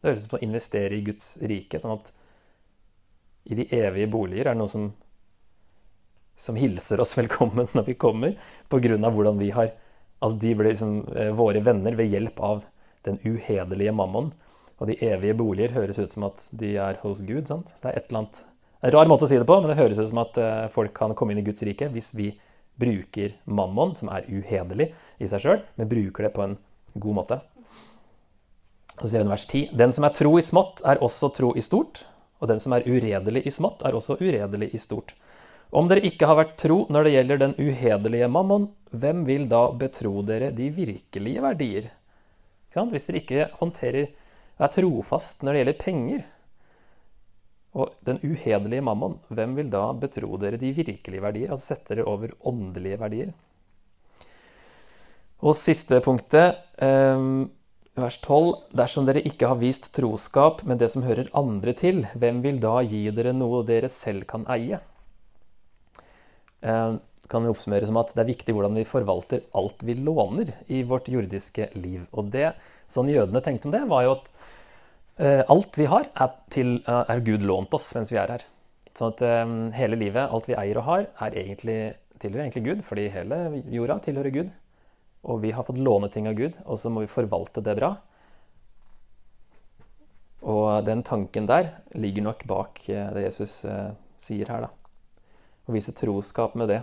Det 0.02 0.10
høres 0.10 0.24
ut 0.24 0.30
som 0.32 0.40
å 0.40 0.42
investere 0.42 0.98
i 0.98 1.04
Guds 1.06 1.36
rike, 1.46 1.78
sånn 1.78 1.94
at 1.94 2.10
i 3.46 3.58
de 3.58 3.68
evige 3.74 4.10
boliger 4.10 4.48
er 4.48 4.56
det 4.56 4.58
noe 4.58 4.70
som, 4.70 4.88
som 6.34 6.58
hilser 6.58 7.02
oss 7.02 7.14
velkommen 7.20 7.70
når 7.72 7.86
vi 7.86 7.94
kommer, 7.94 8.34
pga. 8.68 8.98
hvordan 8.98 9.38
vi 9.38 9.54
har 9.54 9.72
Altså, 10.22 10.36
de 10.38 10.52
blir 10.54 10.68
liksom 10.70 10.90
eh, 11.18 11.32
våre 11.34 11.58
venner 11.66 11.96
ved 11.98 12.12
hjelp 12.12 12.36
av 12.38 12.60
den 13.02 13.16
uhederlige 13.26 13.90
mammon. 13.90 14.28
Og 14.78 14.86
de 14.86 14.94
evige 15.02 15.34
boliger 15.34 15.74
høres 15.74 15.98
ut 15.98 16.12
som 16.12 16.28
at 16.28 16.44
de 16.54 16.76
er 16.78 17.00
hos 17.02 17.24
Gud. 17.26 17.48
sant? 17.48 17.72
Så 17.74 17.82
det 17.82 17.90
er 17.90 17.98
et 17.98 18.06
eller 18.06 18.20
annet 18.20 18.44
En 18.86 18.92
rar 18.94 19.10
måte 19.10 19.26
å 19.26 19.30
si 19.30 19.38
det 19.38 19.46
på, 19.46 19.56
men 19.58 19.70
det 19.70 19.80
høres 19.80 19.98
ut 19.98 20.08
som 20.12 20.22
at 20.22 20.38
eh, 20.38 20.68
folk 20.74 20.94
kan 20.94 21.14
komme 21.18 21.34
inn 21.34 21.42
i 21.42 21.46
Guds 21.46 21.62
rike 21.66 21.90
hvis 21.90 22.12
vi 22.14 22.32
bruker 22.78 23.34
mammon, 23.46 23.96
som 23.98 24.10
er 24.14 24.26
uhederlig 24.30 24.92
i 25.18 25.26
seg 25.30 25.42
sjøl, 25.42 25.60
men 25.74 25.90
bruker 25.90 26.26
det 26.26 26.32
på 26.34 26.46
en 26.46 26.56
god 26.94 27.18
måte. 27.18 27.38
Så 28.98 29.08
sier 29.08 29.24
hun 29.24 29.32
vers 29.32 29.46
10.: 29.48 29.70
Den 29.78 29.92
som 29.92 30.04
er 30.04 30.14
tro 30.16 30.34
i 30.38 30.44
smått, 30.44 30.82
er 30.84 31.00
også 31.02 31.32
tro 31.36 31.52
i 31.56 31.64
stort, 31.64 32.04
og 32.42 32.50
den 32.50 32.60
som 32.60 32.74
er 32.76 32.86
uredelig 32.86 33.46
i 33.46 33.54
smått, 33.54 33.84
er 33.86 33.96
også 33.96 34.18
uredelig 34.20 34.72
i 34.74 34.80
stort. 34.80 35.14
Om 35.72 35.88
dere 35.88 36.04
ikke 36.04 36.28
har 36.28 36.36
vært 36.36 36.58
tro 36.60 36.82
når 36.92 37.06
det 37.06 37.14
gjelder 37.14 37.40
den 37.40 37.54
uhederlige 37.56 38.28
mammon, 38.28 38.68
hvem 38.92 39.22
vil 39.24 39.46
da 39.48 39.62
betro 39.72 40.20
dere 40.28 40.50
de 40.52 40.68
virkelige 40.74 41.44
verdier? 41.44 41.88
Hvis 42.72 43.08
dere 43.08 43.22
ikke 43.22 43.48
håndterer, 43.60 44.10
er 44.62 44.72
trofast 44.72 45.40
når 45.42 45.52
det 45.52 45.62
gjelder 45.62 45.78
penger, 45.80 46.26
og 47.72 47.94
den 48.04 48.20
uhederlige 48.20 48.84
mammon, 48.84 49.16
hvem 49.32 49.54
vil 49.56 49.70
da 49.72 49.86
betro 49.96 50.36
dere 50.40 50.60
de 50.60 50.74
virkelige 50.76 51.24
verdier? 51.24 51.54
Altså 51.54 51.72
sette 51.72 51.94
dere 51.94 52.04
over 52.08 52.34
åndelige 52.44 53.00
verdier. 53.00 53.32
Og 55.40 55.56
siste 55.56 56.02
punktet 56.04 56.60
um, 56.84 57.48
Vers 57.92 58.16
12.: 58.24 58.72
Dersom 58.72 59.04
dere 59.04 59.20
ikke 59.28 59.50
har 59.50 59.58
vist 59.60 59.90
troskap 59.92 60.62
med 60.64 60.78
det 60.80 60.88
som 60.94 61.04
hører 61.04 61.28
andre 61.36 61.74
til, 61.76 62.06
hvem 62.16 62.38
vil 62.40 62.60
da 62.62 62.78
gi 62.88 63.02
dere 63.12 63.34
noe 63.36 63.60
dere 63.68 63.90
selv 63.92 64.24
kan 64.30 64.46
eie? 64.54 64.78
Eh, 66.64 66.94
kan 67.28 67.44
vi 67.44 67.50
oppsummere 67.52 67.88
som 67.88 67.98
at 68.00 68.14
Det 68.14 68.22
er 68.22 68.30
viktig 68.30 68.54
hvordan 68.54 68.78
vi 68.80 68.88
forvalter 68.88 69.44
alt 69.52 69.84
vi 69.84 69.98
låner 70.00 70.54
i 70.72 70.82
vårt 70.88 71.10
jordiske 71.12 71.68
liv. 71.76 72.06
Og 72.12 72.32
det, 72.32 72.54
Sånn 72.88 73.08
jødene 73.08 73.40
tenkte 73.44 73.68
om 73.68 73.72
det, 73.72 73.84
var 73.88 74.02
jo 74.04 74.16
at 74.16 74.32
eh, 75.20 75.44
alt 75.52 75.76
vi 75.76 75.84
har, 75.88 76.08
er, 76.16 76.32
til, 76.52 76.74
eh, 76.86 77.04
er, 77.12 77.20
Gud 77.24 77.44
lånt 77.44 77.76
oss 77.76 77.92
mens 77.96 78.12
vi 78.12 78.20
er 78.20 78.38
her. 78.38 78.48
Sånn 78.96 79.12
at 79.12 79.22
hele 79.76 79.96
livet, 79.96 80.28
alt 80.28 80.48
vi 80.48 80.56
eier 80.56 80.80
og 80.80 80.84
har, 80.84 81.06
er 81.24 81.36
egentlig, 81.40 81.94
tilhører 82.20 82.44
egentlig 82.44 82.64
Gud, 82.66 82.82
fordi 82.84 83.06
hele 83.12 83.38
jorda 83.72 83.96
tilhører 84.04 84.32
Gud. 84.32 84.50
Og 85.22 85.42
vi 85.44 85.52
har 85.54 85.66
fått 85.66 85.78
låne 85.78 86.08
ting 86.10 86.26
av 86.26 86.34
Gud, 86.38 86.56
og 86.66 86.78
så 86.78 86.90
må 86.90 87.04
vi 87.04 87.10
forvalte 87.10 87.62
det 87.62 87.76
bra. 87.78 87.94
Og 90.42 90.82
den 90.86 91.04
tanken 91.06 91.46
der 91.46 91.76
ligger 91.94 92.26
nok 92.26 92.42
bak 92.50 92.82
eh, 92.90 93.10
det 93.14 93.28
Jesus 93.28 93.60
eh, 93.70 93.92
sier 94.18 94.50
her, 94.50 94.66
da. 94.66 94.72
Å 95.70 95.74
vise 95.74 95.94
troskap 95.94 96.56
med 96.58 96.72
det. 96.72 96.80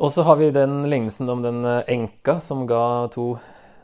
Og 0.00 0.08
så 0.10 0.24
har 0.24 0.40
vi 0.40 0.48
den 0.54 0.86
lignelsen 0.88 1.28
om 1.28 1.44
den 1.44 1.60
eh, 1.68 1.84
enka 1.92 2.38
som 2.40 2.64
ga 2.66 3.10
to 3.12 3.34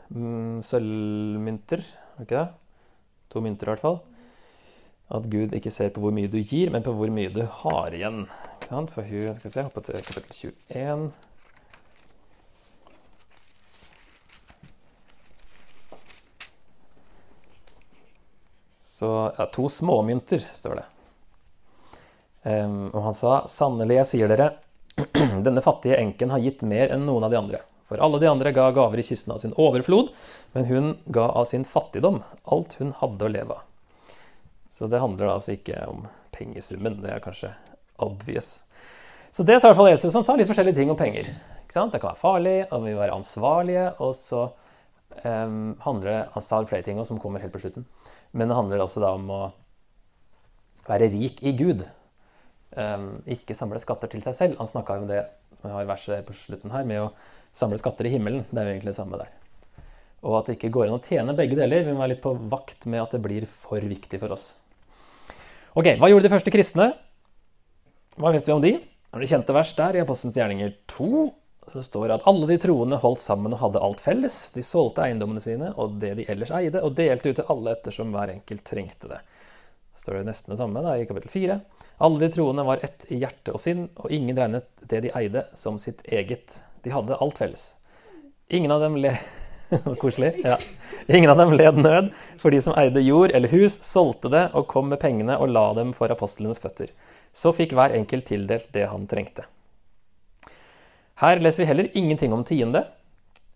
mm, 0.09 0.57
sølvmynter. 0.65 1.85
Er 2.17 2.25
ikke 2.25 2.41
det? 2.41 2.47
To 3.29 3.45
mynter, 3.45 3.69
i 3.69 3.75
hvert 3.75 3.85
fall. 3.85 4.01
At 5.13 5.29
Gud 5.29 5.53
ikke 5.53 5.73
ser 5.73 5.93
på 5.93 6.01
hvor 6.01 6.13
mye 6.13 6.29
du 6.29 6.39
gir, 6.41 6.73
men 6.73 6.81
på 6.85 6.95
hvor 6.97 7.13
mye 7.13 7.29
du 7.33 7.43
har 7.61 7.93
igjen. 7.93 8.25
For 8.65 9.05
hun, 9.05 9.35
skal 9.37 9.45
vi 9.45 9.53
se, 9.53 9.65
hoppe 9.65 9.85
til 9.85 10.01
kapittel 10.01 10.53
21. 10.73 11.28
Så 18.99 19.31
ja, 19.37 19.45
to 19.45 19.69
småmynter, 19.69 20.43
står 20.53 20.75
det. 20.75 20.85
Um, 22.43 22.89
og 22.91 23.03
han 23.05 23.15
sa, 23.15 23.37
sannelig, 23.47 23.95
jeg 24.01 24.07
sier 24.09 24.31
dere, 24.31 24.49
denne 25.45 25.63
fattige 25.63 25.95
enken 26.01 26.33
har 26.33 26.43
gitt 26.43 26.65
mer 26.67 26.91
enn 26.91 27.05
noen 27.07 27.23
av 27.23 27.31
de 27.31 27.37
andre. 27.39 27.61
For 27.87 28.03
alle 28.03 28.19
de 28.19 28.27
andre 28.27 28.51
ga 28.51 28.65
gaver 28.75 28.99
i 28.99 29.05
kisten 29.07 29.31
av 29.31 29.39
sin 29.39 29.55
overflod, 29.55 30.11
men 30.51 30.67
hun 30.67 30.91
ga 31.15 31.29
av 31.31 31.47
sin 31.47 31.63
fattigdom 31.63 32.19
alt 32.43 32.75
hun 32.81 32.91
hadde 32.99 33.23
å 33.23 33.31
leve 33.31 33.55
av. 33.55 33.63
Så 34.67 34.91
det 34.91 34.99
handler 34.99 35.31
altså 35.31 35.55
ikke 35.55 35.79
om 35.87 36.03
pengesummen. 36.35 36.99
Det 36.99 37.15
er 37.15 37.23
kanskje 37.23 37.53
obvious. 38.03 38.65
Så 39.31 39.47
det 39.47 39.61
sa 39.61 39.69
i 39.69 39.71
hvert 39.71 39.79
fall 39.79 39.93
Jesus. 39.93 40.19
Han 40.19 40.27
sa 40.27 40.35
litt 40.35 40.51
forskjellige 40.51 40.81
ting 40.81 40.91
om 40.91 40.99
penger. 40.99 41.31
Det 41.69 41.71
kan 41.71 42.11
være 42.11 42.19
farlig, 42.19 42.57
og 42.67 42.83
vi 42.83 42.97
må 42.97 42.99
være 42.99 43.15
ansvarlige. 43.15 43.87
Og 44.03 44.11
så 44.19 44.49
um, 45.23 45.75
handler 45.83 46.27
det 46.29 46.67
flere 46.69 46.85
ting 46.85 46.99
som 47.05 47.19
kommer 47.19 47.39
helt 47.39 47.53
på 47.53 47.61
slutten. 47.63 47.85
Men 48.31 48.49
det 48.49 48.57
handler 48.57 48.83
også 48.83 49.01
da 49.03 49.13
om 49.17 49.29
å 49.29 49.41
være 50.87 51.09
rik 51.13 51.41
i 51.43 51.53
Gud. 51.57 51.83
Um, 52.77 53.19
ikke 53.25 53.57
samle 53.57 53.81
skatter 53.81 54.11
til 54.11 54.23
seg 54.25 54.37
selv. 54.37 54.59
Han 54.61 54.69
snakka 54.69 54.99
om 55.01 55.09
det 55.09 55.25
som 55.55 55.69
jeg 55.69 55.75
har 55.75 55.85
i 55.85 55.89
verset 55.89 56.25
på 56.27 56.35
slutten 56.37 56.73
her, 56.73 56.85
med 56.85 57.07
å 57.07 57.11
samle 57.55 57.79
skatter 57.81 58.07
i 58.07 58.13
himmelen. 58.13 58.45
Det 58.49 58.61
er 58.61 58.69
jo 58.69 58.75
egentlig 58.75 58.93
det 58.93 58.99
samme 59.01 59.19
der. 59.19 59.33
Og 60.19 60.39
at 60.39 60.49
det 60.49 60.57
ikke 60.57 60.73
går 60.75 60.89
an 60.89 60.97
å 60.99 61.03
tjene 61.03 61.35
begge 61.35 61.57
deler. 61.57 61.85
Vi 61.87 61.93
må 61.95 62.03
være 62.03 62.13
litt 62.13 62.23
på 62.23 62.35
vakt 62.51 62.85
med 62.91 63.01
at 63.01 63.15
det 63.15 63.23
blir 63.23 63.47
for 63.49 63.81
viktig 63.81 64.19
for 64.21 64.35
oss. 64.35 64.51
Ok, 65.79 65.95
Hva 66.01 66.09
gjorde 66.11 66.27
de 66.27 66.33
første 66.33 66.53
kristne? 66.53 66.91
Hva 68.19 68.33
vet 68.35 68.47
vi 68.47 68.53
om 68.53 68.63
de? 68.63 68.73
Når 69.09 69.23
det 69.23 69.29
kjente 69.31 69.55
vers 69.55 69.71
der 69.77 69.97
i 69.97 70.01
Apostelens 70.03 70.37
gjerninger 70.37 70.73
2, 70.91 71.09
så 71.09 71.38
det 71.77 71.83
står 71.85 72.13
at 72.15 72.25
alle 72.29 72.47
de 72.49 72.57
troende 72.61 72.97
holdt 73.01 73.21
sammen 73.23 73.53
og 73.55 73.61
hadde 73.63 73.81
alt 73.83 74.01
felles. 74.03 74.37
De 74.55 74.63
solgte 74.65 75.03
eiendommene 75.05 75.43
sine 75.43 75.73
og 75.75 75.99
det 76.01 76.15
de 76.19 76.25
ellers 76.31 76.53
eide, 76.55 76.81
og 76.85 76.95
delte 76.97 77.31
ut 77.31 77.39
til 77.41 77.51
alle 77.53 77.75
ettersom 77.75 78.15
hver 78.15 78.33
enkelt 78.33 78.65
trengte 78.67 79.11
det. 79.11 79.19
Det 79.93 80.03
står 80.03 80.19
det 80.19 80.29
nesten 80.29 80.53
det 80.53 80.59
samme 80.61 80.83
da, 80.85 80.95
i 80.95 81.05
kapittel 81.09 81.33
4. 81.33 81.59
Alle 82.07 82.21
de 82.23 82.31
troende 82.31 82.63
var 82.67 82.81
ett 82.85 83.05
i 83.11 83.19
hjerte 83.19 83.53
og 83.55 83.61
sinn, 83.61 83.89
og 83.99 84.13
ingen 84.15 84.37
regnet 84.39 84.69
det 84.89 85.03
de 85.05 85.13
eide, 85.19 85.43
som 85.53 85.77
sitt 85.81 86.01
eget. 86.07 86.61
De 86.85 86.93
hadde 86.93 87.17
alt 87.19 87.41
felles. 87.41 87.65
Ingen 88.49 88.71
av 88.71 88.81
dem 88.81 88.97
le 88.97 89.13
Koselig. 90.01 90.33
Ja. 90.43 90.57
Ingen 91.07 91.29
av 91.29 91.37
dem 91.37 91.53
led 91.53 91.77
nød, 91.77 92.09
for 92.41 92.49
de 92.49 92.61
som 92.61 92.73
eide 92.79 93.03
jord 93.05 93.31
eller 93.35 93.51
hus, 93.51 93.75
solgte 93.85 94.31
det 94.33 94.47
og 94.57 94.65
kom 94.71 94.89
med 94.89 95.01
pengene 95.01 95.37
og 95.37 95.51
la 95.53 95.67
dem 95.77 95.93
for 95.93 96.09
apostlenes 96.09 96.61
føtter. 96.63 96.89
Så 97.33 97.53
fikk 97.53 97.75
hver 97.77 97.93
enkelt 97.93 98.25
tildelt 98.31 98.71
det 98.73 98.87
han 98.89 99.05
trengte. 99.09 99.45
Her 101.19 101.41
leser 101.43 101.63
vi 101.63 101.67
heller 101.67 101.97
ingenting 101.97 102.33
om 102.33 102.45
tiende, 102.47 102.85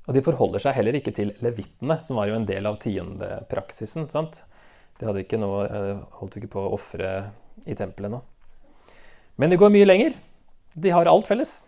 og 0.03 0.15
de 0.17 0.23
forholder 0.25 0.59
seg 0.59 0.75
heller 0.75 0.97
ikke 0.99 1.13
til 1.15 1.31
levittene, 1.43 1.95
som 2.03 2.17
var 2.19 2.27
jo 2.27 2.35
en 2.35 2.47
del 2.47 2.65
av 2.67 2.75
tiendepraksisen. 2.83 4.09
sant? 4.11 4.41
De 4.99 5.07
hadde 5.07 5.23
ikke 5.23 5.39
noe, 5.39 5.63
eh, 5.65 6.01
holdt 6.19 6.37
ikke 6.37 6.51
på 6.51 6.63
å 6.63 6.73
ofre 6.75 7.31
i 7.65 7.75
tempelet 7.75 8.11
nå. 8.11 8.21
Men 9.37 9.49
de 9.49 9.57
går 9.57 9.71
mye 9.71 9.87
lenger. 9.87 10.17
De 10.75 10.91
har 10.91 11.07
alt 11.07 11.27
felles. 11.27 11.63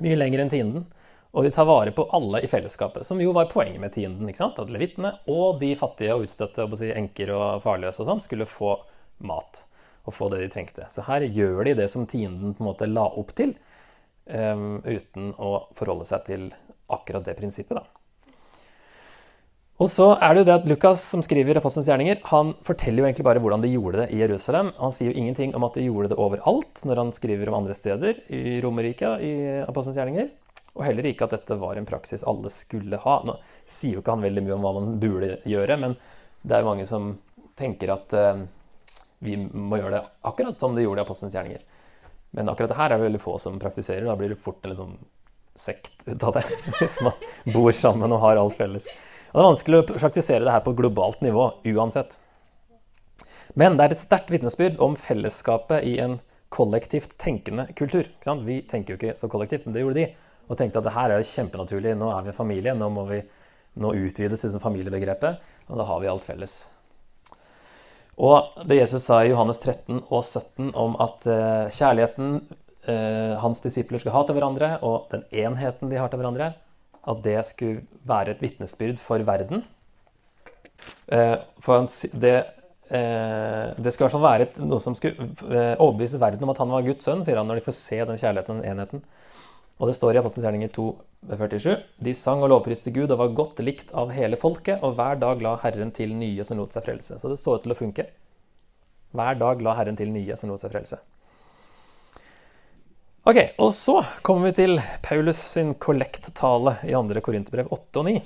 Mye 0.00 0.18
lenger 0.18 0.40
enn 0.42 0.50
tienden. 0.50 0.86
Og 1.34 1.44
de 1.44 1.50
tar 1.50 1.66
vare 1.66 1.90
på 1.94 2.08
alle 2.14 2.42
i 2.42 2.50
fellesskapet, 2.50 3.06
som 3.06 3.20
jo 3.22 3.32
var 3.32 3.46
poenget 3.50 3.80
med 3.80 3.92
tienden. 3.92 4.28
ikke 4.28 4.42
sant? 4.42 4.58
At 4.58 4.70
levittene 4.70 5.18
og 5.26 5.60
de 5.60 5.74
fattige 5.74 6.14
og 6.14 6.26
utstøtte, 6.26 6.66
si, 6.76 6.90
enker 6.90 7.30
og 7.34 7.62
farløse 7.62 8.02
og 8.02 8.10
sånn, 8.10 8.22
skulle 8.22 8.46
få 8.46 8.76
mat 9.18 9.64
og 10.04 10.14
få 10.14 10.28
det 10.30 10.42
de 10.42 10.50
trengte. 10.52 10.86
Så 10.90 11.06
her 11.06 11.22
gjør 11.22 11.64
de 11.64 11.74
det 11.74 11.88
som 11.90 12.06
tienden 12.06 12.54
på 12.54 12.62
en 12.62 12.68
måte 12.68 12.90
la 12.90 13.06
opp 13.08 13.32
til, 13.34 13.54
um, 14.26 14.80
uten 14.84 15.32
å 15.36 15.56
forholde 15.76 16.06
seg 16.08 16.24
til 16.28 16.48
akkurat 16.92 17.26
det 17.26 17.36
prinsippet. 17.38 17.80
da. 17.80 18.04
Og 19.82 19.88
så 19.90 20.12
er 20.22 20.30
det 20.30 20.44
jo 20.44 20.46
det 20.46 20.54
at 20.54 20.68
Lukas, 20.70 21.02
som 21.02 21.22
skriver 21.24 21.58
Apostelens 21.58 21.88
gjerninger, 21.90 22.20
han 22.30 22.52
forteller 22.62 23.02
jo 23.02 23.06
egentlig 23.08 23.26
bare 23.26 23.40
hvordan 23.42 23.64
de 23.64 23.72
gjorde 23.72 24.04
det 24.04 24.12
i 24.14 24.20
Jerusalem. 24.20 24.70
Han 24.78 24.94
sier 24.94 25.10
jo 25.10 25.18
ingenting 25.18 25.54
om 25.58 25.66
at 25.66 25.74
de 25.74 25.88
gjorde 25.88 26.12
det 26.12 26.18
overalt 26.22 26.84
når 26.86 27.00
han 27.02 27.10
skriver 27.16 27.50
om 27.50 27.58
andre 27.58 27.74
steder 27.74 28.20
i 28.30 28.60
Romerriket 28.62 29.24
i 29.26 29.34
Apostelens 29.64 29.98
gjerninger. 29.98 30.30
Og 30.78 30.86
heller 30.86 31.08
ikke 31.10 31.26
at 31.26 31.34
dette 31.34 31.58
var 31.58 31.78
en 31.78 31.88
praksis 31.90 32.22
alle 32.30 32.50
skulle 32.54 33.02
ha. 33.02 33.16
Nå 33.26 33.34
sier 33.66 33.98
jo 33.98 34.04
ikke 34.04 34.14
han 34.14 34.22
veldig 34.22 34.46
mye 34.46 34.54
om 34.54 34.66
hva 34.66 34.74
man 34.78 34.94
burde 35.02 35.40
gjøre, 35.50 35.78
men 35.82 35.98
det 36.44 36.54
er 36.54 36.62
jo 36.62 36.70
mange 36.70 36.86
som 36.86 37.10
tenker 37.58 37.94
at 37.94 38.14
uh, 38.14 38.44
vi 39.26 39.36
må 39.42 39.78
gjøre 39.80 39.96
det 39.96 40.04
akkurat 40.30 40.60
som 40.60 40.74
de 40.78 40.86
gjorde 40.86 41.02
i 41.02 41.06
Apostelens 41.06 41.34
gjerninger. 41.34 41.66
Men 42.34 42.50
akkurat 42.50 42.72
det 42.72 42.78
her 42.78 42.90
er 42.90 42.98
det 42.98 43.08
veldig 43.08 43.22
få 43.22 43.36
som 43.38 43.60
praktiserer. 43.62 44.06
Da 44.08 44.16
blir 44.18 44.34
det 44.34 44.40
fort 44.42 44.64
en 44.66 44.76
sånn 44.78 44.94
sekt 45.54 46.02
ut 46.08 46.22
av 46.26 46.34
det, 46.34 46.44
hvis 46.80 46.98
man 47.06 47.54
bor 47.54 47.70
sammen 47.74 48.12
og 48.12 48.22
har 48.24 48.40
alt 48.40 48.56
felles. 48.58 48.88
Og 49.30 49.38
Det 49.38 49.42
er 49.42 49.50
vanskelig 49.50 49.80
å 49.80 49.86
praktisere 49.92 50.46
det 50.46 50.54
her 50.54 50.64
på 50.66 50.74
globalt 50.78 51.22
nivå 51.22 51.48
uansett. 51.74 52.18
Men 53.54 53.78
det 53.78 53.86
er 53.86 53.94
et 53.94 54.00
sterkt 54.00 54.32
vitnesbyrd 54.34 54.80
om 54.82 54.96
fellesskapet 54.98 55.86
i 55.86 55.96
en 56.02 56.18
kollektivt 56.54 57.16
tenkende 57.18 57.68
kultur. 57.78 58.06
Vi 58.46 58.60
tenker 58.70 58.94
jo 58.94 58.98
ikke 58.98 59.16
så 59.18 59.30
kollektivt, 59.30 59.66
men 59.66 59.74
det 59.74 59.82
gjorde 59.82 60.00
de. 60.00 60.06
Og 60.50 60.58
tenkte 60.58 60.82
at 60.82 60.86
det 60.86 60.94
her 60.94 61.10
er 61.10 61.22
jo 61.22 61.30
kjempenaturlig. 61.30 61.94
Nå 61.98 62.10
er 62.14 62.26
vi 62.26 62.30
en 62.30 62.36
familie. 62.36 62.74
Nå 62.78 62.90
må 62.94 63.06
vi 63.08 63.22
nå 63.82 63.90
utvides 64.06 64.44
liksom 64.44 64.62
familiebegrepet. 64.62 65.42
Og 65.70 65.80
da 65.80 65.86
har 65.88 66.02
vi 66.02 66.10
alt 66.10 66.26
felles. 66.26 66.58
Og 68.14 68.66
det 68.68 68.78
Jesus 68.78 69.06
sa 69.08 69.22
i 69.24 69.30
Johannes 69.32 69.58
13 69.58 70.04
og 70.04 70.20
17 70.22 70.70
om 70.78 70.94
at 71.02 71.26
eh, 71.26 71.70
kjærligheten 71.74 72.36
eh, 72.86 73.34
hans 73.42 73.62
disipler 73.64 74.02
skal 74.02 74.14
ha 74.14 74.22
til 74.26 74.38
hverandre, 74.38 74.76
og 74.86 75.08
den 75.10 75.24
enheten 75.34 75.90
de 75.90 75.98
har 75.98 76.12
til 76.12 76.22
hverandre, 76.22 76.52
at 77.04 77.24
det 77.24 77.40
skulle 77.48 77.82
være 78.06 78.36
et 78.36 78.44
vitnesbyrd 78.44 79.02
for 79.02 79.24
verden. 79.26 79.64
Eh, 81.10 81.36
for 81.62 81.88
det, 82.14 82.36
det 82.84 83.90
skulle 83.90 84.04
i 84.04 84.06
hvert 84.06 84.14
fall 84.14 84.26
være 84.28 84.46
noe 84.62 84.78
som 84.82 84.94
skulle 84.94 85.26
overbevise 85.80 86.20
verden 86.20 86.44
om 86.44 86.52
at 86.52 86.60
han 86.60 86.70
var 86.70 86.84
Guds 86.86 87.06
sønn, 87.08 87.24
sier 87.26 87.40
han, 87.40 87.48
når 87.48 87.58
de 87.58 87.66
får 87.66 87.78
se 87.80 87.98
den 88.06 88.20
kjærligheten 88.20 88.58
og 88.58 88.62
den 88.62 88.70
enheten. 88.70 89.04
Og 89.80 89.90
det 89.90 89.96
står 89.98 90.14
i 90.14 90.20
Apostelens 90.20 90.46
gjerninger 90.46 90.70
2,47.: 91.30 91.80
De 92.04 92.14
sang 92.14 92.42
og 92.44 92.50
lovpriste 92.52 92.92
Gud 92.92 93.12
og 93.12 93.20
var 93.20 93.34
godt 93.36 93.62
likt 93.64 93.94
av 93.96 94.12
hele 94.12 94.36
folket, 94.40 94.82
og 94.84 94.98
hver 94.98 95.18
dag 95.22 95.42
la 95.42 95.56
Herren 95.62 95.92
til 95.94 96.12
nye 96.18 96.44
som 96.44 96.60
lot 96.60 96.74
seg 96.76 96.84
frelse. 96.86 97.18
Så 97.20 97.32
det 97.32 97.40
så 97.40 97.56
ut 97.56 97.64
til 97.64 97.74
å 97.74 97.78
funke. 97.78 98.06
Hver 99.14 99.38
dag 99.40 99.62
la 99.62 99.76
Herren 99.78 99.96
til 99.96 100.12
nye 100.12 100.36
som 100.36 100.52
lot 100.52 100.60
seg 100.62 100.74
frelse. 100.74 101.00
Ok, 103.24 103.38
Og 103.58 103.72
så 103.72 104.02
kommer 104.22 104.50
vi 104.50 104.56
til 104.58 104.80
Paulus 105.02 105.38
sin 105.38 105.72
kollekttale 105.80 106.76
i 106.84 106.92
2. 106.92 107.22
Korinterbrev 107.24 107.70
8 107.72 108.02
og 108.02 108.04
9. 108.10 108.18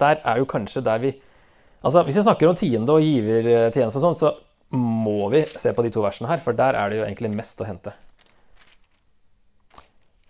Der 0.00 0.22
er 0.24 0.38
jo 0.40 0.48
kanskje 0.48 0.80
der 0.80 0.98
vi 0.98 1.12
Altså, 1.82 2.04
Hvis 2.06 2.16
vi 2.16 2.22
snakker 2.22 2.48
om 2.48 2.54
tiende 2.54 2.94
og 2.94 3.02
givertjeneste 3.02 3.98
og 3.98 4.04
sånn, 4.04 4.14
så 4.14 4.30
må 4.72 5.28
vi 5.32 5.42
se 5.50 5.72
på 5.74 5.82
de 5.82 5.90
to 5.90 6.00
versene 6.04 6.28
her, 6.30 6.38
for 6.38 6.54
der 6.54 6.78
er 6.78 6.88
det 6.88 7.00
jo 7.00 7.04
egentlig 7.04 7.32
mest 7.34 7.60
å 7.60 7.66
hente. 7.66 7.92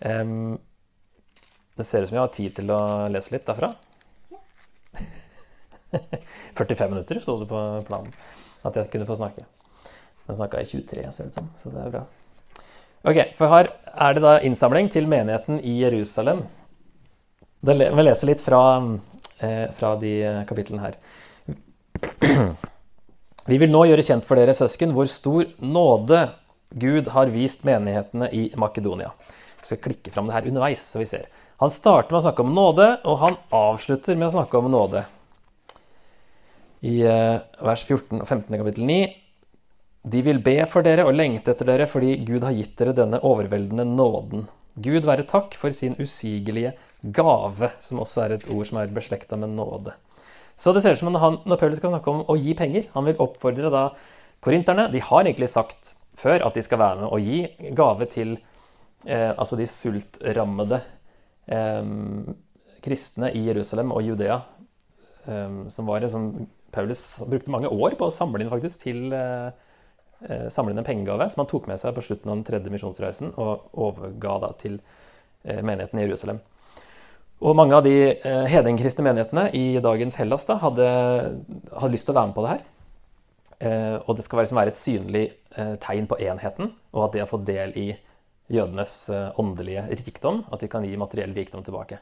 Um, 0.01 0.57
det 1.77 1.87
ser 1.89 2.03
ut 2.05 2.11
som 2.11 2.19
jeg 2.19 2.25
har 2.25 2.37
tid 2.37 2.55
til 2.59 2.73
å 2.75 2.81
lese 3.13 3.35
litt 3.35 3.47
derfra. 3.49 3.73
45 6.59 6.91
minutter 6.93 7.21
sto 7.21 7.39
det 7.41 7.49
på 7.51 7.61
planen 7.89 8.13
at 8.67 8.77
jeg 8.79 8.91
kunne 8.93 9.09
få 9.09 9.19
snakke. 9.19 9.45
Men 10.27 10.39
snakka 10.39 10.63
i 10.63 10.69
23, 10.69 11.07
ser 11.13 11.29
det 11.29 11.33
ut 11.33 11.39
som, 11.41 11.49
så 11.59 11.73
det 11.75 11.83
er 11.83 11.95
bra. 11.95 12.03
Ok, 13.03 13.19
for 13.35 13.51
her 13.51 13.73
er 13.93 14.15
det 14.15 14.23
da 14.23 14.37
innsamling 14.47 14.91
til 14.93 15.09
menigheten 15.11 15.59
i 15.67 15.81
Jerusalem. 15.81 16.45
Jeg 17.67 17.79
leser 17.79 18.05
lese 18.07 18.29
litt 18.29 18.43
fra, 18.43 18.61
eh, 19.43 19.67
fra 19.75 19.97
de 19.99 20.13
kapitlene 20.47 20.85
her. 20.87 21.01
Vi 23.51 23.59
vil 23.59 23.73
nå 23.75 23.83
gjøre 23.89 24.05
kjent 24.07 24.27
for 24.27 24.39
dere, 24.39 24.55
søsken, 24.55 24.95
hvor 24.95 25.11
stor 25.11 25.49
nåde 25.59 26.29
Gud 26.79 27.11
har 27.11 27.33
vist 27.35 27.65
menighetene 27.67 28.31
i 28.31 28.45
Makedonia. 28.57 29.11
Jeg 29.59 29.73
skal 29.73 29.83
klikke 29.89 30.13
fram 30.15 30.31
det 30.31 30.37
her 30.37 30.47
underveis, 30.51 30.85
så 30.87 31.03
vi 31.03 31.09
ser. 31.11 31.27
Han 31.63 31.71
starter 31.71 32.11
med 32.11 32.19
å 32.19 32.25
snakke 32.25 32.43
om 32.43 32.55
nåde, 32.57 32.87
og 33.07 33.19
han 33.21 33.37
avslutter 33.55 34.17
med 34.19 34.33
å 34.33 34.35
snakke 34.35 34.59
om 34.59 34.71
nåde. 34.73 35.05
I 36.83 36.97
eh, 37.07 37.37
vers 37.63 37.85
14 37.87 38.19
og 38.19 38.25
15 38.25 38.57
kapittel 38.57 38.89
9 38.89 39.03
de 40.11 40.23
vil 40.27 40.41
be 40.43 40.57
for 40.67 40.83
dere 40.83 41.05
og 41.07 41.15
lengte 41.15 41.53
etter 41.53 41.69
dere 41.69 41.85
fordi 41.87 42.17
Gud 42.27 42.43
har 42.43 42.57
gitt 42.57 42.73
dere 42.81 42.95
denne 42.97 43.21
overveldende 43.23 43.85
nåden. 43.87 44.49
Gud 44.75 45.07
være 45.07 45.23
takk 45.31 45.55
for 45.55 45.71
sin 45.77 45.95
usigelige 46.01 46.73
gave, 47.15 47.69
som 47.79 48.01
også 48.03 48.25
er 48.25 48.35
et 48.35 48.49
ord 48.51 48.67
som 48.67 48.81
er 48.81 48.91
beslekta 48.97 49.39
med 49.39 49.55
nåde. 49.55 49.95
Så 50.59 50.75
det 50.75 50.83
ser 50.83 50.97
ut 50.97 51.03
som 51.05 51.15
han, 51.15 51.39
når 51.47 51.61
Paulus 51.61 51.79
skal 51.79 51.93
snakke 51.95 52.11
om 52.11 52.25
å 52.27 52.37
gi 52.37 52.57
penger 52.59 52.91
Han 52.93 53.07
vil 53.07 53.23
oppfordre 53.23 53.71
da 53.73 53.87
korinterne 54.45 54.85
De 54.93 55.01
har 55.01 55.25
egentlig 55.25 55.49
sagt 55.49 55.95
før 56.19 56.43
at 56.45 56.59
de 56.59 56.63
skal 56.63 56.83
være 56.83 57.01
med 57.01 57.09
og 57.09 57.23
gi 57.25 57.71
gave 57.79 58.11
til 58.11 58.35
eh, 59.07 59.31
altså 59.31 59.57
de 59.59 59.71
sultrammede 59.71 60.83
kristne 62.83 63.33
i 63.35 63.41
Jerusalem 63.49 63.91
og 63.95 64.05
Judea, 64.07 64.37
som 65.69 65.89
var 65.89 66.05
en 66.05 66.13
sånn 66.13 66.29
Paulus 66.73 67.23
brukte 67.29 67.53
mange 67.53 67.69
år 67.69 67.97
på 68.01 68.09
å 68.09 68.15
samle 68.15 68.43
inn 68.43 68.53
faktisk 68.53 68.87
til 68.87 69.13
eh, 69.13 69.53
eh, 70.25 70.47
samle 70.53 70.73
inn 70.73 70.81
en 70.81 70.87
pengegave 70.87 71.29
som 71.29 71.43
han 71.43 71.51
tok 71.51 71.69
med 71.69 71.81
seg 71.81 71.93
på 71.97 72.05
slutten 72.07 72.31
av 72.31 72.39
den 72.39 72.47
tredje 72.49 72.73
misjonsreisen 72.73 73.35
og 73.37 73.69
overga 73.77 74.39
da 74.47 74.51
til 74.63 74.79
eh, 75.45 75.61
menigheten 75.61 76.01
i 76.01 76.07
Jerusalem. 76.07 76.41
Og 77.43 77.57
mange 77.59 77.75
av 77.75 77.83
de 77.83 77.93
hedengkristne 78.47 79.03
menighetene 79.03 79.49
i 79.59 79.81
dagens 79.83 80.15
Hellas 80.21 80.47
da, 80.47 80.61
hadde, 80.63 80.85
hadde, 81.75 81.91
lyst 81.91 82.07
til 82.07 82.15
å 82.15 82.19
være 82.21 82.31
med 82.31 82.37
på 82.37 82.45
det 82.45 82.53
her. 82.53 82.61
Og 84.07 84.13
det 84.15 84.23
skal 84.23 84.39
liksom 84.39 84.61
være 84.61 84.71
et 84.71 84.79
synlig 84.79 85.25
tegn 85.83 86.07
på 86.07 86.21
enheten, 86.23 86.71
og 86.95 87.09
at 87.09 87.17
de 87.17 87.23
har 87.25 87.31
fått 87.31 87.43
del 87.49 87.75
i 87.83 87.89
jødenes 88.53 88.95
eh, 89.13 89.29
åndelige 89.41 89.85
rikdom. 89.91 90.45
At 90.53 90.63
de 90.63 90.71
kan 90.71 90.85
gi 90.87 90.99
materiell 91.01 91.35
rikdom 91.37 91.65
tilbake. 91.67 92.01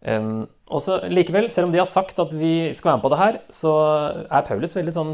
Um, 0.00 0.46
og 0.72 0.80
så 0.80 0.96
Likevel, 1.12 1.50
selv 1.52 1.68
om 1.68 1.74
de 1.74 1.80
har 1.82 1.88
sagt 1.88 2.16
at 2.22 2.30
vi 2.32 2.70
skal 2.72 2.88
være 2.88 2.98
med 2.98 3.04
på 3.04 3.10
det 3.12 3.18
her, 3.20 3.36
så 3.52 3.72
er 4.22 4.46
Paulus 4.46 4.72
veldig 4.72 4.94
sånn 4.96 5.10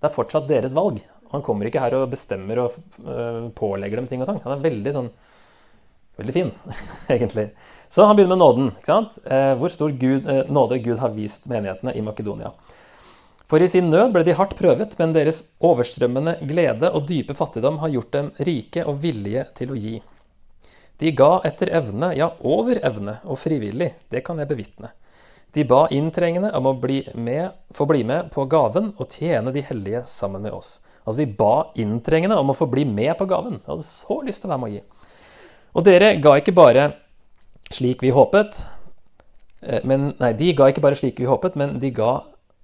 Det 0.00 0.08
er 0.08 0.14
fortsatt 0.14 0.48
deres 0.48 0.72
valg. 0.76 1.02
Han 1.34 1.42
kommer 1.44 1.68
ikke 1.68 1.82
her 1.82 1.96
og 1.98 2.08
bestemmer 2.12 2.62
og 2.62 2.78
uh, 3.04 3.50
pålegger 3.56 4.00
dem 4.00 4.08
ting 4.08 4.24
og 4.24 4.30
tang. 4.30 4.40
Han 4.46 4.56
er 4.56 4.66
veldig 4.70 4.96
sånn 4.96 5.12
Veldig 6.14 6.30
fin, 6.30 6.52
egentlig. 7.10 7.48
Så 7.90 8.04
han 8.06 8.14
begynner 8.14 8.36
med 8.36 8.44
nåden. 8.44 8.68
ikke 8.76 8.86
sant? 8.86 9.16
Uh, 9.26 9.56
hvor 9.58 9.72
stor 9.74 9.90
Gud, 9.98 10.28
nåde 10.46 10.78
Gud 10.84 11.00
har 11.02 11.10
vist 11.10 11.48
menighetene 11.50 11.90
i 11.98 12.04
Makedonia. 12.06 12.52
For 13.54 13.62
i 13.62 13.68
sin 13.70 13.86
nød 13.86 14.10
ble 14.10 14.24
de 14.26 14.34
hardt 14.34 14.56
prøvet, 14.58 14.96
men 14.98 15.12
deres 15.14 15.36
overstrømmende 15.62 16.32
glede 16.42 16.88
og 16.90 17.04
dype 17.06 17.36
fattigdom 17.38 17.76
har 17.84 17.92
gjort 17.92 18.08
dem 18.10 18.30
rike 18.48 18.82
og 18.82 18.96
villige 19.04 19.44
til 19.54 19.70
å 19.70 19.76
gi. 19.78 19.92
De 20.98 21.12
ga 21.14 21.36
etter 21.46 21.70
evne, 21.78 22.08
ja, 22.18 22.32
over 22.42 22.80
evne, 22.82 23.20
og 23.22 23.38
frivillig, 23.38 23.92
det 24.10 24.24
kan 24.26 24.40
jeg 24.42 24.48
bevitne. 24.50 24.88
De 25.54 25.62
ba 25.70 25.84
inntrengende 25.94 26.50
om 26.58 26.66
å 26.66 26.72
bli 26.82 26.96
med, 27.14 27.52
få 27.70 27.86
bli 27.86 28.00
med 28.02 28.32
på 28.34 28.42
gaven 28.50 28.88
og 28.96 29.14
tjene 29.14 29.52
de 29.54 29.62
hellige 29.68 30.00
sammen 30.10 30.42
med 30.42 30.56
oss. 30.56 30.80
Altså, 31.04 31.20
de 31.20 31.38
ba 31.38 31.68
inntrengende 31.78 32.34
om 32.42 32.50
å 32.50 32.56
få 32.58 32.66
bli 32.72 32.82
med 32.90 33.12
på 33.20 33.28
gaven. 33.30 33.60
De 33.60 33.70
hadde 33.70 33.86
så 33.86 34.16
lyst 34.26 34.42
til 34.42 34.50
å 34.50 34.54
være 34.56 34.64
med 34.64 34.72
å 34.72 34.74
gi. 34.74 34.82
Og 35.78 35.86
dere 35.86 36.08
ga 36.24 36.32
ikke 36.40 36.56
bare 36.58 36.88
slik 37.70 38.02
vi 38.02 38.10
håpet, 38.18 38.64
eh, 39.62 39.86
men 39.86 40.10
Nei, 40.18 40.32
de 40.42 40.50
ga 40.58 40.72
ikke 40.74 40.82
bare 40.82 40.98
slik 40.98 41.22
vi 41.22 41.30
håpet, 41.30 41.54
men 41.54 41.78
de 41.78 41.92
ga 41.94 42.16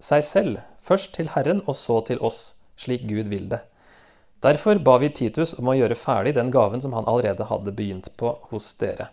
seg 0.03 0.26
selv, 0.26 0.59
først 0.83 1.14
til 1.16 1.31
Herren 1.35 1.62
og 1.66 1.77
så 1.77 2.01
til 2.09 2.21
oss, 2.25 2.61
slik 2.81 3.07
Gud 3.09 3.29
vil 3.33 3.49
det. 3.53 3.62
Derfor 4.40 4.81
ba 4.81 4.97
vi 4.99 5.11
Titus 5.12 5.53
om 5.61 5.69
å 5.69 5.77
gjøre 5.77 5.99
ferdig 5.99 6.35
den 6.37 6.51
gaven 6.53 6.81
som 6.81 6.95
han 6.97 7.09
allerede 7.09 7.49
hadde 7.51 7.75
begynt 7.77 8.09
på 8.16 8.33
hos 8.53 8.73
dere. 8.81 9.11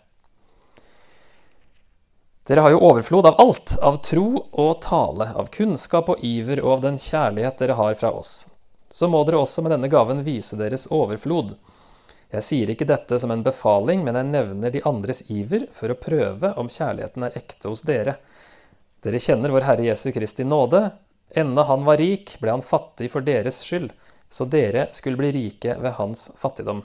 Dere 2.48 2.64
har 2.64 2.72
jo 2.72 2.84
overflod 2.88 3.26
av 3.28 3.42
alt, 3.44 3.74
av 3.84 3.98
tro 4.08 4.28
og 4.40 4.78
tale, 4.86 5.34
av 5.36 5.50
kunnskap 5.52 6.08
og 6.14 6.24
iver 6.24 6.62
og 6.64 6.78
av 6.78 6.86
den 6.86 7.00
kjærlighet 7.02 7.60
dere 7.60 7.76
har 7.76 7.98
fra 8.00 8.14
oss. 8.16 8.54
Så 8.88 9.10
må 9.12 9.20
dere 9.28 9.42
også 9.44 9.66
med 9.66 9.74
denne 9.76 9.90
gaven 9.92 10.24
vise 10.24 10.56
deres 10.56 10.88
overflod. 10.96 11.58
Jeg 12.32 12.44
sier 12.44 12.72
ikke 12.72 12.88
dette 12.88 13.20
som 13.20 13.32
en 13.36 13.44
befaling, 13.44 14.06
men 14.08 14.16
jeg 14.16 14.32
nevner 14.32 14.72
de 14.72 14.84
andres 14.88 15.26
iver 15.28 15.68
for 15.76 15.92
å 15.92 16.00
prøve 16.00 16.54
om 16.56 16.72
kjærligheten 16.72 17.28
er 17.28 17.36
ekte 17.36 17.68
hos 17.68 17.84
dere. 17.88 18.16
Dere 19.04 19.20
kjenner 19.20 19.52
vår 19.52 19.68
Herre 19.68 19.90
Jesu 19.90 20.14
Kristi 20.16 20.48
nåde. 20.48 20.86
Enda 21.36 21.66
han 21.68 21.84
var 21.88 22.00
rik, 22.00 22.38
ble 22.40 22.54
han 22.56 22.66
fattig 22.66 23.12
for 23.12 23.26
deres 23.26 23.64
skyld 23.66 23.92
så 24.30 24.46
dere 24.46 24.88
skulle 24.92 25.18
bli 25.18 25.32
rike 25.32 25.78
ved 25.80 25.92
hans 25.92 26.32
fattigdom. 26.40 26.84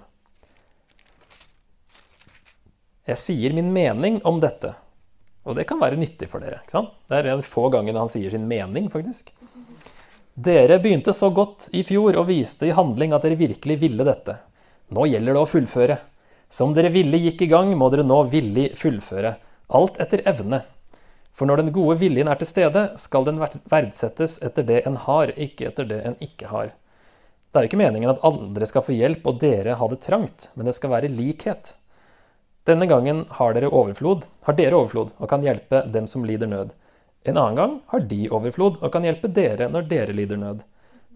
Jeg 3.05 3.18
sier 3.18 3.55
min 3.55 3.72
mening 3.74 4.20
om 4.26 4.38
dette, 4.40 4.76
og 5.42 5.57
det 5.59 5.66
kan 5.66 5.81
være 5.83 5.98
nyttig 5.98 6.28
for 6.31 6.42
dere. 6.42 6.61
ikke 6.62 6.76
sant? 6.76 6.92
Det 7.11 7.18
er 7.18 7.33
en 7.33 7.42
få 7.42 7.66
gangene 7.74 7.98
han 7.98 8.12
sier 8.12 8.31
sin 8.31 8.46
mening, 8.48 8.87
faktisk. 8.92 9.33
Dere 10.35 10.78
begynte 10.81 11.12
så 11.12 11.33
godt 11.35 11.68
i 11.76 11.83
fjor 11.85 12.16
og 12.16 12.28
viste 12.31 12.70
i 12.70 12.76
handling 12.76 13.12
at 13.12 13.26
dere 13.26 13.40
virkelig 13.40 13.76
ville 13.83 14.07
dette. 14.07 14.38
Nå 14.94 15.09
gjelder 15.11 15.35
det 15.35 15.42
å 15.42 15.50
fullføre. 15.50 15.98
Som 16.52 16.76
dere 16.76 16.92
ville 16.94 17.18
gikk 17.18 17.42
i 17.42 17.50
gang, 17.50 17.74
må 17.76 17.90
dere 17.90 18.07
nå 18.07 18.22
villig 18.31 18.70
fullføre. 18.78 19.35
Alt 19.74 19.98
etter 20.00 20.22
evne. 20.28 20.62
For 21.33 21.49
når 21.49 21.62
den 21.62 21.73
gode 21.73 21.97
viljen 22.01 22.29
er 22.29 22.38
til 22.40 22.49
stede, 22.51 22.85
skal 23.01 23.25
den 23.25 23.40
verdsettes 23.40 24.38
etter 24.45 24.66
det 24.68 24.83
en 24.87 24.99
har, 25.07 25.33
ikke 25.33 25.71
etter 25.71 25.88
det 25.88 26.03
en 26.07 26.16
ikke 26.21 26.51
har. 26.53 26.75
Det 27.53 27.61
er 27.61 27.64
jo 27.64 27.71
ikke 27.71 27.81
meningen 27.81 28.12
at 28.12 28.23
andre 28.25 28.68
skal 28.68 28.85
få 28.85 28.97
hjelp 28.97 29.27
og 29.29 29.40
dere 29.40 29.77
ha 29.81 29.88
det 29.88 30.01
trangt, 30.05 30.51
men 30.57 30.68
det 30.68 30.77
skal 30.77 30.92
være 30.92 31.11
likhet. 31.12 31.75
Denne 32.68 32.87
gangen 32.87 33.25
har 33.40 33.57
dere 33.57 33.73
overflod, 33.73 34.29
har 34.47 34.57
dere 34.57 34.79
overflod 34.79 35.11
og 35.18 35.29
kan 35.29 35.45
hjelpe 35.45 35.83
dem 35.92 36.07
som 36.09 36.25
lider 36.25 36.49
nød. 36.49 36.77
En 37.25 37.37
annen 37.37 37.59
gang 37.59 37.75
har 37.92 38.05
de 38.11 38.21
overflod 38.31 38.79
og 38.81 38.92
kan 38.95 39.05
hjelpe 39.07 39.31
dere 39.31 39.68
når 39.73 39.88
dere 39.90 40.14
lider 40.16 40.40
nød. 40.40 40.62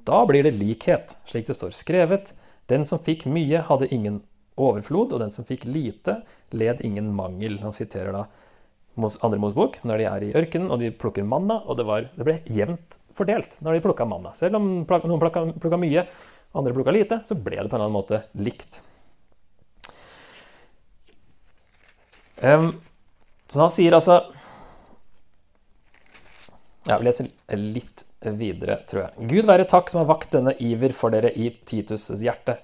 Da 0.07 0.25
blir 0.27 0.47
det 0.47 0.55
likhet, 0.59 1.17
slik 1.27 1.47
det 1.49 1.57
står 1.59 1.75
skrevet. 1.75 2.33
Den 2.71 2.85
som 2.87 3.03
fikk 3.03 3.25
mye, 3.31 3.63
hadde 3.67 3.89
ingen 3.95 4.21
overflod, 4.57 5.13
og 5.13 5.23
den 5.23 5.33
som 5.35 5.47
fikk 5.47 5.65
lite, 5.67 6.21
led 6.51 6.83
ingen 6.87 7.13
mangel. 7.15 7.59
Han 7.63 7.75
siterer 7.75 8.15
da 8.15 8.27
andre 8.97 9.41
Mosebok, 9.41 9.81
når 9.85 10.01
de 10.01 10.07
er 10.09 10.25
i 10.25 10.33
ørkenen 10.39 10.71
og 10.73 10.81
de 10.81 10.93
plukker 10.95 11.27
manna, 11.27 11.61
og 11.67 11.79
det, 11.79 11.85
var, 11.89 12.09
det 12.17 12.27
ble 12.27 12.39
jevnt 12.49 12.99
fordelt 13.17 13.59
når 13.65 13.77
de 13.77 13.85
plukka 13.85 14.07
manna. 14.09 14.33
Selv 14.37 14.59
om 14.59 14.69
noen 14.87 15.21
plukka 15.21 15.81
mye, 15.81 16.07
andre 16.57 16.75
plukka 16.77 16.95
lite, 16.95 17.21
så 17.25 17.37
ble 17.37 17.61
det 17.61 17.71
på 17.71 17.77
en 17.77 17.81
eller 17.81 17.89
annen 17.89 17.97
måte 17.97 18.23
likt. 18.41 18.81
Um, 22.41 22.75
så 23.49 23.63
han 23.63 23.71
sier 23.73 23.95
altså 23.97 24.19
Jeg 26.85 26.99
vil 27.01 27.07
lese 27.09 27.25
litt 27.57 28.03
videre, 28.37 28.77
tror 28.87 29.07
jeg. 29.07 29.29
Gud 29.31 29.49
være 29.49 29.65
takk 29.71 29.89
som 29.91 30.03
har 30.03 30.11
vakt 30.11 30.35
denne 30.37 30.53
iver 30.63 30.93
for 30.95 31.15
dere 31.15 31.33
i 31.35 31.49
Titus' 31.67 32.21
hjerte. 32.23 32.59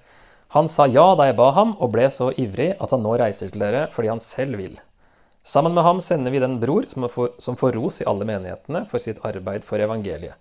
Han 0.53 0.69
sa 0.69 0.85
ja 0.87 1.05
da 1.17 1.25
jeg 1.27 1.35
ba 1.39 1.49
ham, 1.57 1.73
og 1.81 1.91
ble 1.95 2.05
så 2.13 2.29
ivrig 2.39 2.75
at 2.77 2.93
han 2.93 3.03
nå 3.03 3.17
reiser 3.19 3.51
til 3.51 3.63
dere 3.65 3.87
fordi 3.91 4.11
han 4.13 4.21
selv 4.23 4.61
vil. 4.61 4.77
Sammen 5.43 5.73
med 5.75 5.83
ham 5.83 5.99
sender 6.01 6.31
vi 6.31 6.39
den 6.39 6.59
bror 6.59 6.85
som 6.87 7.55
får, 7.55 7.71
ros 7.75 8.01
i 8.01 8.07
alle 8.07 8.25
menighetene 8.25 8.85
for 8.87 9.03
sitt 9.03 9.19
arbeid 9.27 9.65
for 9.67 9.81
evangeliet. 9.83 10.39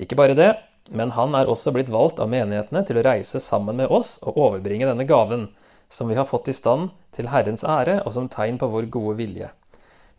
Ikke 0.00 0.16
bare 0.16 0.36
det, 0.36 0.54
men 0.88 1.12
han 1.12 1.36
er 1.36 1.50
også 1.50 1.74
blitt 1.76 1.92
valgt 1.92 2.22
av 2.24 2.30
menighetene 2.32 2.80
til 2.88 2.96
å 2.96 3.04
reise 3.04 3.40
sammen 3.44 3.76
med 3.76 3.92
oss 3.92 4.16
og 4.24 4.38
overbringe 4.40 4.88
denne 4.88 5.04
gaven, 5.04 5.50
som 5.92 6.08
vi 6.08 6.16
har 6.16 6.28
fått 6.30 6.48
i 6.48 6.56
stand 6.56 6.88
til 7.12 7.28
Herrens 7.28 7.66
ære 7.68 8.00
og 8.06 8.14
som 8.16 8.30
tegn 8.32 8.56
på 8.56 8.70
vår 8.72 8.88
gode 8.88 9.18
vilje. 9.20 9.50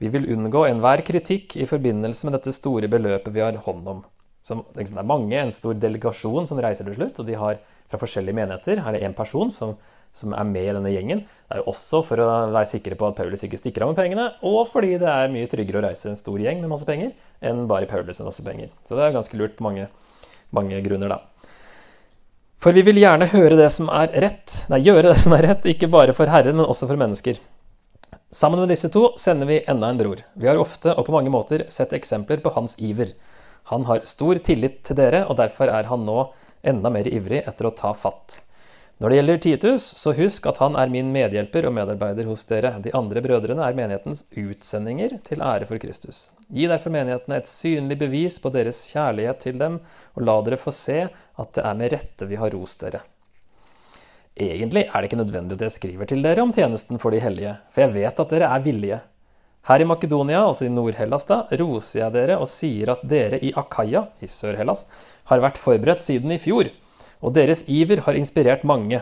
Vi 0.02 0.10
vil 0.14 0.30
unngå 0.34 0.68
enhver 0.68 1.02
kritikk 1.08 1.56
i 1.58 1.66
forbindelse 1.70 2.28
med 2.28 2.38
dette 2.38 2.54
store 2.54 2.90
beløpet 2.92 3.34
vi 3.34 3.42
har 3.42 3.58
hånd 3.66 3.90
om. 3.90 4.06
Som, 4.46 4.64
det 4.74 4.86
er 4.90 5.06
mange, 5.06 5.38
en 5.38 5.54
stor 5.54 5.78
delegasjon 5.78 6.48
som 6.50 6.62
reiser 6.62 6.86
til 6.88 6.98
slutt, 6.98 7.20
og 7.22 7.28
de 7.28 7.38
har 7.38 7.60
fra 7.90 8.00
forskjellige 8.02 8.38
menigheter. 8.38 8.82
Her 8.82 8.96
er 8.96 9.00
det 9.00 9.10
én 9.10 9.18
person 9.18 9.52
som 9.54 9.76
som 10.16 10.36
er 10.36 10.48
med 10.48 10.68
i 10.68 10.74
denne 10.76 10.92
gjengen. 10.92 11.24
Det 11.24 11.56
er 11.56 11.62
jo 11.62 11.72
også 11.72 12.02
for 12.08 12.22
å 12.22 12.28
være 12.52 12.68
sikre 12.70 12.98
på 13.00 13.08
at 13.08 13.18
Paulus 13.18 13.44
ikke 13.48 13.60
stikker 13.60 13.86
av 13.86 13.92
med 13.92 14.00
pengene, 14.00 14.28
og 14.48 14.66
fordi 14.72 14.98
det 15.02 15.10
er 15.10 15.32
mye 15.34 15.50
tryggere 15.52 15.82
å 15.82 15.86
reise 15.88 16.12
en 16.12 16.20
stor 16.20 16.40
gjeng 16.42 16.62
med 16.64 16.72
masse 16.72 16.88
penger 16.88 17.14
enn 17.48 17.66
bare 17.70 17.90
Paulus 17.90 18.20
med 18.20 18.30
masse 18.30 18.46
penger. 18.46 18.72
Så 18.88 18.98
det 18.98 19.06
er 19.06 19.16
ganske 19.16 19.40
lurt 19.40 19.58
på 19.58 19.68
mange, 19.68 19.88
mange 20.56 20.82
grunner, 20.86 21.16
da. 21.16 21.48
For 22.62 22.78
vi 22.78 22.84
vil 22.86 23.00
gjerne 23.02 23.26
høre 23.32 23.58
det 23.58 23.72
som 23.74 23.88
er 23.90 24.12
rett, 24.22 24.60
nei, 24.70 24.84
gjøre 24.86 25.16
det 25.16 25.22
som 25.24 25.34
er 25.34 25.48
rett, 25.48 25.66
ikke 25.66 25.90
bare 25.90 26.14
for 26.14 26.30
Herren, 26.30 26.60
men 26.60 26.68
også 26.70 26.92
for 26.92 27.00
mennesker. 27.00 27.40
Sammen 28.32 28.62
med 28.62 28.70
disse 28.72 28.92
to 28.94 29.10
sender 29.20 29.50
vi 29.50 29.64
enda 29.68 29.90
en 29.90 29.98
bror. 30.00 30.22
Vi 30.40 30.48
har 30.48 30.60
ofte 30.62 30.94
og 30.94 31.08
på 31.08 31.16
mange 31.16 31.34
måter 31.34 31.66
sett 31.74 31.96
eksempler 31.98 32.40
på 32.44 32.54
hans 32.56 32.78
iver. 32.80 33.16
Han 33.74 33.88
har 33.90 34.06
stor 34.08 34.40
tillit 34.46 34.84
til 34.88 35.00
dere, 35.02 35.26
og 35.26 35.40
derfor 35.42 35.74
er 35.74 35.90
han 35.90 36.06
nå 36.06 36.30
enda 36.64 36.94
mer 36.94 37.10
ivrig 37.10 37.42
etter 37.42 37.68
å 37.68 37.74
ta 37.76 37.96
fatt. 37.98 38.44
Når 39.02 39.10
det 39.10 39.16
gjelder 39.16 39.38
Titus, 39.42 39.84
så 39.98 40.12
husk 40.14 40.46
at 40.46 40.60
han 40.62 40.76
er 40.78 40.92
min 40.94 41.08
medhjelper 41.10 41.66
og 41.66 41.74
medarbeider 41.74 42.28
hos 42.30 42.44
dere. 42.46 42.76
De 42.86 42.92
andre 42.94 43.24
brødrene 43.26 43.64
er 43.66 43.74
menighetens 43.74 44.28
utsendinger 44.38 45.16
til 45.26 45.40
ære 45.42 45.66
for 45.66 45.82
Kristus. 45.82 46.20
Gi 46.54 46.68
derfor 46.70 46.94
menighetene 46.94 47.40
et 47.42 47.50
synlig 47.50 47.98
bevis 47.98 48.38
på 48.44 48.52
deres 48.54 48.84
kjærlighet 48.92 49.40
til 49.42 49.56
dem, 49.58 49.80
og 50.14 50.26
la 50.28 50.36
dere 50.46 50.60
få 50.62 50.74
se 50.78 51.00
at 51.10 51.50
det 51.58 51.64
er 51.66 51.80
med 51.80 51.96
rette 51.96 52.28
vi 52.30 52.38
har 52.38 52.54
rost 52.54 52.86
dere. 52.86 53.00
Egentlig 54.38 54.84
er 54.86 54.94
det 54.94 55.10
ikke 55.10 55.20
nødvendig 55.24 55.58
at 55.58 55.66
jeg 55.66 55.76
skriver 55.80 56.12
til 56.12 56.22
dere 56.22 56.46
om 56.46 56.54
tjenesten 56.54 57.02
for 57.02 57.10
de 57.10 57.24
hellige, 57.26 57.56
for 57.74 57.88
jeg 57.88 57.96
vet 57.96 58.22
at 58.22 58.38
dere 58.38 58.52
er 58.54 58.68
villige. 58.68 59.02
Her 59.72 59.82
i 59.82 59.90
Makedonia, 59.90 60.44
altså 60.46 60.68
i 60.68 60.76
Nord-Hellas, 60.76 61.26
da, 61.26 61.40
roser 61.58 62.04
jeg 62.04 62.18
dere 62.20 62.38
og 62.38 62.46
sier 62.54 62.94
at 62.94 63.02
dere 63.10 63.42
i 63.42 63.50
Akaya, 63.58 64.06
i 64.22 64.30
Sør-Hellas, 64.30 64.86
har 65.34 65.42
vært 65.42 65.58
forberedt 65.58 66.06
siden 66.06 66.38
i 66.38 66.40
fjor 66.42 66.70
og 67.22 67.36
deres 67.38 67.64
iver 67.70 68.04
har 68.06 68.18
inspirert 68.18 68.66
mange. 68.68 69.02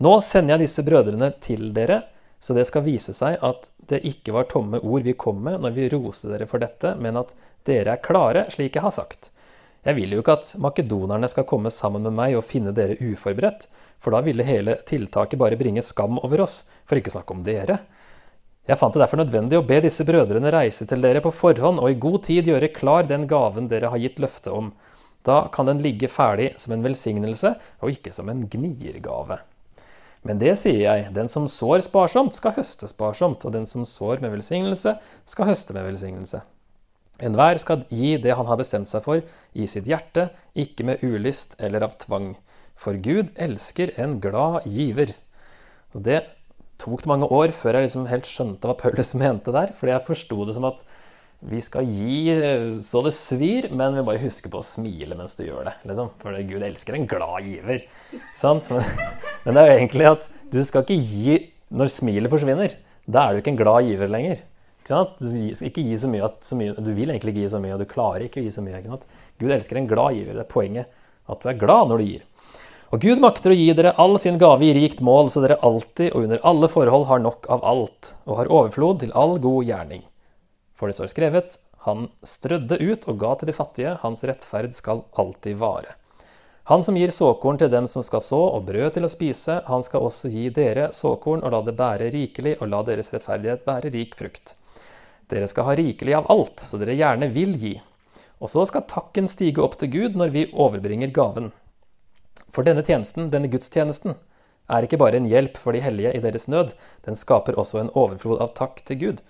Nå 0.00 0.14
sender 0.24 0.56
jeg 0.56 0.66
disse 0.66 0.84
brødrene 0.86 1.30
til 1.44 1.70
dere, 1.76 2.02
så 2.40 2.56
det 2.56 2.64
skal 2.68 2.86
vise 2.86 3.12
seg 3.12 3.36
at 3.44 3.68
det 3.90 4.00
ikke 4.08 4.32
var 4.32 4.48
tomme 4.48 4.80
ord 4.80 5.04
vi 5.04 5.12
kom 5.18 5.42
med 5.44 5.60
når 5.60 5.76
vi 5.76 5.90
roste 5.92 6.30
dere 6.32 6.48
for 6.48 6.62
dette, 6.62 6.94
men 6.96 7.20
at 7.20 7.34
dere 7.68 7.96
er 7.96 8.02
klare, 8.04 8.46
slik 8.52 8.78
jeg 8.78 8.86
har 8.86 8.96
sagt. 8.96 9.30
Jeg 9.84 9.96
vil 9.96 10.12
jo 10.12 10.20
ikke 10.20 10.36
at 10.36 10.54
makedonerne 10.60 11.28
skal 11.32 11.46
komme 11.48 11.72
sammen 11.72 12.04
med 12.04 12.16
meg 12.16 12.36
og 12.36 12.44
finne 12.48 12.72
dere 12.76 12.98
uforberedt, 13.00 13.66
for 14.00 14.16
da 14.16 14.20
ville 14.24 14.44
hele 14.44 14.78
tiltaket 14.88 15.40
bare 15.40 15.58
bringe 15.60 15.84
skam 15.84 16.20
over 16.20 16.44
oss, 16.44 16.62
for 16.88 17.00
ikke 17.00 17.12
å 17.12 17.18
snakke 17.18 17.36
om 17.36 17.44
dere. 17.44 17.78
Jeg 18.68 18.78
fant 18.78 18.94
det 18.94 19.02
derfor 19.02 19.20
nødvendig 19.20 19.58
å 19.58 19.64
be 19.66 19.80
disse 19.82 20.04
brødrene 20.06 20.52
reise 20.52 20.86
til 20.88 21.00
dere 21.02 21.22
på 21.24 21.32
forhånd 21.34 21.80
og 21.82 21.90
i 21.90 21.98
god 22.00 22.22
tid 22.28 22.48
gjøre 22.48 22.72
klar 22.76 23.08
den 23.08 23.26
gaven 23.28 23.68
dere 23.72 23.90
har 23.92 24.00
gitt 24.00 24.20
løfte 24.22 24.52
om. 24.54 24.70
Da 25.26 25.44
kan 25.52 25.68
den 25.68 25.82
ligge 25.84 26.08
ferdig 26.08 26.52
som 26.60 26.74
en 26.74 26.84
velsignelse 26.84 27.54
og 27.80 27.92
ikke 27.92 28.12
som 28.16 28.30
en 28.32 28.46
gniergave. 28.50 29.40
Men 30.26 30.40
det 30.40 30.52
sier 30.60 30.82
jeg, 30.84 31.12
den 31.16 31.30
som 31.32 31.48
sår 31.48 31.80
sparsomt, 31.86 32.36
skal 32.36 32.56
høste 32.58 32.88
sparsomt, 32.90 33.44
og 33.48 33.54
den 33.54 33.64
som 33.68 33.86
sår 33.88 34.20
med 34.20 34.34
velsignelse, 34.34 34.98
skal 35.28 35.48
høste 35.48 35.76
med 35.76 35.86
velsignelse. 35.88 36.42
Enhver 37.24 37.60
skal 37.60 37.84
gi 37.92 38.14
det 38.20 38.34
han 38.36 38.48
har 38.48 38.60
bestemt 38.60 38.88
seg 38.88 39.04
for, 39.04 39.24
i 39.52 39.68
sitt 39.68 39.88
hjerte, 39.88 40.28
ikke 40.56 40.86
med 40.88 41.04
ulyst 41.04 41.56
eller 41.60 41.84
av 41.88 41.96
tvang. 42.00 42.34
For 42.80 42.96
Gud 43.00 43.32
elsker 43.36 43.92
en 44.00 44.18
glad 44.24 44.64
giver. 44.68 45.12
Og 45.92 46.04
det 46.04 46.22
tok 46.80 47.04
mange 47.08 47.28
år 47.28 47.52
før 47.56 47.76
jeg 47.76 47.88
liksom 47.88 48.08
helt 48.08 48.28
skjønte 48.28 48.68
hva 48.68 48.76
Paulus 48.80 49.12
mente 49.20 49.52
der. 49.56 49.72
Fordi 49.76 49.94
jeg 49.94 50.08
forsto 50.08 50.44
det 50.48 50.56
som 50.56 50.68
at 50.68 50.84
vi 51.40 51.60
skal 51.64 51.88
gi 51.88 52.34
så 52.84 53.00
det 53.06 53.14
svir, 53.16 53.70
men 53.72 53.96
vi 53.96 54.04
bare 54.04 54.20
husker 54.20 54.52
på 54.52 54.60
å 54.60 54.66
smile 54.66 55.16
mens 55.16 55.38
du 55.38 55.46
gjør 55.46 55.70
det. 55.70 55.74
Liksom. 55.88 56.12
For 56.20 56.36
Gud 56.50 56.66
elsker 56.66 56.98
en 56.98 57.08
glad 57.08 57.48
giver. 57.48 57.86
Men, 58.12 58.60
men, 59.46 59.56
det 59.56 59.62
er 59.62 59.70
jo 59.70 59.78
egentlig 59.78 60.08
at 60.10 60.28
du 60.52 60.60
skal 60.68 60.84
ikke 60.84 61.00
gi 61.00 61.38
når 61.72 61.92
smilet 61.94 62.32
forsvinner. 62.32 62.76
Da 63.08 63.24
er 63.24 63.32
du 63.32 63.40
ikke 63.40 63.54
en 63.54 63.60
glad 63.62 63.88
giver 63.88 64.12
lenger. 64.12 64.42
Du, 64.90 65.26
ikke 65.64 65.84
gi 65.86 65.96
så 66.00 66.10
mye 66.10 66.26
at, 66.26 66.40
så 66.44 66.58
mye, 66.58 66.74
du 66.76 66.90
vil 66.96 67.12
egentlig 67.12 67.32
ikke 67.32 67.44
gi 67.46 67.52
så 67.52 67.60
mye, 67.62 67.76
og 67.76 67.84
du 67.84 67.88
klarer 67.88 68.26
ikke 68.26 68.42
å 68.42 68.44
gi 68.44 68.52
så 68.52 68.64
mye. 68.64 68.82
Gud 69.40 69.54
elsker 69.54 69.80
en 69.80 69.88
glad 69.88 70.18
giver. 70.18 70.36
Det 70.36 70.44
er 70.44 70.50
poenget 70.50 70.92
at 71.30 71.40
du 71.40 71.48
er 71.48 71.60
glad 71.60 71.88
når 71.88 72.02
du 72.02 72.10
gir. 72.10 72.26
Og 72.90 73.04
Gud 73.04 73.20
makter 73.22 73.54
å 73.54 73.56
gi 73.56 73.68
dere 73.78 73.94
all 74.02 74.18
sin 74.18 74.38
gave 74.40 74.66
i 74.66 74.74
rikt 74.74 75.00
mål, 75.06 75.30
så 75.30 75.40
dere 75.44 75.60
alltid 75.64 76.10
og 76.10 76.24
under 76.26 76.40
alle 76.52 76.68
forhold 76.68 77.06
har 77.06 77.22
nok 77.22 77.46
av 77.54 77.64
alt, 77.64 78.16
og 78.26 78.40
har 78.42 78.50
overflod 78.50 79.04
til 79.04 79.14
all 79.14 79.38
god 79.40 79.68
gjerning. 79.68 80.02
For 80.80 80.88
det 80.88 80.96
står 80.96 81.10
skrevet, 81.12 81.58
han 81.84 82.06
strødde 82.24 82.78
ut 82.80 83.02
og 83.04 83.18
ga 83.20 83.34
til 83.36 83.50
de 83.50 83.54
fattige, 83.56 83.98
hans 84.00 84.24
rettferd 84.24 84.72
skal 84.72 85.02
alltid 85.20 85.58
vare. 85.60 85.98
Han 86.70 86.84
som 86.86 86.96
gir 86.96 87.12
såkorn 87.12 87.58
til 87.60 87.68
dem 87.72 87.88
som 87.90 88.04
skal 88.06 88.22
så, 88.24 88.38
og 88.54 88.64
brød 88.68 88.94
til 88.94 89.04
å 89.04 89.10
spise, 89.12 89.58
han 89.66 89.84
skal 89.84 90.06
også 90.06 90.30
gi 90.32 90.46
dere 90.56 90.88
såkorn 90.96 91.44
og 91.44 91.52
la 91.52 91.60
det 91.66 91.74
bære 91.76 92.08
rikelig, 92.14 92.54
og 92.62 92.70
la 92.72 92.80
deres 92.86 93.12
rettferdighet 93.12 93.66
bære 93.66 93.92
rik 93.92 94.16
frukt. 94.16 94.54
Dere 95.28 95.48
skal 95.50 95.68
ha 95.68 95.76
rikelig 95.76 96.16
av 96.16 96.30
alt, 96.32 96.64
så 96.64 96.80
dere 96.80 96.96
gjerne 96.96 97.28
vil 97.34 97.56
gi. 97.60 97.74
Og 98.40 98.48
så 98.48 98.64
skal 98.70 98.86
takken 98.88 99.28
stige 99.28 99.60
opp 99.60 99.76
til 99.80 99.92
Gud 99.92 100.16
når 100.16 100.32
vi 100.32 100.46
overbringer 100.52 101.12
gaven. 101.12 101.50
For 102.54 102.64
denne 102.64 102.86
tjenesten, 102.86 103.28
denne 103.34 103.50
gudstjenesten, 103.52 104.16
er 104.70 104.86
ikke 104.86 105.00
bare 105.02 105.20
en 105.20 105.28
hjelp 105.28 105.58
for 105.60 105.76
de 105.76 105.82
hellige 105.84 106.14
i 106.16 106.22
deres 106.24 106.48
nød, 106.48 106.72
den 107.04 107.18
skaper 107.18 107.58
også 107.58 107.82
en 107.82 107.92
overflod 107.98 108.40
av 108.40 108.54
takk 108.56 108.80
til 108.86 109.00
Gud. 109.02 109.20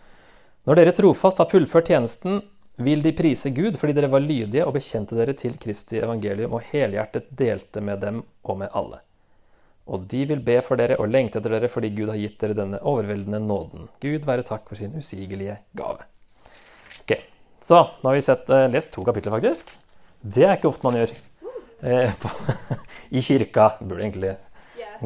Når 0.69 0.77
dere 0.77 0.93
trofast 0.93 1.39
har 1.41 1.49
fullført 1.49 1.89
tjenesten, 1.89 2.43
vil 2.81 3.01
de 3.05 3.13
prise 3.17 3.53
Gud 3.57 3.79
fordi 3.81 3.95
dere 3.97 4.11
var 4.13 4.21
lydige 4.25 4.65
og 4.67 4.75
bekjente 4.77 5.17
dere 5.17 5.33
til 5.37 5.55
Kristi 5.61 6.01
evangelium 6.01 6.57
og 6.57 6.67
helhjertet 6.69 7.31
delte 7.37 7.81
med 7.85 8.03
dem 8.05 8.21
og 8.45 8.59
med 8.61 8.77
alle. 8.77 9.01
Og 9.91 10.05
de 10.11 10.21
vil 10.29 10.43
be 10.45 10.59
for 10.65 10.81
dere 10.81 10.99
og 11.01 11.09
lengte 11.11 11.41
etter 11.41 11.57
dere 11.57 11.71
fordi 11.73 11.91
Gud 11.97 12.13
har 12.13 12.21
gitt 12.21 12.37
dere 12.43 12.57
denne 12.59 12.81
overveldende 12.87 13.41
nåden. 13.43 13.89
Gud 14.05 14.29
være 14.29 14.45
takk 14.47 14.69
for 14.69 14.79
sin 14.79 14.93
usigelige 14.97 15.57
gave. 15.77 16.05
Ok, 17.03 17.17
Så 17.65 17.81
nå 18.03 18.11
har 18.13 18.21
vi 18.21 18.23
sett, 18.29 18.51
eh, 18.51 18.69
lest 18.69 18.93
to 18.93 19.05
kapitler, 19.05 19.33
faktisk. 19.33 19.73
Det 20.21 20.45
er 20.45 20.57
ikke 20.57 20.69
ofte 20.69 20.85
man 20.85 21.01
gjør. 21.01 21.17
Eh, 21.83 22.15
på, 22.21 22.31
i 23.17 23.21
kirka. 23.25 23.73
Burde 23.81 24.05
egentlig 24.05 24.37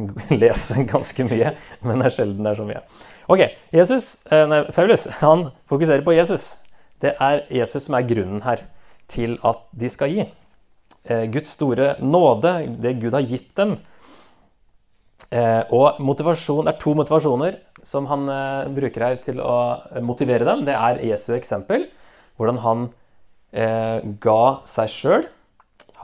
lese 0.43 0.85
ganske 0.89 1.27
mye, 1.29 1.55
men 1.85 2.01
det 2.01 2.09
er 2.09 2.17
sjelden 2.17 2.47
det 2.47 2.53
er 2.53 2.61
så 2.61 2.69
mye. 2.69 2.83
Ok, 3.33 3.43
Jesus, 3.73 4.07
eh, 4.29 4.45
nei, 4.51 4.61
Paulus 4.75 5.07
han 5.21 5.49
fokuserer 5.71 6.05
på 6.05 6.15
Jesus. 6.17 6.59
Det 7.01 7.15
er 7.21 7.45
Jesus 7.53 7.87
som 7.87 7.97
er 7.97 8.07
grunnen 8.09 8.43
her 8.45 8.65
til 9.11 9.39
at 9.45 9.63
de 9.73 9.91
skal 9.93 10.13
gi. 10.13 10.27
Eh, 11.05 11.25
Guds 11.33 11.55
store 11.57 11.95
nåde, 12.05 12.55
det 12.81 12.99
Gud 13.01 13.17
har 13.17 13.25
gitt 13.29 13.53
dem. 13.57 13.79
Eh, 15.33 15.63
og 15.73 16.01
motivasjon 16.05 16.69
er 16.69 16.77
to 16.81 16.93
motivasjoner 16.97 17.59
som 17.85 18.07
han 18.09 18.29
bruker 18.73 19.03
her 19.05 19.17
til 19.21 19.41
å 19.45 19.57
motivere 20.05 20.47
dem. 20.49 20.63
Det 20.65 20.77
er 20.77 21.03
Jesu 21.05 21.35
eksempel, 21.37 21.91
hvordan 22.39 22.63
han 22.65 22.87
ga 23.55 24.39
seg 24.67 24.89
sjøl 24.91 25.27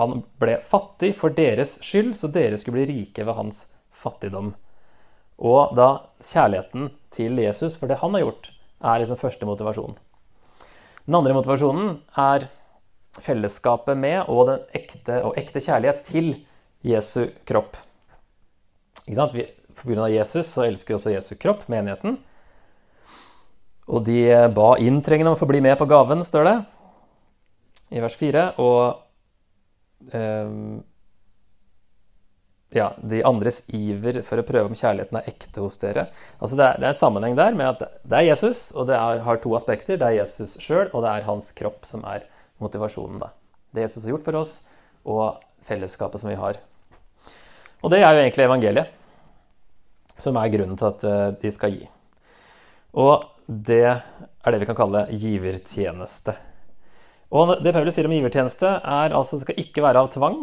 han 0.00 0.22
ble 0.42 0.56
fattig 0.64 1.12
for 1.18 1.34
deres 1.36 1.78
skyld, 1.84 2.14
så 2.18 2.30
dere 2.32 2.58
skulle 2.60 2.80
bli 2.80 2.88
rike 2.90 3.26
ved 3.26 3.36
hans 3.38 3.62
fattigdom. 3.94 4.54
Og 5.40 5.74
da 5.76 5.90
kjærligheten 6.24 6.90
til 7.14 7.40
Jesus 7.40 7.78
for 7.80 7.90
det 7.90 8.00
han 8.02 8.16
har 8.16 8.26
gjort, 8.26 8.50
er 8.80 9.02
liksom 9.02 9.20
første 9.20 9.48
motivasjon. 9.48 9.96
Den 11.06 11.16
andre 11.18 11.36
motivasjonen 11.36 11.94
er 12.20 12.48
fellesskapet 13.20 13.98
med 13.98 14.28
og 14.30 14.46
den 14.50 14.66
ekte, 14.76 15.20
og 15.26 15.38
ekte 15.40 15.62
kjærlighet 15.64 16.04
til 16.06 16.34
Jesu 16.86 17.24
kropp. 17.48 17.76
Ikke 19.06 19.16
sant? 19.18 19.34
Vi, 19.34 19.46
for 19.74 19.90
grunn 19.90 20.04
av 20.06 20.12
Jesus 20.12 20.52
så 20.52 20.66
elsker 20.68 20.94
vi 20.94 20.98
også 20.98 21.14
Jesu 21.14 21.34
kropp, 21.40 21.64
menigheten. 21.72 22.18
Og 23.90 24.04
de 24.06 24.22
ba 24.54 24.74
inntrengende 24.78 25.32
om 25.32 25.38
å 25.38 25.40
få 25.40 25.48
bli 25.50 25.62
med 25.64 25.74
på 25.80 25.88
gaven, 25.90 26.22
står 26.24 26.46
det 26.46 26.58
i 27.90 28.02
vers 28.02 28.16
4. 28.20 28.44
Og 28.62 29.00
ja, 32.70 32.92
de 33.02 33.22
andres 33.26 33.64
iver 33.74 34.20
for 34.26 34.40
å 34.40 34.46
prøve 34.46 34.70
om 34.70 34.76
kjærligheten 34.78 35.18
er 35.18 35.28
ekte 35.30 35.62
hos 35.62 35.78
dere. 35.82 36.06
Altså 36.38 36.58
det, 36.58 36.66
er, 36.66 36.78
det 36.78 36.86
er 36.86 36.94
en 36.94 37.00
sammenheng 37.00 37.36
der 37.38 37.56
med 37.58 37.66
at 37.72 38.00
det 38.06 38.20
er 38.20 38.28
Jesus, 38.28 38.70
og 38.76 38.86
det 38.90 38.96
er, 38.96 39.22
har 39.26 39.42
to 39.42 39.54
aspekter. 39.58 39.98
Det 39.98 40.06
er 40.06 40.20
Jesus 40.20 40.56
sjøl, 40.62 40.88
og 40.92 41.04
det 41.04 41.12
er 41.12 41.26
hans 41.26 41.50
kropp 41.56 41.88
som 41.88 42.04
er 42.08 42.26
motivasjonen. 42.62 43.18
Da. 43.22 43.32
Det 43.74 43.88
Jesus 43.88 44.04
har 44.04 44.14
gjort 44.14 44.26
for 44.28 44.40
oss, 44.40 44.54
og 45.02 45.42
fellesskapet 45.66 46.22
som 46.22 46.30
vi 46.30 46.38
har. 46.38 46.60
Og 47.80 47.92
det 47.92 48.02
er 48.04 48.12
jo 48.14 48.22
egentlig 48.22 48.46
evangeliet, 48.46 48.96
som 50.20 50.36
er 50.36 50.52
grunnen 50.52 50.78
til 50.78 50.90
at 50.90 51.06
eh, 51.08 51.26
de 51.40 51.52
skal 51.54 51.74
gi. 51.74 51.86
Og 53.00 53.24
det 53.46 53.82
er 53.88 54.52
det 54.52 54.60
vi 54.62 54.68
kan 54.68 54.78
kalle 54.78 55.06
givertjeneste. 55.10 56.36
Og 57.30 57.52
det 57.62 57.72
Paulus 57.74 57.94
sier 57.94 58.08
om 58.08 58.14
givertjeneste, 58.14 58.70
er 58.80 59.14
altså 59.14 59.38
det 59.38 59.46
skal 59.46 59.60
ikke 59.62 59.84
være 59.84 60.02
av 60.02 60.10
tvang. 60.14 60.40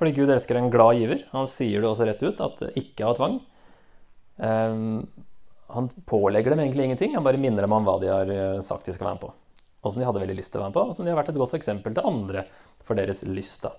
Fordi 0.00 0.14
Gud 0.16 0.30
elsker 0.32 0.56
en 0.56 0.70
glad 0.72 0.96
giver. 0.96 1.26
Han 1.34 1.48
sier 1.50 1.82
det 1.82 1.90
også 1.90 2.06
rett 2.08 2.22
ut, 2.24 2.38
at 2.40 2.62
det 2.62 2.70
ikke 2.80 3.10
av 3.10 3.18
tvang. 3.18 3.34
Um, 4.40 5.02
han 5.74 5.90
pålegger 6.08 6.54
dem 6.54 6.62
egentlig 6.64 6.86
ingenting, 6.88 7.12
han 7.14 7.26
bare 7.26 7.40
minner 7.40 7.66
dem 7.66 7.74
om 7.76 7.84
hva 7.86 7.98
de 8.02 8.08
har 8.10 8.30
eh, 8.34 8.62
sagt 8.64 8.88
de 8.88 8.94
skal 8.96 9.06
være 9.06 9.18
med 9.18 9.22
på. 9.22 9.28
Og 9.80 9.92
som 9.92 10.00
de 10.00 10.06
hadde 10.08 10.22
veldig 10.22 10.36
lyst 10.40 10.50
til 10.50 10.58
å 10.58 10.64
være 10.64 10.72
med 10.72 10.78
på, 10.78 10.86
og 10.88 10.96
som 10.96 11.06
de 11.06 11.12
har 11.12 11.18
vært 11.20 11.30
et 11.30 11.38
godt 11.38 11.54
eksempel 11.60 11.94
til 11.94 12.08
andre 12.08 12.42
for 12.82 12.98
deres 12.98 13.22
lyst. 13.28 13.68
da. 13.68 13.76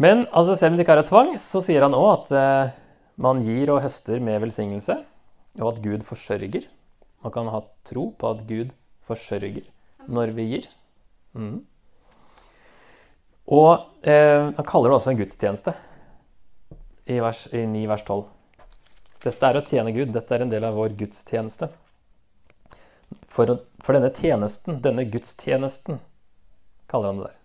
Men 0.00 0.26
altså, 0.28 0.54
selv 0.54 0.74
om 0.74 0.78
det 0.78 0.86
ikke 0.86 0.94
er 0.94 1.02
av 1.02 1.08
tvang, 1.10 1.32
så 1.42 1.62
sier 1.64 1.84
han 1.84 1.96
òg 1.96 2.10
at 2.12 2.30
uh, 2.36 2.76
man 3.20 3.42
gir 3.44 3.72
og 3.74 3.82
høster 3.84 4.22
med 4.22 4.38
velsignelse, 4.44 5.00
og 5.58 5.72
at 5.72 5.82
Gud 5.84 6.06
forsørger. 6.06 6.68
Man 7.24 7.34
kan 7.34 7.50
ha 7.52 7.64
tro 7.88 8.10
på 8.16 8.30
at 8.30 8.46
Gud 8.48 8.70
forsørger 9.08 9.66
når 10.06 10.36
vi 10.38 10.46
gir. 10.54 10.70
Mm. 11.34 11.60
Og 13.50 13.70
eh, 14.06 14.50
han 14.56 14.66
kaller 14.66 14.90
det 14.90 14.96
også 14.98 15.12
en 15.12 15.20
gudstjeneste 15.20 15.74
i, 17.10 17.18
vers, 17.18 17.46
i 17.54 17.64
9 17.66 17.86
vers 17.90 18.04
12. 18.06 18.20
Dette 19.24 19.48
er 19.50 19.58
å 19.58 19.64
tjene 19.66 19.92
Gud. 19.94 20.12
Dette 20.14 20.36
er 20.36 20.44
en 20.44 20.52
del 20.52 20.64
av 20.64 20.78
vår 20.78 20.94
gudstjeneste. 21.00 21.68
For, 23.30 23.58
for 23.82 23.96
denne 23.96 24.12
tjenesten, 24.14 24.80
denne 24.82 25.04
gudstjenesten, 25.10 25.98
kaller 26.90 27.12
han 27.12 27.20
det 27.20 27.30
der. 27.30 27.40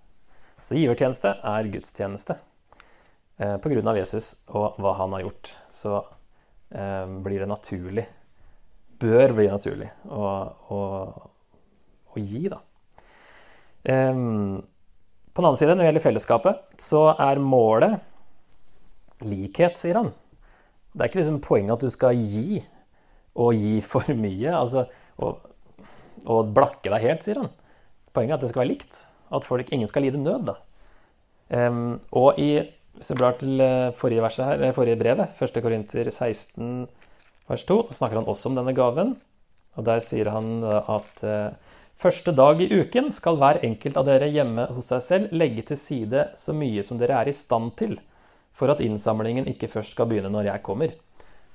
Så 0.66 0.78
givertjeneste 0.80 1.34
er 1.46 1.72
gudstjeneste. 1.74 2.38
Eh, 3.38 3.58
på 3.62 3.70
grunn 3.70 3.90
av 3.92 3.98
Jesus 4.00 4.46
og 4.48 4.80
hva 4.82 4.96
han 5.02 5.14
har 5.18 5.26
gjort, 5.26 5.52
så 5.70 5.98
eh, 6.72 7.04
blir 7.26 7.44
det 7.44 7.50
naturlig, 7.52 8.06
bør 9.02 9.36
bli 9.36 9.50
naturlig, 9.52 9.90
å, 10.08 10.30
å, 10.72 10.80
å 12.16 12.24
gi, 12.24 12.46
da. 12.54 12.62
Ehm, 13.86 14.62
på 15.34 15.42
den 15.42 15.48
annen 15.50 15.60
side, 15.60 15.74
når 15.74 15.84
det 15.84 15.90
gjelder 15.90 16.06
fellesskapet, 16.06 16.62
så 16.82 17.08
er 17.22 17.42
målet 17.44 18.00
likhet, 19.26 19.80
sier 19.80 20.00
han. 20.00 20.14
Det 20.96 21.04
er 21.04 21.12
ikke 21.12 21.22
liksom 21.22 21.42
poenget 21.44 21.76
at 21.76 21.84
du 21.84 21.92
skal 21.94 22.20
gi, 22.20 22.62
og 23.36 23.58
gi 23.60 23.82
for 23.84 24.08
mye. 24.16 24.54
Altså, 24.56 24.86
og, 25.20 25.44
og 26.24 26.54
blakke 26.56 26.92
deg 26.94 27.04
helt, 27.04 27.26
sier 27.26 27.42
han. 27.44 27.52
Poenget 28.16 28.38
er 28.38 28.40
at 28.40 28.46
det 28.46 28.54
skal 28.54 28.64
være 28.64 28.72
likt. 28.72 29.02
At 29.36 29.48
folk, 29.48 29.72
ingen 29.76 29.92
skal 29.92 30.06
lide 30.08 30.22
nød. 30.22 30.48
da. 30.48 30.56
Um, 31.52 32.00
og 32.16 32.40
i 32.42 32.64
hvis 32.96 33.12
vi 33.12 33.18
blar 33.20 33.36
til 33.36 33.60
eh, 33.60 33.94
forrige, 33.96 34.24
verset 34.24 34.46
her, 34.48 34.72
forrige 34.72 34.96
brevet, 34.96 35.42
1. 35.44 35.58
Korinter 35.60 36.08
16, 36.08 36.86
vers 37.50 37.66
2, 37.68 37.76
snakker 37.92 38.22
han 38.22 38.30
også 38.32 38.48
om 38.50 38.56
denne 38.56 38.74
gaven. 38.76 39.18
Og 39.76 39.84
der 39.84 40.00
sier 40.00 40.30
han 40.32 40.64
at 40.64 41.24
uh, 41.28 41.74
Første 41.96 42.34
dag 42.36 42.60
i 42.60 42.68
uken 42.76 43.08
skal 43.16 43.38
hver 43.40 43.62
enkelt 43.64 43.96
av 43.96 44.10
dere 44.10 44.28
hjemme 44.28 44.68
hos 44.76 44.90
seg 44.92 45.04
selv 45.06 45.36
legge 45.36 45.64
til 45.70 45.80
side 45.80 46.26
så 46.36 46.56
mye 46.56 46.84
som 46.84 47.00
dere 47.00 47.22
er 47.22 47.32
i 47.32 47.36
stand 47.36 47.72
til, 47.80 47.96
for 48.56 48.72
at 48.72 48.84
innsamlingen 48.84 49.48
ikke 49.48 49.70
først 49.72 49.96
skal 49.96 50.10
begynne 50.10 50.32
når 50.34 50.50
jeg 50.50 50.64
kommer. 50.66 50.92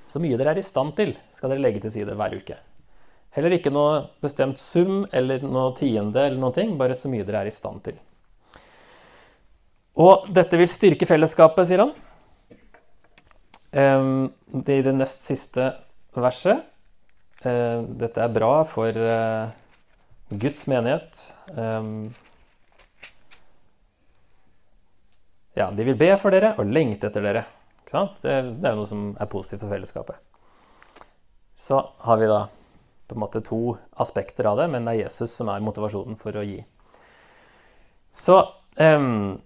Så 0.08 0.22
mye 0.22 0.40
dere 0.40 0.54
er 0.54 0.62
i 0.62 0.64
stand 0.64 0.96
til, 0.96 1.12
skal 1.36 1.52
dere 1.52 1.64
legge 1.66 1.84
til 1.84 1.92
side 1.92 2.16
hver 2.16 2.38
uke. 2.40 2.56
Heller 3.36 3.54
ikke 3.54 3.70
noe 3.70 4.00
bestemt 4.24 4.58
sum 4.58 5.04
eller 5.14 5.44
noe 5.44 5.74
tiende 5.78 6.24
eller 6.24 6.40
noen 6.40 6.56
ting, 6.56 6.72
bare 6.80 6.96
så 6.98 7.12
mye 7.12 7.26
dere 7.28 7.44
er 7.44 7.52
i 7.52 7.54
stand 7.54 7.84
til. 7.84 8.00
Og 10.00 10.26
dette 10.32 10.56
vil 10.56 10.70
styrke 10.72 11.06
fellesskapet, 11.06 11.68
sier 11.68 11.84
han. 11.84 11.92
Det 13.70 14.72
er 14.72 14.80
I 14.80 14.86
det 14.88 14.96
nest 14.96 15.28
siste 15.28 15.68
verset. 16.16 16.64
Eh, 17.44 17.80
dette 18.00 18.24
er 18.24 18.32
bra 18.34 18.64
for 18.68 18.88
eh, 18.88 19.52
Guds 20.30 20.66
menighet. 20.70 21.22
Ja, 25.58 25.70
de 25.74 25.84
vil 25.84 25.98
be 25.98 26.10
for 26.20 26.30
dere 26.30 26.52
og 26.58 26.70
lengte 26.70 27.10
etter 27.10 27.24
dere. 27.24 27.44
ikke 27.90 28.06
Det, 28.22 28.34
det 28.62 28.68
er 28.68 28.74
jo 28.74 28.78
noe 28.78 28.88
som 28.88 29.06
er 29.18 29.30
positivt 29.30 29.64
for 29.64 29.74
fellesskapet. 29.74 30.20
Så 31.58 31.80
har 32.06 32.20
vi 32.20 32.30
da 32.30 32.44
på 33.10 33.16
en 33.16 33.22
måte 33.24 33.42
to 33.42 33.74
aspekter 33.98 34.46
av 34.46 34.60
det, 34.60 34.68
men 34.70 34.86
det 34.86 34.94
er 34.94 35.02
Jesus 35.08 35.34
som 35.34 35.50
er 35.50 35.64
motivasjonen 35.66 36.14
for 36.20 36.38
å 36.38 36.44
gi. 36.46 36.60
Så 38.14 38.36
um, 38.78 39.40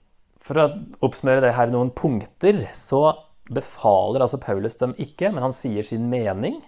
for 0.45 0.61
å 0.61 0.67
oppsummere 1.05 1.41
det 1.45 1.55
her 1.57 1.73
noen 1.73 1.93
punkter, 1.97 2.67
så 2.77 3.07
befaler 3.49 4.25
altså 4.25 4.41
Paulus 4.41 4.77
dem 4.81 4.93
ikke, 5.01 5.33
men 5.33 5.43
han 5.47 5.57
sier 5.57 5.85
sin 5.89 6.11
mening. 6.13 6.61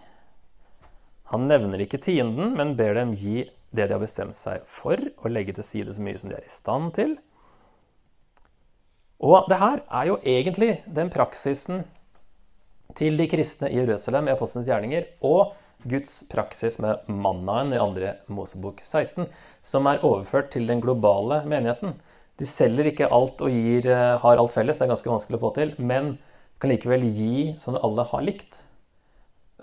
Han 1.33 1.47
nevner 1.51 1.85
ikke 1.85 2.01
tienden, 2.01 2.55
men 2.57 2.75
ber 2.79 2.97
dem 2.97 3.13
gi 3.17 3.45
det 3.77 3.89
de 3.89 3.97
har 3.97 4.03
bestemt 4.03 4.37
seg 4.39 4.65
for, 4.71 5.01
og 5.23 5.33
legge 5.33 5.55
til 5.57 5.67
side 5.67 5.95
så 5.95 6.05
mye 6.05 6.19
som 6.19 6.33
de 6.33 6.39
er 6.39 6.47
i 6.47 6.53
stand 6.53 6.95
til. 6.97 7.17
Og 9.23 9.47
det 9.49 9.61
her 9.61 9.83
er 9.85 10.09
jo 10.11 10.19
egentlig 10.25 10.73
den 10.97 11.13
praksisen 11.13 11.85
til 12.97 13.17
de 13.21 13.29
kristne 13.29 13.71
i 13.73 13.79
Jerusalem 13.79 14.29
i 14.29 14.35
Apostelens 14.35 14.69
gjerninger 14.69 15.09
og 15.25 15.55
Guds 15.87 16.25
praksis 16.31 16.79
med 16.83 17.07
mannaen 17.13 17.73
i 17.75 17.81
andre 17.81 18.17
Mosebok 18.33 18.81
16, 18.83 19.27
som 19.63 19.87
er 19.89 20.03
overført 20.07 20.51
til 20.55 20.67
den 20.69 20.81
globale 20.83 21.43
menigheten. 21.49 21.95
De 22.37 22.49
selger 22.49 22.91
ikke 22.91 23.11
alt 23.13 23.41
og 23.45 23.53
gir, 23.53 23.87
eh, 23.89 24.19
har 24.21 24.41
alt 24.41 24.53
felles, 24.53 24.79
det 24.79 24.85
er 24.85 24.93
ganske 24.93 25.13
vanskelig 25.13 25.39
å 25.39 25.45
få 25.47 25.55
til, 25.55 25.75
men 25.79 26.19
kan 26.61 26.73
likevel 26.73 27.05
gi 27.05 27.55
som 27.61 27.77
alle 27.77 28.05
har 28.05 28.25
likt. 28.25 28.66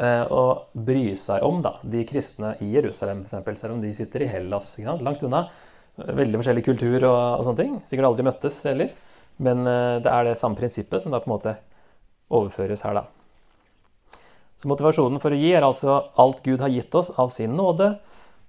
Eh, 0.01 0.23
og 0.33 0.73
bry 0.73 1.11
seg 1.19 1.43
om 1.45 1.59
da, 1.61 1.75
de 1.85 2.01
kristne 2.09 2.55
i 2.65 2.71
Jerusalem, 2.73 3.21
f.eks., 3.27 3.59
selv 3.61 3.75
om 3.75 3.81
de 3.83 3.91
sitter 3.93 4.25
i 4.25 4.29
Hellas, 4.31 4.75
langt 4.81 5.25
unna. 5.25 5.45
Veldig 5.93 6.39
forskjellig 6.39 6.63
kultur 6.65 6.95
og, 7.03 7.17
og, 7.37 7.43
sånne 7.45 7.59
ting. 7.59 7.75
Sikkert 7.85 8.09
aldri 8.09 8.25
møttes 8.25 8.57
heller. 8.65 8.93
Men 9.43 9.67
eh, 9.69 9.99
det 10.01 10.09
er 10.09 10.29
det 10.29 10.39
samme 10.39 10.57
prinsippet 10.57 11.03
som 11.03 11.13
da 11.13 11.21
på 11.21 11.29
en 11.29 11.35
måte 11.35 11.57
overføres 12.33 12.81
her, 12.87 12.97
da. 13.03 14.19
Så 14.57 14.69
motivasjonen 14.69 15.21
for 15.21 15.33
å 15.33 15.37
gi 15.37 15.51
er 15.53 15.65
altså 15.65 15.99
alt 16.21 16.43
Gud 16.45 16.61
har 16.61 16.71
gitt 16.73 16.93
oss 16.97 17.11
av 17.19 17.29
sin 17.33 17.55
nåde. 17.57 17.95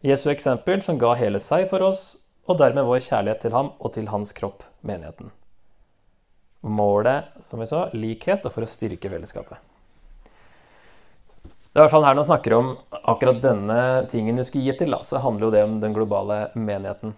Jesu 0.05 0.29
eksempel, 0.33 0.83
som 0.85 1.01
ga 1.01 1.15
hele 1.17 1.41
seg 1.41 1.67
for 1.71 1.85
oss, 1.85 2.05
og 2.45 2.61
dermed 2.61 2.85
vår 2.89 3.01
kjærlighet 3.07 3.41
til 3.45 3.57
ham 3.57 3.73
og 3.81 3.95
til 3.97 4.09
hans 4.13 4.33
kropp, 4.37 4.65
menigheten. 4.85 5.33
Målet, 6.65 7.33
som 7.45 7.61
vi 7.61 7.69
så, 7.69 7.87
likhet 7.97 8.45
og 8.45 8.53
for 8.53 8.65
å 8.65 8.69
styrke 8.69 9.13
fellesskapet. 9.13 9.74
Det 11.75 11.81
er 11.81 11.83
i 11.83 11.89
hvert 11.89 11.91
fall 11.97 12.05
her 12.07 12.15
man 12.15 12.27
snakker 12.29 12.55
om 12.55 12.69
akkurat 13.11 13.41
denne 13.43 13.77
tingen 14.07 14.37
du 14.39 14.45
skulle 14.47 14.69
gi 14.69 14.77
til, 14.79 14.95
så 15.03 15.19
handler 15.25 15.49
jo 15.49 15.55
det 15.57 15.63
om 15.67 15.73
den 15.83 15.97
globale 15.97 16.37
menigheten. 16.55 17.17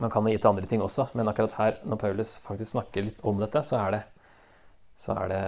Man 0.00 0.12
kan 0.14 0.24
gi 0.24 0.38
til 0.38 0.48
andre 0.48 0.70
ting 0.70 0.80
også, 0.80 1.10
men 1.12 1.28
akkurat 1.28 1.58
her, 1.58 1.76
når 1.84 2.00
Paulus 2.00 2.32
faktisk 2.46 2.72
snakker 2.72 3.04
litt 3.04 3.20
om 3.28 3.44
dette, 3.44 3.60
så 3.68 3.82
er 3.82 3.92
det, 3.98 4.00
så 4.96 5.18
er 5.20 5.28
det 5.34 5.42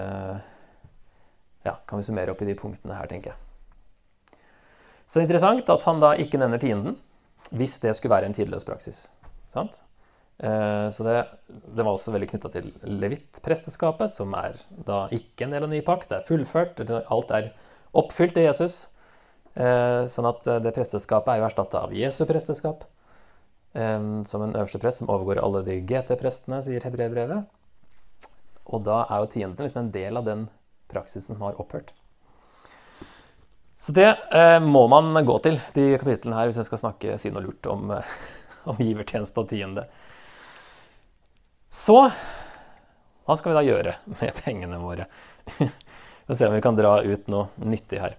ja, 1.64 1.78
kan 1.88 1.96
vi 1.96 2.04
summere 2.10 2.36
opp 2.36 2.44
i 2.44 2.50
de 2.50 2.58
punktene 2.60 3.00
her, 3.00 3.08
tenker 3.08 3.32
jeg. 3.32 4.38
Så 5.08 5.16
det 5.16 5.24
er 5.24 5.28
interessant 5.30 5.72
at 5.72 5.88
han 5.88 6.04
da 6.04 6.12
ikke 6.20 6.44
nevner 6.44 6.60
tienden, 6.60 7.00
hvis 7.56 7.80
det 7.80 7.96
skulle 7.96 8.18
være 8.18 8.28
en 8.28 8.36
tidløs 8.36 8.68
praksis. 8.68 9.06
Sant? 9.56 9.80
Eh, 10.44 10.88
så 10.92 11.08
det, 11.08 11.20
det, 11.48 11.80
var 11.80 11.94
også 11.94 12.12
veldig 12.12 12.34
knytta 12.34 12.52
til 12.52 12.68
levittpresteskapet, 12.84 14.12
som 14.12 14.36
er 14.36 14.60
da 14.84 15.06
ikke 15.08 15.48
en 15.48 15.56
del 15.56 15.64
av 15.64 15.72
ny 15.72 15.80
pakt. 15.86 16.10
Det 16.12 16.20
er 16.20 16.28
fullført, 16.28 16.84
alt 16.84 17.32
er 17.32 17.54
oppfylt 17.96 18.38
i 18.40 18.46
Jesus. 18.48 18.96
Eh, 19.54 20.04
sånn 20.10 20.28
at 20.28 20.46
det 20.64 20.74
presteskapet 20.74 21.30
er 21.32 21.40
jo 21.40 21.48
erstatta 21.48 21.84
av 21.86 21.94
Jesu 21.94 22.24
presteskap. 22.28 22.86
Eh, 23.74 24.00
som 24.30 24.42
en 24.42 24.54
øverste 24.54 24.82
prest 24.82 25.02
som 25.02 25.10
overgår 25.10 25.42
alle 25.42 25.64
de 25.66 25.80
GT-prestene, 25.82 26.62
sier 26.66 26.84
Hebrevbrevet. 26.86 27.50
Og 28.64 28.84
da 28.86 29.04
er 29.08 29.22
jo 29.22 29.32
tienden 29.34 29.66
liksom 29.66 29.84
en 29.84 29.92
del 29.94 30.16
av 30.18 30.26
den 30.26 30.46
praksisen 30.90 31.34
som 31.34 31.44
har 31.44 31.58
opphørt. 31.60 31.92
Så 33.76 33.92
det 33.92 34.06
eh, 34.32 34.60
må 34.64 34.86
man 34.88 35.12
gå 35.26 35.38
til, 35.44 35.58
de 35.74 35.90
kapitlene 36.00 36.38
her, 36.38 36.48
hvis 36.48 36.62
jeg 36.62 36.70
skal 36.70 36.80
snakke, 36.86 37.18
si 37.20 37.32
noe 37.34 37.44
lurt 37.44 37.66
om, 37.68 37.90
eh, 37.92 38.14
om 38.70 38.80
givertjeneste 38.80 39.42
og 39.42 39.50
tiende. 39.50 39.84
Så 41.68 41.98
hva 43.24 43.36
skal 43.36 43.52
vi 43.52 43.58
da 43.58 43.64
gjøre 43.66 43.96
med 44.14 44.40
pengene 44.44 44.80
våre? 44.80 45.08
Vi 46.26 46.34
se 46.34 46.46
om 46.46 46.54
vi 46.54 46.62
kan 46.64 46.76
dra 46.76 47.02
ut 47.04 47.26
noe 47.28 47.50
nyttig 47.60 48.00
her. 48.00 48.14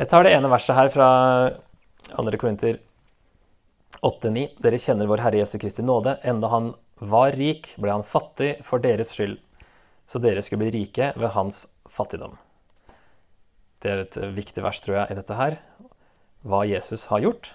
Jeg 0.00 0.08
tar 0.08 0.24
det 0.24 0.32
ene 0.32 0.48
verset 0.48 0.78
her 0.78 0.88
fra 0.94 1.08
2. 2.14 2.30
Korinter 2.40 2.78
8,9. 4.00 4.46
Dere 4.64 4.80
kjenner 4.80 5.10
vår 5.10 5.20
Herre 5.26 5.42
Jesu 5.42 5.58
Kristi 5.60 5.84
nåde. 5.84 6.16
Enda 6.24 6.48
han 6.48 6.72
var 7.00 7.36
rik, 7.36 7.68
ble 7.76 7.92
han 7.92 8.06
fattig 8.06 8.54
for 8.64 8.80
deres 8.80 9.12
skyld, 9.12 9.36
så 10.08 10.20
dere 10.20 10.40
skulle 10.44 10.64
bli 10.64 10.72
rike 10.78 11.12
ved 11.16 11.34
hans 11.36 11.66
fattigdom. 11.88 12.38
Det 13.80 13.92
er 13.92 14.02
et 14.04 14.18
viktig 14.36 14.64
vers, 14.64 14.80
tror 14.80 15.02
jeg, 15.02 15.12
i 15.12 15.18
dette 15.20 15.36
her. 15.36 15.60
Hva 16.44 16.64
Jesus 16.68 17.06
har 17.12 17.24
gjort. 17.24 17.52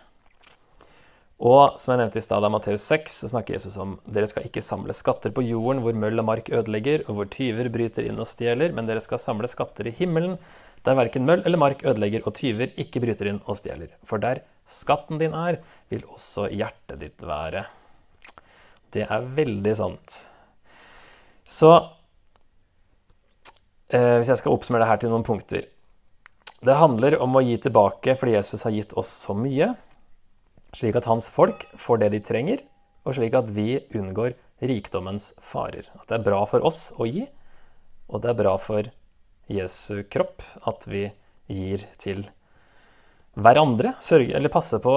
Og 1.45 1.75
som 1.77 1.91
jeg 1.91 1.99
nevnte 1.99 2.17
i 2.17 2.25
stad, 2.25 2.41
av 2.41 2.49
Matteus 2.49 2.85
6, 2.89 3.19
så 3.21 3.27
snakker 3.29 3.57
Jesus 3.57 3.75
om 3.81 3.99
dere 4.09 4.25
skal 4.29 4.47
ikke 4.47 4.63
samle 4.65 4.95
skatter 4.97 5.33
på 5.35 5.43
jorden 5.45 5.83
hvor 5.83 5.97
møll 6.01 6.17
og 6.23 6.25
mark 6.25 6.49
ødelegger, 6.49 7.03
og 7.05 7.19
hvor 7.19 7.29
tyver 7.29 7.69
bryter 7.73 8.07
inn 8.07 8.17
og 8.21 8.29
stjeler, 8.29 8.73
men 8.73 8.89
dere 8.89 9.03
skal 9.03 9.21
samle 9.21 9.49
skatter 9.51 9.91
i 9.91 9.93
himmelen, 9.93 10.39
der 10.85 10.97
verken 10.97 11.25
møll 11.27 11.43
eller 11.45 11.61
mark 11.61 11.83
ødelegger, 11.85 12.25
og 12.25 12.33
tyver 12.39 12.73
ikke 12.81 13.03
bryter 13.03 13.29
inn 13.29 13.43
og 13.45 13.59
stjeler. 13.59 13.93
For 14.09 14.21
der 14.21 14.41
skatten 14.65 15.21
din 15.21 15.37
er, 15.37 15.59
vil 15.93 16.07
også 16.09 16.49
hjertet 16.49 17.01
ditt 17.03 17.25
være. 17.25 17.67
Det 18.95 19.05
er 19.05 19.31
veldig 19.37 19.77
sant. 19.77 20.17
Så 21.45 21.71
eh, 23.93 24.17
hvis 24.17 24.31
jeg 24.33 24.41
skal 24.41 24.55
oppsummere 24.55 24.81
det 24.81 24.89
her 24.89 25.01
til 25.03 25.11
noen 25.13 25.25
punkter 25.27 25.67
Det 26.65 26.77
handler 26.79 27.19
om 27.21 27.37
å 27.37 27.43
gi 27.45 27.59
tilbake 27.61 28.15
fordi 28.17 28.33
Jesus 28.33 28.63
har 28.65 28.73
gitt 28.73 28.95
oss 28.97 29.11
så 29.27 29.35
mye, 29.37 29.75
slik 30.75 30.97
at 30.99 31.07
hans 31.09 31.29
folk 31.31 31.65
får 31.79 32.03
det 32.03 32.11
de 32.15 32.21
trenger, 32.23 32.63
og 33.05 33.17
slik 33.17 33.35
at 33.37 33.49
vi 33.55 33.79
unngår 33.95 34.35
rikdommens 34.65 35.33
farer. 35.43 35.87
At 35.99 36.09
det 36.09 36.19
er 36.19 36.27
bra 36.27 36.41
for 36.49 36.65
oss 36.65 36.89
å 36.99 37.07
gi, 37.09 37.25
og 38.11 38.23
det 38.23 38.31
er 38.31 38.39
bra 38.39 38.55
for 38.61 38.89
Jesu 39.51 40.03
kropp 40.11 40.43
at 40.67 40.87
vi 40.89 41.07
gir 41.51 41.85
til 42.01 42.25
hverandre. 43.35 43.95
Sørger, 44.01 44.35
eller 44.37 44.53
passer 44.53 44.81
på, 44.83 44.93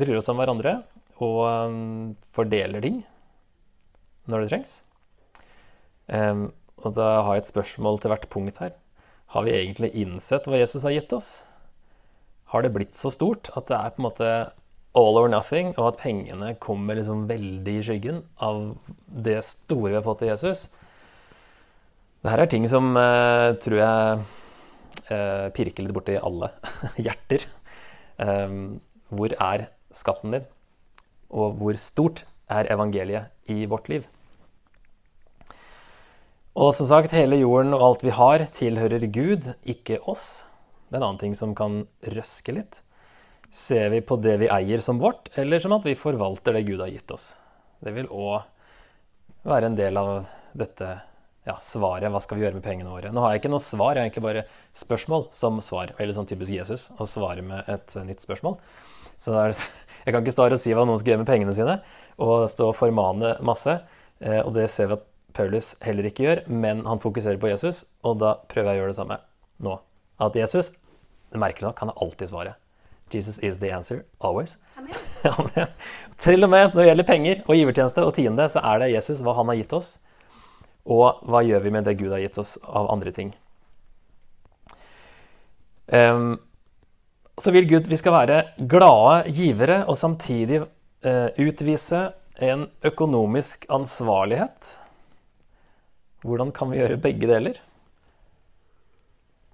bryr 0.00 0.18
oss 0.18 0.30
om 0.32 0.40
hverandre 0.40 0.80
og 1.18 1.40
um, 1.46 2.14
fordeler 2.30 2.82
ting 2.84 3.00
når 4.30 4.44
det 4.44 4.50
trengs. 4.52 4.74
Um, 6.06 6.48
og 6.78 6.94
da 6.94 7.08
har 7.26 7.36
jeg 7.36 7.46
et 7.46 7.52
spørsmål 7.52 7.98
til 8.00 8.12
hvert 8.12 8.28
punkt 8.30 8.60
her. 8.62 8.74
Har 9.34 9.44
vi 9.44 9.56
egentlig 9.56 9.92
innsett 9.98 10.46
hva 10.48 10.60
Jesus 10.60 10.86
har 10.86 10.94
gitt 10.94 11.12
oss? 11.12 11.30
Har 12.52 12.64
det 12.64 12.72
blitt 12.72 12.96
så 12.96 13.10
stort 13.12 13.50
at 13.58 13.68
det 13.68 13.76
er 13.76 13.92
på 13.92 14.00
en 14.00 14.06
måte 14.06 14.30
all 14.96 15.18
or 15.20 15.28
nothing, 15.28 15.74
og 15.76 15.92
at 15.92 16.00
pengene 16.00 16.54
kommer 16.62 16.98
liksom 16.98 17.26
veldig 17.28 17.74
i 17.78 17.84
skyggen 17.84 18.22
av 18.44 18.76
det 19.08 19.40
store 19.46 19.92
vi 19.92 19.98
har 19.98 20.06
fått 20.06 20.24
i 20.24 20.30
Jesus? 20.30 20.68
Dette 22.24 22.42
er 22.42 22.50
ting 22.50 22.66
som 22.70 22.96
eh, 22.98 23.52
tror 23.62 23.78
jeg 23.78 24.20
eh, 25.14 25.46
pirker 25.54 25.86
litt 25.86 25.94
borti 25.94 26.16
alle 26.18 26.50
hjerter. 27.06 27.46
Um, 28.18 28.80
hvor 29.14 29.32
er 29.38 29.68
skatten 29.94 30.34
din? 30.34 30.46
Og 31.30 31.60
hvor 31.60 31.78
stort 31.78 32.24
er 32.50 32.70
evangeliet 32.72 33.52
i 33.52 33.68
vårt 33.70 33.88
liv? 33.92 34.08
Og 36.58 36.72
som 36.74 36.88
sagt, 36.90 37.14
hele 37.14 37.38
jorden 37.38 37.76
og 37.76 37.84
alt 37.86 38.02
vi 38.02 38.10
har, 38.10 38.42
tilhører 38.50 39.06
Gud, 39.14 39.52
ikke 39.62 40.00
oss. 40.10 40.48
Det 40.88 40.96
er 40.96 41.02
en 41.02 41.10
annen 41.12 41.20
ting 41.20 41.36
som 41.38 41.54
kan 41.54 41.84
røske 42.02 42.56
litt. 42.56 42.80
Ser 43.50 43.88
vi 43.90 44.00
på 44.04 44.18
det 44.20 44.36
vi 44.42 44.48
eier 44.52 44.82
som 44.84 44.98
vårt, 45.00 45.30
eller 45.40 45.60
som 45.62 45.72
at 45.78 45.86
vi 45.88 45.96
forvalter 45.96 46.52
det 46.56 46.66
Gud 46.68 46.82
har 46.84 46.90
gitt 46.92 47.10
oss? 47.14 47.30
Det 47.80 47.94
vil 47.96 48.10
òg 48.12 48.42
være 49.48 49.70
en 49.70 49.78
del 49.78 49.96
av 49.96 50.10
dette 50.58 50.88
ja, 51.48 51.56
svaret. 51.64 52.10
Hva 52.12 52.20
skal 52.20 52.38
vi 52.38 52.44
gjøre 52.44 52.58
med 52.58 52.66
pengene 52.66 52.92
våre? 52.92 53.12
Nå 53.14 53.24
har 53.24 53.32
jeg 53.32 53.42
ikke 53.42 53.52
noe 53.54 53.64
svar, 53.64 53.94
jeg 53.94 54.02
har 54.02 54.08
egentlig 54.10 54.26
bare 54.26 54.44
spørsmål 54.76 55.28
som 55.36 55.62
svar. 55.64 55.94
Eller 55.96 56.16
sånn 56.16 56.28
typisk 56.28 56.52
Jesus, 56.52 56.88
å 57.00 57.08
svare 57.08 57.44
med 57.46 57.68
et 57.72 57.96
nytt 58.04 58.24
spørsmål. 58.24 58.58
Så 59.18 59.32
jeg 60.04 60.12
kan 60.12 60.20
ikke 60.20 60.36
stå 60.36 60.48
her 60.48 60.58
og 60.58 60.62
si 60.62 60.76
hva 60.76 60.84
noen 60.84 61.00
skal 61.00 61.14
gjøre 61.14 61.24
med 61.24 61.30
pengene 61.32 61.56
sine, 61.56 61.80
og 62.20 62.50
stå 62.52 62.68
og 62.72 62.76
formane 62.76 63.38
masse. 63.40 63.78
Eh, 64.20 64.42
og 64.42 64.52
det 64.58 64.68
ser 64.72 64.92
vi 64.92 64.98
at 64.98 65.08
Paulus 65.38 65.72
heller 65.84 66.08
ikke 66.08 66.26
gjør, 66.26 66.44
men 66.52 66.84
han 66.88 67.00
fokuserer 67.00 67.40
på 67.40 67.52
Jesus, 67.52 67.86
og 68.04 68.20
da 68.20 68.36
prøver 68.50 68.74
jeg 68.74 68.80
å 68.80 68.84
gjøre 68.84 68.94
det 68.94 69.00
samme 69.00 69.20
nå. 69.64 69.80
At 70.20 70.36
Jesus, 70.36 70.74
merkelig 71.32 71.70
nok, 71.70 71.80
han 71.80 71.94
har 71.94 72.04
alltid 72.04 72.32
svaret. 72.32 72.67
Jesus 73.14 73.38
is 73.38 73.58
the 73.58 73.70
answer 73.72 74.04
always. 74.20 74.56
Amen. 74.76 74.94
Amen. 75.38 75.72
Til 76.18 76.44
og 76.44 76.50
med 76.50 76.72
når 76.72 76.80
det 76.80 76.88
gjelder 76.88 77.08
penger 77.08 77.42
og 77.46 77.56
givertjeneste 77.56 78.04
og 78.04 78.14
tiende, 78.16 78.48
så 78.50 78.62
er 78.64 78.82
det 78.82 78.92
Jesus, 78.92 79.22
hva 79.22 79.36
han 79.38 79.50
har 79.52 79.60
gitt 79.60 79.74
oss. 79.76 79.96
Og 80.88 81.20
hva 81.28 81.42
gjør 81.44 81.64
vi 81.66 81.72
med 81.74 81.86
det 81.86 81.98
Gud 82.00 82.14
har 82.14 82.22
gitt 82.22 82.38
oss 82.40 82.56
av 82.64 82.88
andre 82.92 83.12
ting. 83.14 83.32
Um, 85.88 86.38
så 87.38 87.52
vil 87.54 87.68
Gud 87.70 87.88
vi 87.88 87.96
skal 87.96 88.16
være 88.16 88.40
glade 88.68 89.32
givere 89.36 89.82
og 89.88 89.96
samtidig 89.96 90.62
uh, 90.64 91.28
utvise 91.38 92.08
en 92.44 92.66
økonomisk 92.86 93.66
ansvarlighet. 93.72 94.74
Hvordan 96.26 96.52
kan 96.54 96.70
vi 96.70 96.80
gjøre 96.80 97.00
begge 97.02 97.30
deler? 97.30 97.58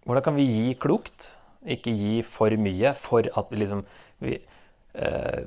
Hvordan 0.04 0.24
kan 0.24 0.36
vi 0.36 0.48
gi 0.48 0.74
klokt? 0.80 1.28
Ikke 1.64 1.92
gi 1.96 2.22
for 2.26 2.54
mye 2.60 2.94
for 2.98 3.26
at 3.26 3.52
vi 3.52 3.60
liksom 3.62 3.84
vi, 4.24 4.38
eh, 4.94 5.44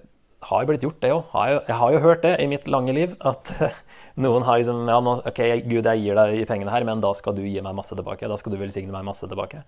Har 0.48 0.64
jo 0.64 0.70
blitt 0.70 0.86
gjort, 0.86 1.00
det 1.02 1.12
òg. 1.14 1.36
Jeg 1.68 1.76
har 1.76 1.92
jo 1.94 2.00
hørt 2.00 2.22
det 2.24 2.36
i 2.42 2.48
mitt 2.48 2.68
lange 2.68 2.94
liv. 2.94 3.16
At 3.22 3.52
noen 4.24 4.46
har 4.48 4.60
liksom 4.60 4.88
Ja, 4.90 5.00
nå, 5.02 5.20
OK, 5.26 5.42
Gud, 5.68 5.86
jeg 5.86 6.04
gir 6.04 6.16
deg 6.16 6.38
de 6.38 6.46
pengene 6.50 6.74
her, 6.74 6.86
men 6.88 7.02
da 7.02 7.14
skal 7.18 7.36
du 7.38 7.44
gi 7.46 7.62
meg 7.62 7.76
masse 7.78 7.96
tilbake. 7.96 8.30
Da 8.30 8.38
skal 8.38 8.54
du 8.54 8.62
velsigne 8.62 8.94
meg 8.94 9.06
masse 9.06 9.28
tilbake. 9.28 9.64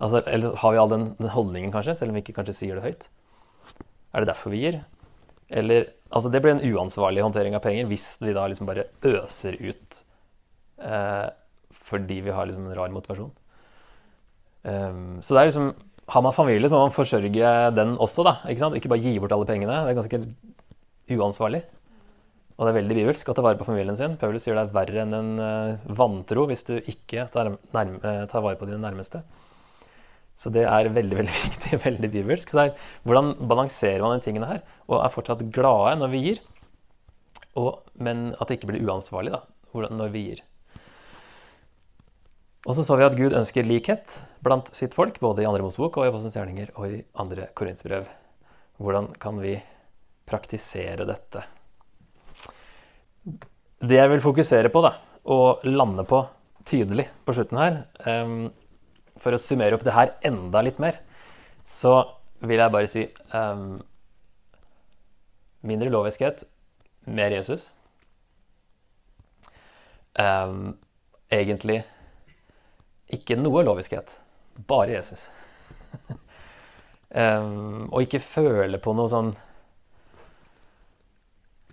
Altså, 0.00 0.22
eller 0.26 0.56
har 0.56 0.72
vi 0.72 0.80
all 0.80 0.90
den, 0.90 1.10
den 1.18 1.34
holdningen, 1.34 1.72
kanskje, 1.74 1.98
selv 1.98 2.12
om 2.12 2.16
vi 2.16 2.22
ikke 2.24 2.38
kanskje 2.38 2.56
sier 2.56 2.78
det 2.78 2.86
høyt? 2.86 3.08
Er 4.14 4.24
det 4.24 4.30
derfor 4.32 4.54
vi 4.54 4.64
gir? 4.64 4.82
Eller 5.50 5.90
Altså, 6.10 6.30
det 6.30 6.40
blir 6.42 6.56
en 6.56 6.64
uansvarlig 6.74 7.22
håndtering 7.22 7.54
av 7.54 7.62
penger 7.62 7.86
hvis 7.86 8.16
vi 8.18 8.32
da 8.34 8.48
liksom 8.50 8.66
bare 8.66 8.88
øser 9.06 9.54
ut 9.62 10.00
eh, 10.82 11.28
fordi 11.86 12.16
vi 12.26 12.34
har 12.34 12.48
liksom 12.48 12.66
en 12.66 12.74
rar 12.74 12.90
motivasjon. 12.90 13.30
Um, 14.64 15.20
så 15.24 15.32
det 15.32 15.40
er 15.40 15.48
liksom 15.48 15.68
Har 16.10 16.22
man 16.26 16.34
familie, 16.36 16.68
så 16.68 16.74
må 16.74 16.82
man 16.84 16.94
forsørge 16.94 17.50
den 17.76 17.92
også, 18.02 18.24
da. 18.26 18.40
Ikke 18.50 18.64
sant? 18.64 18.74
Ikke 18.74 18.90
bare 18.90 19.02
gi 19.04 19.18
bort 19.22 19.32
alle 19.32 19.46
pengene. 19.46 19.76
Det 19.86 19.92
er 19.92 20.00
ganske 20.00 20.18
uansvarlig. 21.14 21.60
Og 22.58 22.66
det 22.66 22.72
er 22.72 22.76
veldig 22.80 22.96
bibelsk 22.98 23.30
å 23.30 23.34
ta 23.36 23.44
vare 23.46 23.56
på 23.56 23.64
familien 23.68 23.96
sin. 23.96 24.16
Paulus 24.20 24.42
sier 24.44 24.58
det 24.58 24.66
er 24.66 24.74
verre 24.74 25.04
enn 25.04 25.14
en 25.16 25.30
uh, 25.38 25.92
vantro 25.96 26.48
hvis 26.50 26.66
du 26.66 26.74
ikke 26.76 27.28
tar, 27.32 27.54
nærme, 27.72 28.02
uh, 28.02 28.26
tar 28.28 28.42
vare 28.44 28.58
på 28.58 28.66
dine 28.68 28.82
nærmeste. 28.82 29.22
Så 30.40 30.52
det 30.52 30.66
er 30.66 30.90
veldig 30.92 31.18
veldig 31.22 31.38
viktig, 31.38 31.80
veldig 31.86 32.10
bibelsk. 32.18 32.52
Så 32.52 32.66
er, 32.66 32.74
hvordan 33.08 33.32
balanserer 33.48 34.04
man 34.04 34.18
de 34.18 34.26
tingene 34.26 34.50
her, 34.50 34.60
og 34.90 34.98
er 34.98 35.14
fortsatt 35.14 35.46
glade 35.54 35.94
når 36.02 36.12
vi 36.12 36.24
gir, 36.26 36.44
og, 37.58 37.80
men 37.98 38.30
at 38.36 38.48
det 38.48 38.58
ikke 38.58 38.74
blir 38.74 38.84
uansvarlig 38.86 39.34
da, 39.34 39.44
når 39.72 40.12
vi 40.12 40.26
gir. 40.28 40.44
Og 42.68 42.76
så 42.76 42.84
så 42.84 42.96
vi 43.00 43.06
at 43.06 43.16
Gud 43.16 43.32
ønsker 43.32 43.64
likhet 43.64 44.12
blant 44.44 44.68
sitt 44.76 44.92
folk, 44.96 45.16
både 45.22 45.44
i 45.44 45.48
andre 45.48 45.64
Mosebok 45.64 45.96
og 45.96 46.04
i 46.04 46.10
Apostelens 46.10 46.36
gjerninger 46.36 46.72
og 46.76 46.92
i 46.92 46.98
andre 47.22 47.48
Korintsbrev. 47.56 48.08
Hvordan 48.80 49.14
kan 49.20 49.38
vi 49.40 49.54
praktisere 50.28 51.06
dette? 51.08 51.46
Det 53.80 53.96
jeg 53.96 54.10
vil 54.12 54.20
fokusere 54.24 54.68
på, 54.72 54.82
da, 54.84 54.92
og 55.24 55.64
lande 55.64 56.04
på 56.08 56.20
tydelig 56.68 57.06
på 57.24 57.34
slutten 57.36 57.60
her, 57.60 57.78
um, 58.04 58.50
for 59.20 59.32
å 59.32 59.40
summere 59.40 59.76
opp 59.76 59.84
det 59.86 59.96
her 59.96 60.12
enda 60.28 60.60
litt 60.64 60.80
mer, 60.82 61.00
så 61.68 61.94
vil 62.44 62.60
jeg 62.60 62.74
bare 62.74 62.90
si 62.92 63.06
um, 63.32 63.78
mindre 65.64 65.88
loviskhet, 65.92 66.44
mer 67.08 67.32
Jesus. 67.32 67.70
Um, 70.20 70.76
egentlig 71.32 71.80
ikke 73.16 73.38
noe 73.38 73.64
loviskhet, 73.66 74.12
bare 74.68 74.96
Jesus. 74.96 75.28
um, 77.10 77.86
og 77.92 78.02
ikke 78.04 78.22
føle 78.22 78.80
på 78.82 78.94
noe 78.96 79.10
sånn 79.10 79.32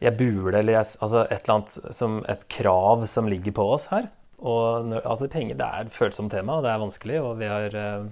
Jeg 0.01 0.13
burde, 0.17 0.59
eller 0.59 0.77
jeg, 0.77 0.89
altså 1.01 1.23
et 1.25 1.39
eller 1.41 1.55
annet 1.55 1.95
som 1.97 2.19
et 2.29 2.43
krav 2.53 3.05
som 3.09 3.29
ligger 3.29 3.55
på 3.57 3.65
oss 3.73 3.87
her. 3.89 4.11
Og 4.37 4.85
når, 4.85 5.01
altså 5.09 5.29
penger 5.33 5.57
det 5.57 5.65
er 5.65 5.87
et 5.87 5.95
følsomt 5.95 6.29
tema, 6.31 6.59
og 6.59 6.65
det 6.65 6.69
er 6.69 6.83
vanskelig, 6.83 7.21
og 7.25 7.39
vi, 7.39 7.47
har, 7.49 7.73
uh, 7.73 8.05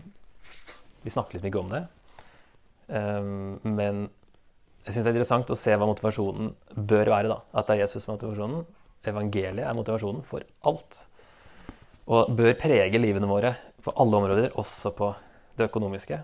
vi 1.06 1.14
snakker 1.14 1.38
litt 1.38 1.46
mye 1.46 1.62
om 1.62 1.74
det. 1.76 1.84
Um, 2.90 3.60
men 3.66 4.08
jeg 4.86 4.94
syns 4.94 5.06
det 5.06 5.12
er 5.12 5.16
interessant 5.16 5.50
å 5.50 5.58
se 5.58 5.74
hva 5.74 5.88
motivasjonen 5.90 6.52
bør 6.78 7.10
være. 7.14 7.30
da, 7.32 7.40
At 7.58 7.70
det 7.70 7.76
er 7.76 7.84
Jesus 7.86 8.06
som 8.06 8.14
er 8.14 8.20
motivasjonen. 8.20 8.66
Evangeliet 9.10 9.66
er 9.66 9.78
motivasjonen 9.78 10.26
for 10.26 10.46
alt. 10.70 11.00
Og 12.06 12.36
bør 12.38 12.54
prege 12.60 13.02
livene 13.02 13.30
våre 13.30 13.56
på 13.86 13.94
alle 14.02 14.18
områder, 14.20 14.52
også 14.58 14.92
på 14.98 15.12
det 15.58 15.70
økonomiske. 15.70 16.20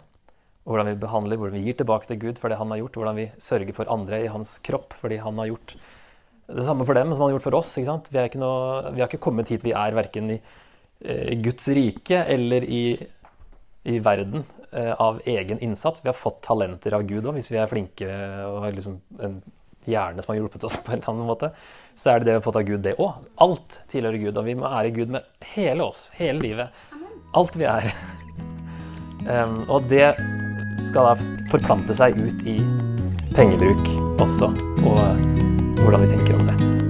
Og 0.62 0.76
hvordan 0.76 0.92
vi 0.92 1.02
behandler, 1.02 1.40
hvordan 1.42 1.58
vi 1.58 1.64
gir 1.66 1.78
tilbake 1.80 2.10
til 2.10 2.20
Gud 2.22 2.42
for 2.42 2.54
det 2.54 2.60
han 2.60 2.70
har 2.70 2.82
gjort. 2.84 3.00
Hvordan 3.00 3.18
vi 3.18 3.32
sørger 3.42 3.74
for 3.78 3.90
andre 3.94 4.22
i 4.22 4.30
hans 4.30 4.58
kropp 4.66 4.94
fordi 4.98 5.18
han 5.24 5.40
har 5.42 5.50
gjort 5.50 5.76
det 6.52 6.66
samme 6.68 6.86
for 6.86 6.98
dem 6.98 7.14
som 7.14 7.24
han 7.24 7.32
har 7.32 7.38
gjort 7.38 7.48
for 7.48 7.58
oss. 7.62 7.78
ikke 7.78 7.98
Vi, 8.12 8.42
noe, 8.42 8.92
vi, 8.92 9.02
har 9.02 9.10
ikke 9.10 9.24
kommet 9.24 9.50
hit 9.50 9.66
vi 9.66 9.74
er, 9.74 9.96
verken 9.98 10.36
i, 10.36 10.40
eh, 11.02 11.34
Guds 11.42 11.68
rike 11.74 12.26
eller 12.36 12.66
i, 12.66 12.84
i 13.90 14.00
verden 14.04 14.44
eh, 14.72 14.94
av 14.94 15.22
egen 15.26 15.60
innsats. 15.60 16.04
Vi 16.04 16.12
har 16.12 16.18
fått 16.18 16.42
talenter 16.46 16.98
av 16.98 17.08
Gud 17.10 17.26
òg, 17.26 17.38
hvis 17.40 17.50
vi 17.54 17.58
er 17.62 17.72
flinke 17.72 18.10
og 18.46 18.62
har 18.66 18.76
liksom 18.78 19.00
en 19.22 19.42
hjerne 19.90 20.22
som 20.22 20.34
har 20.34 20.42
hjulpet 20.42 20.68
oss 20.68 20.78
på 20.78 20.94
en 20.94 21.00
eller 21.00 21.14
annen 21.14 21.30
måte. 21.30 21.54
Så 22.00 22.14
er 22.14 22.20
det 22.20 22.28
det 22.28 22.34
vi 22.34 22.40
har 22.40 22.46
fått 22.46 22.60
av 22.62 22.68
Gud, 22.68 22.84
det 22.86 22.96
òg. 23.02 23.22
Alt 23.44 23.80
tilhører 23.92 24.22
Gud, 24.22 24.38
og 24.38 24.48
vi 24.48 24.58
må 24.58 24.70
ære 24.70 24.94
Gud 24.96 25.14
med 25.14 25.48
hele 25.54 25.86
oss, 25.86 26.10
hele 26.18 26.42
livet. 26.44 26.84
Alt 27.38 27.58
vi 27.60 27.68
er. 27.70 27.92
Um, 29.22 29.62
og 29.70 29.86
det 29.92 30.10
skal 30.88 31.12
da 31.12 31.32
forplante 31.54 31.96
seg 31.98 32.18
ut 32.18 32.46
i 32.50 32.58
pengebruk 33.36 33.86
også, 34.22 34.50
og 34.82 35.04
hvordan 35.84 36.08
vi 36.08 36.14
tenker 36.16 36.40
om 36.40 36.50
det. 36.50 36.81